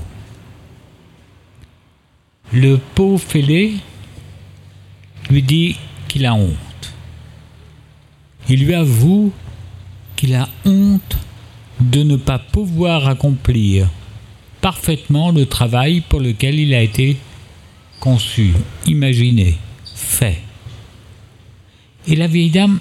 Le 2.53 2.79
pot 2.95 3.19
fêlé 3.19 3.75
lui 5.31 5.43
dit 5.43 5.77
qu'il 6.09 6.25
a 6.25 6.35
honte. 6.35 6.95
Il 8.49 8.65
lui 8.65 8.75
avoue 8.75 9.33
qu'il 10.17 10.35
a 10.35 10.49
honte 10.65 11.19
de 11.81 12.03
ne 12.03 12.17
pas 12.17 12.39
pouvoir 12.39 13.07
accomplir 13.07 13.89
parfaitement 14.61 15.31
le 15.31 15.47
travail 15.47 16.01
pour 16.01 16.21
lequel 16.21 16.59
il 16.59 16.75
a 16.75 16.83
été 16.83 17.17
conçu, 18.01 18.53
imaginé, 18.87 19.57
fait. 19.95 20.39
Et 22.07 22.17
la 22.17 22.27
vieille 22.27 22.51
dame, 22.51 22.79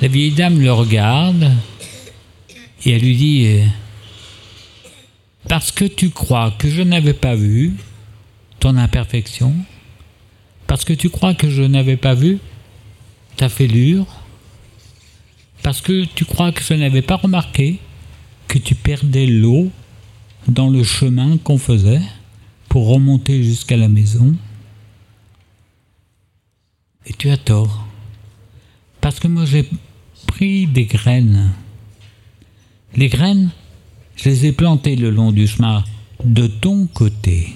la 0.00 0.08
vieille 0.08 0.30
dame 0.30 0.60
le 0.60 0.72
regarde 0.72 1.50
Et 2.84 2.92
elle 2.92 3.02
lui 3.02 3.16
dit 3.16 3.46
euh, 3.46 3.66
Parce 5.48 5.72
que 5.72 5.84
tu 5.84 6.10
crois 6.10 6.50
que 6.52 6.68
je 6.68 6.82
n'avais 6.82 7.14
pas 7.14 7.34
vu 7.34 7.74
ton 8.58 8.76
imperfection, 8.76 9.54
parce 10.66 10.84
que 10.84 10.92
tu 10.92 11.08
crois 11.08 11.34
que 11.34 11.50
je 11.50 11.62
n'avais 11.62 11.96
pas 11.96 12.14
vu 12.14 12.38
ta 13.36 13.48
fêlure, 13.48 14.06
parce 15.62 15.80
que 15.80 16.04
tu 16.04 16.24
crois 16.24 16.52
que 16.52 16.62
je 16.62 16.74
n'avais 16.74 17.02
pas 17.02 17.16
remarqué 17.16 17.78
que 18.48 18.58
tu 18.58 18.74
perdais 18.74 19.26
l'eau 19.26 19.70
dans 20.48 20.68
le 20.68 20.82
chemin 20.82 21.38
qu'on 21.38 21.58
faisait 21.58 22.02
pour 22.68 22.88
remonter 22.88 23.42
jusqu'à 23.42 23.76
la 23.76 23.88
maison? 23.88 24.34
Et 27.06 27.12
tu 27.12 27.30
as 27.30 27.36
tort. 27.36 27.86
Parce 29.00 29.18
que 29.20 29.28
moi 29.28 29.44
j'ai 29.44 29.68
pris 30.26 30.66
des 30.66 30.84
graines. 30.84 31.50
Les 32.94 33.08
graines, 33.08 33.50
je 34.20 34.28
les 34.28 34.46
ai 34.46 34.52
plantées 34.52 34.96
le 34.96 35.10
long 35.10 35.32
du 35.32 35.46
chemin 35.46 35.82
de 36.22 36.46
ton 36.46 36.86
côté. 36.86 37.54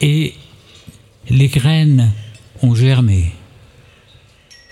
Et 0.00 0.34
les 1.28 1.48
graines 1.48 2.12
ont 2.62 2.74
germé. 2.74 3.32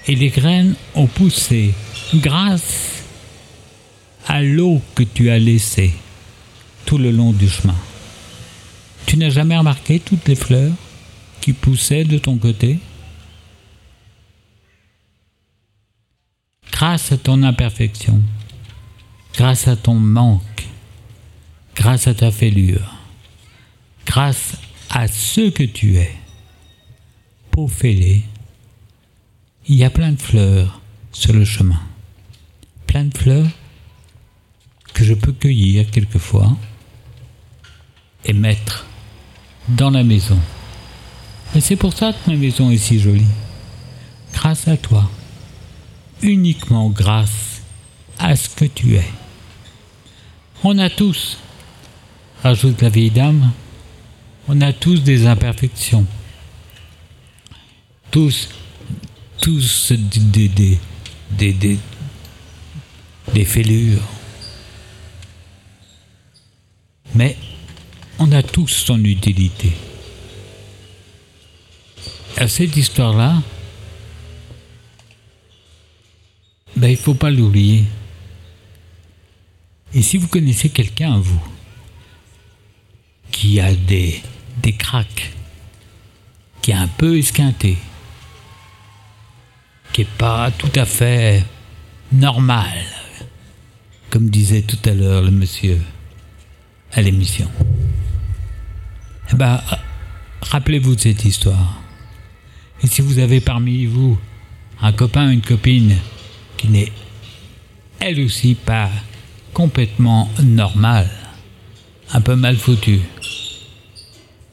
Et 0.06 0.14
les 0.14 0.28
graines 0.28 0.76
ont 0.94 1.08
poussé 1.08 1.74
grâce 2.14 3.02
à 4.28 4.40
l'eau 4.40 4.80
que 4.94 5.02
tu 5.02 5.30
as 5.30 5.38
laissée 5.38 5.92
tout 6.86 6.98
le 6.98 7.10
long 7.10 7.32
du 7.32 7.48
chemin. 7.48 7.76
Tu 9.06 9.16
n'as 9.16 9.30
jamais 9.30 9.56
remarqué 9.56 9.98
toutes 9.98 10.28
les 10.28 10.36
fleurs 10.36 10.72
qui 11.40 11.54
poussaient 11.54 12.04
de 12.04 12.18
ton 12.18 12.36
côté? 12.36 12.78
Grâce 16.70 17.10
à 17.10 17.16
ton 17.16 17.42
imperfection, 17.42 18.22
grâce 19.36 19.68
à 19.68 19.76
ton 19.76 19.94
manque, 19.94 20.68
grâce 21.74 22.06
à 22.06 22.14
ta 22.14 22.30
fêlure, 22.30 22.94
grâce 24.06 24.56
à 24.90 25.08
ce 25.08 25.50
que 25.50 25.64
tu 25.64 25.96
es, 25.96 26.14
peau 27.50 27.66
fêlée, 27.66 28.22
il 29.66 29.76
y 29.76 29.84
a 29.84 29.90
plein 29.90 30.12
de 30.12 30.20
fleurs 30.20 30.80
sur 31.12 31.32
le 31.32 31.44
chemin. 31.44 31.80
Plein 32.86 33.04
de 33.04 33.16
fleurs 33.16 33.48
que 34.92 35.04
je 35.04 35.14
peux 35.14 35.32
cueillir 35.32 35.90
quelquefois 35.90 36.56
et 38.24 38.32
mettre 38.32 38.86
dans 39.68 39.90
la 39.90 40.04
maison. 40.04 40.38
Et 41.54 41.60
c'est 41.60 41.76
pour 41.76 41.92
ça 41.92 42.12
que 42.12 42.30
ma 42.30 42.36
maison 42.36 42.70
est 42.70 42.78
si 42.78 43.00
jolie. 43.00 43.24
Grâce 44.32 44.68
à 44.68 44.76
toi. 44.76 45.10
Uniquement 46.22 46.90
grâce 46.90 47.62
à 48.18 48.36
ce 48.36 48.48
que 48.48 48.64
tu 48.64 48.94
es. 48.96 49.04
On 50.66 50.78
a 50.78 50.88
tous, 50.88 51.36
rajoute 52.42 52.80
la 52.80 52.88
vieille 52.88 53.10
dame, 53.10 53.52
on 54.48 54.62
a 54.62 54.72
tous 54.72 55.02
des 55.02 55.26
imperfections. 55.26 56.06
Tous, 58.10 58.48
tous 59.42 59.92
des, 59.92 60.48
des, 60.48 60.78
des, 61.32 61.52
des, 61.52 61.78
des 63.34 63.44
fêlures. 63.44 64.08
Mais 67.14 67.36
on 68.18 68.32
a 68.32 68.42
tous 68.42 68.68
son 68.68 69.04
utilité. 69.04 69.72
À 72.38 72.48
cette 72.48 72.74
histoire-là, 72.74 73.42
ben, 76.74 76.88
il 76.88 76.92
ne 76.92 76.96
faut 76.96 77.12
pas 77.12 77.30
l'oublier. 77.30 77.84
Et 79.94 80.02
si 80.02 80.16
vous 80.16 80.26
connaissez 80.26 80.70
quelqu'un, 80.70 81.18
vous, 81.18 81.40
qui 83.30 83.60
a 83.60 83.72
des, 83.74 84.20
des 84.60 84.76
qui 86.60 86.70
est 86.72 86.74
un 86.74 86.88
peu 86.88 87.16
esquinté, 87.16 87.76
qui 89.92 90.00
n'est 90.00 90.08
pas 90.18 90.50
tout 90.50 90.72
à 90.74 90.84
fait 90.84 91.44
normal, 92.12 92.84
comme 94.10 94.30
disait 94.30 94.62
tout 94.62 94.78
à 94.84 94.94
l'heure 94.94 95.22
le 95.22 95.30
monsieur 95.30 95.80
à 96.92 97.00
l'émission. 97.00 97.48
Eh 99.32 99.36
ben, 99.36 99.60
rappelez-vous 100.42 100.96
de 100.96 101.00
cette 101.00 101.24
histoire. 101.24 101.80
Et 102.82 102.88
si 102.88 103.00
vous 103.00 103.20
avez 103.20 103.40
parmi 103.40 103.86
vous 103.86 104.18
un 104.80 104.92
copain, 104.92 105.30
une 105.30 105.40
copine 105.40 105.96
qui 106.56 106.68
n'est 106.68 106.92
elle 108.00 108.20
aussi 108.20 108.54
pas 108.54 108.90
complètement 109.54 110.28
normale, 110.42 111.08
un 112.12 112.20
peu 112.20 112.36
mal 112.36 112.56
foutue, 112.56 113.00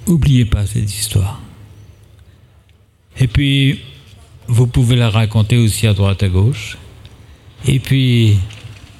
oubliez 0.08 0.46
pas 0.46 0.66
cette 0.66 0.90
histoire. 0.90 1.42
Et 3.20 3.28
puis, 3.28 3.82
vous 4.48 4.68
pouvez 4.68 4.96
la 4.96 5.10
raconter 5.10 5.58
aussi 5.58 5.88
à 5.88 5.94
droite 5.94 6.24
à 6.24 6.30
gauche. 6.30 6.78
Et 7.66 7.80
puis, 7.80 8.38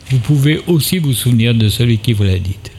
vous 0.10 0.20
pouvez 0.20 0.60
aussi 0.68 0.98
vous 0.98 1.14
souvenir 1.14 1.54
de 1.54 1.70
celui 1.70 2.00
qui 2.00 2.14
vous 2.14 2.24
l'a 2.24 2.40
dite. 2.40 2.72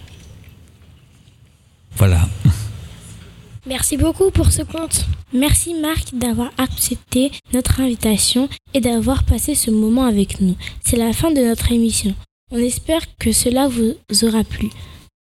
Voilà. 1.96 2.28
Merci 3.66 3.96
beaucoup 3.96 4.30
pour 4.30 4.50
ce 4.50 4.62
conte. 4.62 5.06
Merci 5.32 5.74
Marc 5.74 6.14
d'avoir 6.14 6.50
accepté 6.58 7.30
notre 7.54 7.80
invitation 7.80 8.48
et 8.74 8.80
d'avoir 8.80 9.22
passé 9.22 9.54
ce 9.54 9.70
moment 9.70 10.04
avec 10.04 10.40
nous. 10.40 10.56
C'est 10.84 10.96
la 10.96 11.12
fin 11.12 11.30
de 11.30 11.40
notre 11.40 11.70
émission. 11.70 12.14
On 12.54 12.58
espère 12.58 13.00
que 13.16 13.32
cela 13.32 13.66
vous 13.66 13.94
aura 14.24 14.44
plu. 14.44 14.68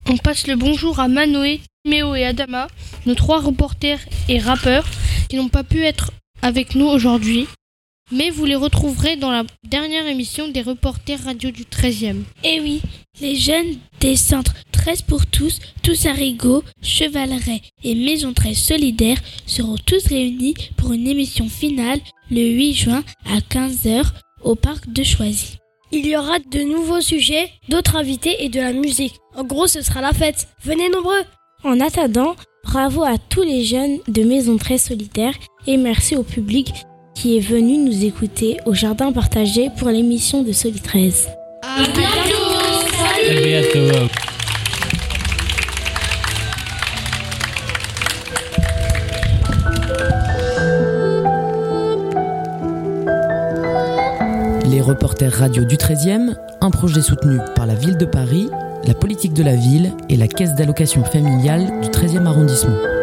On 0.08 0.16
passe 0.16 0.48
le 0.48 0.56
bonjour 0.56 0.98
à 0.98 1.06
Manoé, 1.06 1.60
Méo 1.86 2.16
et 2.16 2.24
Adama, 2.24 2.66
nos 3.06 3.14
trois 3.14 3.40
reporters 3.40 4.00
et 4.28 4.40
rappeurs 4.40 4.84
qui 5.28 5.36
n'ont 5.36 5.48
pas 5.48 5.62
pu 5.62 5.84
être 5.84 6.10
avec 6.42 6.74
nous 6.74 6.86
aujourd'hui. 6.86 7.46
Mais 8.10 8.30
vous 8.30 8.46
les 8.46 8.56
retrouverez 8.56 9.14
dans 9.14 9.30
la 9.30 9.44
dernière 9.62 10.08
émission 10.08 10.48
des 10.48 10.62
reporters 10.62 11.22
radio 11.22 11.52
du 11.52 11.62
13e. 11.62 12.22
Eh 12.42 12.60
oui, 12.60 12.82
les 13.20 13.36
jeunes 13.36 13.76
des 14.00 14.16
centres 14.16 14.56
13 14.72 15.02
pour 15.02 15.24
tous, 15.26 15.60
tous 15.84 16.06
à 16.06 16.12
Rigaud, 16.12 16.64
Chevaleret 16.82 17.62
et 17.84 17.94
Maison 17.94 18.32
13 18.32 18.58
Solidaire 18.58 19.18
seront 19.46 19.76
tous 19.76 20.04
réunis 20.08 20.54
pour 20.76 20.92
une 20.92 21.06
émission 21.06 21.48
finale 21.48 22.00
le 22.28 22.42
8 22.42 22.74
juin 22.74 23.04
à 23.24 23.38
15h 23.38 24.04
au 24.42 24.56
parc 24.56 24.92
de 24.92 25.04
Choisy. 25.04 25.60
Il 25.92 26.06
y 26.06 26.16
aura 26.16 26.38
de 26.38 26.60
nouveaux 26.60 27.00
sujets, 27.00 27.50
d'autres 27.68 27.96
invités 27.96 28.44
et 28.44 28.48
de 28.48 28.60
la 28.60 28.72
musique. 28.72 29.16
En 29.34 29.42
gros, 29.42 29.66
ce 29.66 29.82
sera 29.82 30.00
la 30.00 30.12
fête. 30.12 30.46
Venez 30.62 30.88
nombreux. 30.88 31.22
En 31.64 31.80
attendant, 31.80 32.36
bravo 32.62 33.02
à 33.02 33.18
tous 33.18 33.42
les 33.42 33.64
jeunes 33.64 33.98
de 34.06 34.22
Maison 34.22 34.56
13 34.56 34.80
Solidaire 34.80 35.34
et 35.66 35.76
merci 35.76 36.16
au 36.16 36.22
public 36.22 36.72
qui 37.14 37.36
est 37.36 37.40
venu 37.40 37.76
nous 37.76 38.04
écouter 38.04 38.56
au 38.66 38.72
jardin 38.72 39.12
partagé 39.12 39.68
pour 39.78 39.88
l'émission 39.88 40.42
de 40.42 40.52
Soli 40.52 40.80
13. 40.80 41.28
À 41.62 41.82
bientôt. 41.82 42.00
Reporters 54.80 55.32
radio 55.34 55.64
du 55.64 55.76
13e, 55.76 56.34
un 56.60 56.70
projet 56.70 57.02
soutenu 57.02 57.38
par 57.54 57.66
la 57.66 57.74
ville 57.74 57.96
de 57.96 58.04
Paris, 58.04 58.48
la 58.86 58.94
politique 58.94 59.34
de 59.34 59.42
la 59.42 59.54
ville 59.54 59.92
et 60.08 60.16
la 60.16 60.26
caisse 60.26 60.54
d'allocation 60.54 61.04
familiale 61.04 61.80
du 61.82 61.88
13e 61.88 62.26
arrondissement. 62.26 62.99